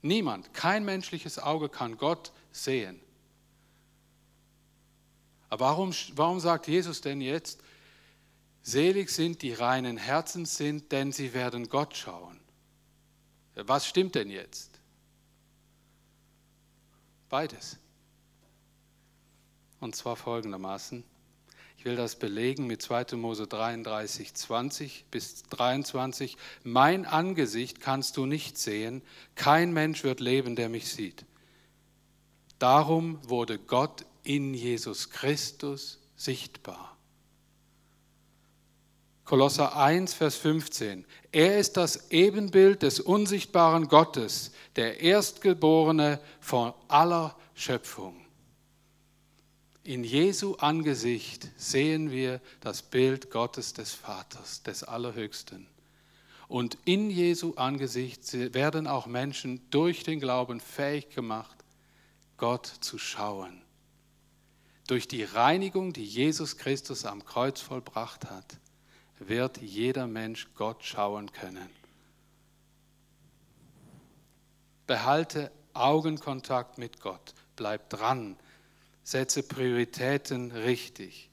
niemand, 0.00 0.54
kein 0.54 0.84
menschliches 0.84 1.38
Auge 1.38 1.68
kann 1.68 1.98
Gott 1.98 2.32
sehen. 2.50 2.98
Aber 5.50 5.66
warum, 5.66 5.94
warum 6.14 6.40
sagt 6.40 6.66
Jesus 6.66 7.02
denn 7.02 7.20
jetzt, 7.20 7.60
selig 8.62 9.10
sind 9.10 9.42
die 9.42 9.52
reinen 9.52 9.98
Herzens 9.98 10.56
sind, 10.56 10.90
denn 10.90 11.12
sie 11.12 11.34
werden 11.34 11.68
Gott 11.68 11.94
schauen? 11.94 12.40
Was 13.54 13.86
stimmt 13.86 14.14
denn 14.14 14.30
jetzt? 14.30 14.70
Beides. 17.28 17.78
Und 19.84 19.94
zwar 19.94 20.16
folgendermaßen. 20.16 21.04
Ich 21.76 21.84
will 21.84 21.94
das 21.94 22.16
belegen 22.16 22.66
mit 22.66 22.80
2. 22.80 23.16
Mose 23.16 23.46
33, 23.46 24.32
20 24.32 25.04
bis 25.10 25.42
23. 25.42 26.38
Mein 26.62 27.04
Angesicht 27.04 27.82
kannst 27.82 28.16
du 28.16 28.24
nicht 28.24 28.56
sehen, 28.56 29.02
kein 29.34 29.74
Mensch 29.74 30.02
wird 30.02 30.20
leben, 30.20 30.56
der 30.56 30.70
mich 30.70 30.90
sieht. 30.90 31.26
Darum 32.58 33.18
wurde 33.28 33.58
Gott 33.58 34.06
in 34.22 34.54
Jesus 34.54 35.10
Christus 35.10 36.00
sichtbar. 36.16 36.96
Kolosser 39.26 39.76
1, 39.76 40.14
Vers 40.14 40.36
15. 40.36 41.04
Er 41.30 41.58
ist 41.58 41.76
das 41.76 42.10
Ebenbild 42.10 42.80
des 42.80 43.00
unsichtbaren 43.00 43.88
Gottes, 43.88 44.52
der 44.76 45.02
Erstgeborene 45.02 46.20
von 46.40 46.72
aller 46.88 47.36
Schöpfung. 47.52 48.23
In 49.84 50.02
Jesu 50.02 50.54
Angesicht 50.54 51.46
sehen 51.58 52.10
wir 52.10 52.40
das 52.60 52.80
Bild 52.80 53.30
Gottes 53.30 53.74
des 53.74 53.92
Vaters, 53.92 54.62
des 54.62 54.82
Allerhöchsten. 54.82 55.66
Und 56.48 56.78
in 56.86 57.10
Jesu 57.10 57.52
Angesicht 57.56 58.32
werden 58.54 58.86
auch 58.86 59.04
Menschen 59.06 59.60
durch 59.68 60.02
den 60.02 60.20
Glauben 60.20 60.60
fähig 60.60 61.10
gemacht, 61.10 61.58
Gott 62.38 62.66
zu 62.66 62.96
schauen. 62.96 63.60
Durch 64.86 65.06
die 65.06 65.22
Reinigung, 65.22 65.92
die 65.92 66.04
Jesus 66.04 66.56
Christus 66.56 67.04
am 67.04 67.22
Kreuz 67.26 67.60
vollbracht 67.60 68.30
hat, 68.30 68.56
wird 69.18 69.58
jeder 69.58 70.06
Mensch 70.06 70.48
Gott 70.54 70.82
schauen 70.82 71.30
können. 71.30 71.68
Behalte 74.86 75.52
Augenkontakt 75.74 76.78
mit 76.78 77.00
Gott, 77.00 77.34
bleib 77.56 77.90
dran 77.90 78.36
Setze 79.04 79.42
Prioritäten 79.42 80.50
richtig. 80.50 81.28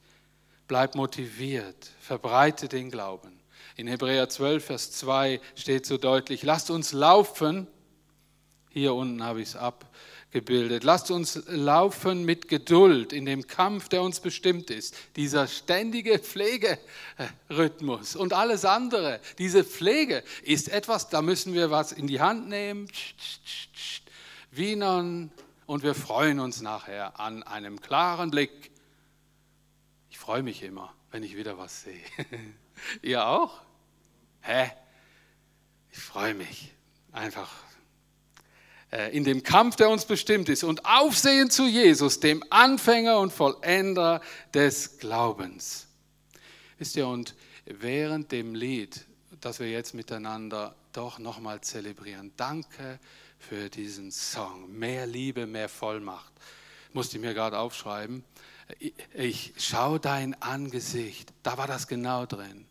Bleib 0.68 0.94
motiviert. 0.94 1.90
Verbreite 2.00 2.68
den 2.68 2.90
Glauben. 2.90 3.40
In 3.76 3.86
Hebräer 3.86 4.28
12, 4.28 4.64
Vers 4.64 4.92
2 4.92 5.40
steht 5.56 5.86
so 5.86 5.96
deutlich, 5.96 6.42
lasst 6.42 6.70
uns 6.70 6.92
laufen. 6.92 7.66
Hier 8.68 8.92
unten 8.94 9.24
habe 9.24 9.40
ich 9.40 9.48
es 9.48 9.56
abgebildet. 9.56 10.84
Lasst 10.84 11.10
uns 11.10 11.42
laufen 11.46 12.26
mit 12.26 12.48
Geduld 12.48 13.14
in 13.14 13.24
dem 13.24 13.46
Kampf, 13.46 13.88
der 13.88 14.02
uns 14.02 14.20
bestimmt 14.20 14.70
ist. 14.70 14.94
Dieser 15.16 15.46
ständige 15.46 16.18
Pflegerhythmus 16.18 18.16
und 18.16 18.34
alles 18.34 18.66
andere. 18.66 19.20
Diese 19.38 19.64
Pflege 19.64 20.22
ist 20.42 20.68
etwas, 20.68 21.08
da 21.08 21.22
müssen 21.22 21.54
wir 21.54 21.70
was 21.70 21.92
in 21.92 22.06
die 22.06 22.20
Hand 22.20 22.48
nehmen. 22.48 22.86
Wienern, 24.50 25.30
und 25.66 25.82
wir 25.82 25.94
freuen 25.94 26.40
uns 26.40 26.60
nachher 26.60 27.18
an 27.20 27.42
einem 27.42 27.80
klaren 27.80 28.30
Blick. 28.30 28.70
Ich 30.10 30.18
freue 30.18 30.42
mich 30.42 30.62
immer, 30.62 30.92
wenn 31.10 31.22
ich 31.22 31.36
wieder 31.36 31.58
was 31.58 31.82
sehe. 31.82 32.02
Ihr 33.02 33.26
auch? 33.26 33.60
Hä? 34.40 34.70
Ich 35.90 35.98
freue 35.98 36.34
mich 36.34 36.72
einfach 37.12 37.50
äh, 38.90 39.16
in 39.16 39.24
dem 39.24 39.42
Kampf, 39.42 39.76
der 39.76 39.88
uns 39.90 40.04
bestimmt 40.04 40.48
ist 40.48 40.64
und 40.64 40.84
aufsehen 40.84 41.50
zu 41.50 41.66
Jesus, 41.66 42.20
dem 42.20 42.44
Anfänger 42.50 43.18
und 43.18 43.32
Vollender 43.32 44.20
des 44.54 44.98
Glaubens. 44.98 45.86
Wisst 46.78 46.96
ihr, 46.96 47.06
und 47.06 47.34
während 47.64 48.32
dem 48.32 48.54
Lied, 48.54 49.06
das 49.40 49.60
wir 49.60 49.70
jetzt 49.70 49.94
miteinander 49.94 50.74
doch 50.92 51.18
nochmal 51.18 51.60
zelebrieren, 51.60 52.32
danke 52.36 52.98
für 53.48 53.68
diesen 53.68 54.10
Song. 54.10 54.70
Mehr 54.78 55.06
Liebe, 55.06 55.46
mehr 55.46 55.68
Vollmacht. 55.68 56.32
Musste 56.92 57.16
ich 57.16 57.22
mir 57.22 57.34
gerade 57.34 57.58
aufschreiben. 57.58 58.24
Ich 59.14 59.52
schaue 59.58 60.00
dein 60.00 60.40
Angesicht. 60.40 61.32
Da 61.42 61.58
war 61.58 61.66
das 61.66 61.88
genau 61.88 62.26
drin. 62.26 62.66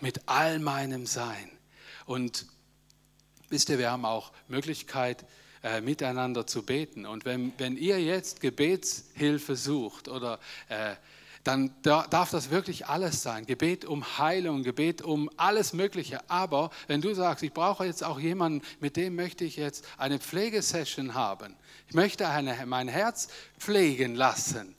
Mit 0.00 0.22
all 0.26 0.58
meinem 0.58 1.06
Sein. 1.06 1.50
Und 2.06 2.46
wisst 3.48 3.68
ihr, 3.68 3.78
wir 3.78 3.90
haben 3.90 4.04
auch 4.04 4.32
Möglichkeit, 4.48 5.24
äh, 5.62 5.80
miteinander 5.80 6.46
zu 6.46 6.64
beten. 6.64 7.06
Und 7.06 7.24
wenn, 7.24 7.52
wenn 7.58 7.76
ihr 7.76 8.02
jetzt 8.02 8.40
Gebetshilfe 8.40 9.54
sucht 9.54 10.08
oder 10.08 10.40
äh, 10.68 10.96
dann 11.44 11.74
darf 11.82 12.30
das 12.30 12.50
wirklich 12.50 12.86
alles 12.86 13.22
sein. 13.22 13.46
Gebet 13.46 13.84
um 13.84 14.18
Heilung, 14.18 14.62
Gebet 14.62 15.02
um 15.02 15.28
alles 15.36 15.72
Mögliche. 15.72 16.20
Aber 16.30 16.70
wenn 16.86 17.00
du 17.00 17.14
sagst, 17.14 17.42
ich 17.42 17.52
brauche 17.52 17.84
jetzt 17.84 18.04
auch 18.04 18.20
jemanden, 18.20 18.64
mit 18.80 18.96
dem 18.96 19.16
möchte 19.16 19.44
ich 19.44 19.56
jetzt 19.56 19.84
eine 19.98 20.18
Pflegesession 20.20 21.14
haben. 21.14 21.56
Ich 21.88 21.94
möchte 21.94 22.28
eine, 22.28 22.64
mein 22.66 22.88
Herz 22.88 23.28
pflegen 23.58 24.14
lassen, 24.14 24.76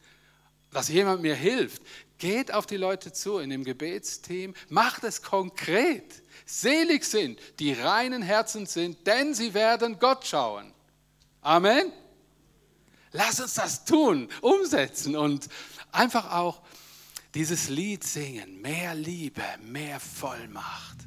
dass 0.72 0.88
jemand 0.88 1.22
mir 1.22 1.36
hilft, 1.36 1.82
Geht 2.24 2.54
auf 2.54 2.66
die 2.66 2.78
Leute 2.78 3.12
zu 3.12 3.40
in 3.40 3.50
dem 3.50 3.66
Gebetsteam, 3.66 4.54
macht 4.70 5.04
es 5.04 5.22
konkret. 5.22 6.24
Selig 6.46 7.04
sind, 7.04 7.38
die 7.60 7.74
reinen 7.74 8.22
Herzen 8.22 8.66
sind, 8.66 9.06
denn 9.08 9.34
sie 9.34 9.54
werden 9.54 10.00
Gott 10.00 10.26
schauen. 10.26 10.74
Amen. 11.42 11.92
Lass 13.12 13.42
uns 13.42 13.56
das 13.56 13.84
tun, 13.84 14.30
umsetzen 14.40 15.18
und 15.18 15.50
einfach 15.94 16.32
auch 16.32 16.62
dieses 17.34 17.70
Lied 17.70 18.04
singen. 18.04 18.62
Mehr 18.62 18.96
Liebe, 18.96 19.44
mehr 19.62 20.00
Vollmacht. 20.00 20.98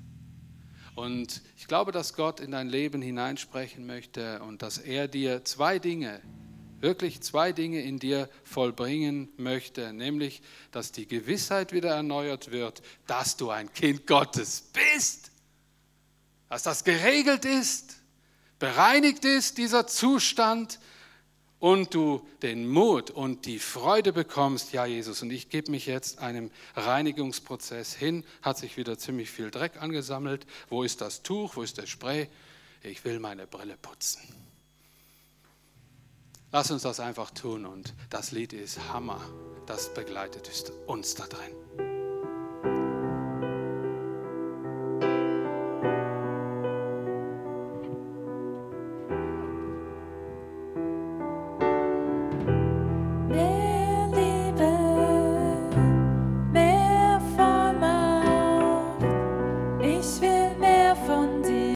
Und 0.94 1.42
ich 1.56 1.66
glaube, 1.66 1.92
dass 1.92 2.14
Gott 2.14 2.40
in 2.40 2.52
dein 2.52 2.68
Leben 2.68 3.02
hineinsprechen 3.02 3.86
möchte 3.86 4.40
und 4.42 4.62
dass 4.62 4.78
er 4.78 5.08
dir 5.08 5.44
zwei 5.44 5.78
Dinge 5.78 6.22
wirklich 6.80 7.20
zwei 7.22 7.52
Dinge 7.52 7.80
in 7.82 7.98
dir 7.98 8.28
vollbringen 8.44 9.28
möchte, 9.36 9.92
nämlich, 9.92 10.42
dass 10.70 10.92
die 10.92 11.06
Gewissheit 11.06 11.72
wieder 11.72 11.90
erneuert 11.90 12.50
wird, 12.50 12.82
dass 13.06 13.36
du 13.36 13.50
ein 13.50 13.72
Kind 13.72 14.06
Gottes 14.06 14.70
bist, 14.72 15.30
dass 16.48 16.62
das 16.62 16.84
geregelt 16.84 17.44
ist, 17.44 17.96
bereinigt 18.58 19.24
ist, 19.24 19.58
dieser 19.58 19.86
Zustand, 19.86 20.78
und 21.66 21.94
du 21.94 22.24
den 22.42 22.68
Mut 22.68 23.10
und 23.10 23.44
die 23.44 23.58
Freude 23.58 24.12
bekommst, 24.12 24.72
ja 24.72 24.86
Jesus, 24.86 25.22
und 25.22 25.32
ich 25.32 25.48
gebe 25.48 25.72
mich 25.72 25.86
jetzt 25.86 26.20
einem 26.20 26.52
Reinigungsprozess 26.76 27.92
hin, 27.92 28.22
hat 28.40 28.56
sich 28.56 28.76
wieder 28.76 28.96
ziemlich 28.98 29.32
viel 29.32 29.50
Dreck 29.50 29.82
angesammelt, 29.82 30.46
wo 30.68 30.84
ist 30.84 31.00
das 31.00 31.24
Tuch, 31.24 31.56
wo 31.56 31.62
ist 31.62 31.76
der 31.78 31.86
Spray, 31.86 32.28
ich 32.84 33.04
will 33.04 33.18
meine 33.18 33.48
Brille 33.48 33.76
putzen. 33.82 34.22
Lass 36.52 36.70
uns 36.70 36.82
das 36.82 37.00
einfach 37.00 37.32
tun 37.32 37.66
und 37.66 37.94
das 38.10 38.30
Lied 38.30 38.52
ist 38.52 38.92
Hammer. 38.92 39.20
Das 39.66 39.92
begleitet 39.92 40.48
uns 40.86 41.16
da 41.16 41.26
drin. 41.26 41.95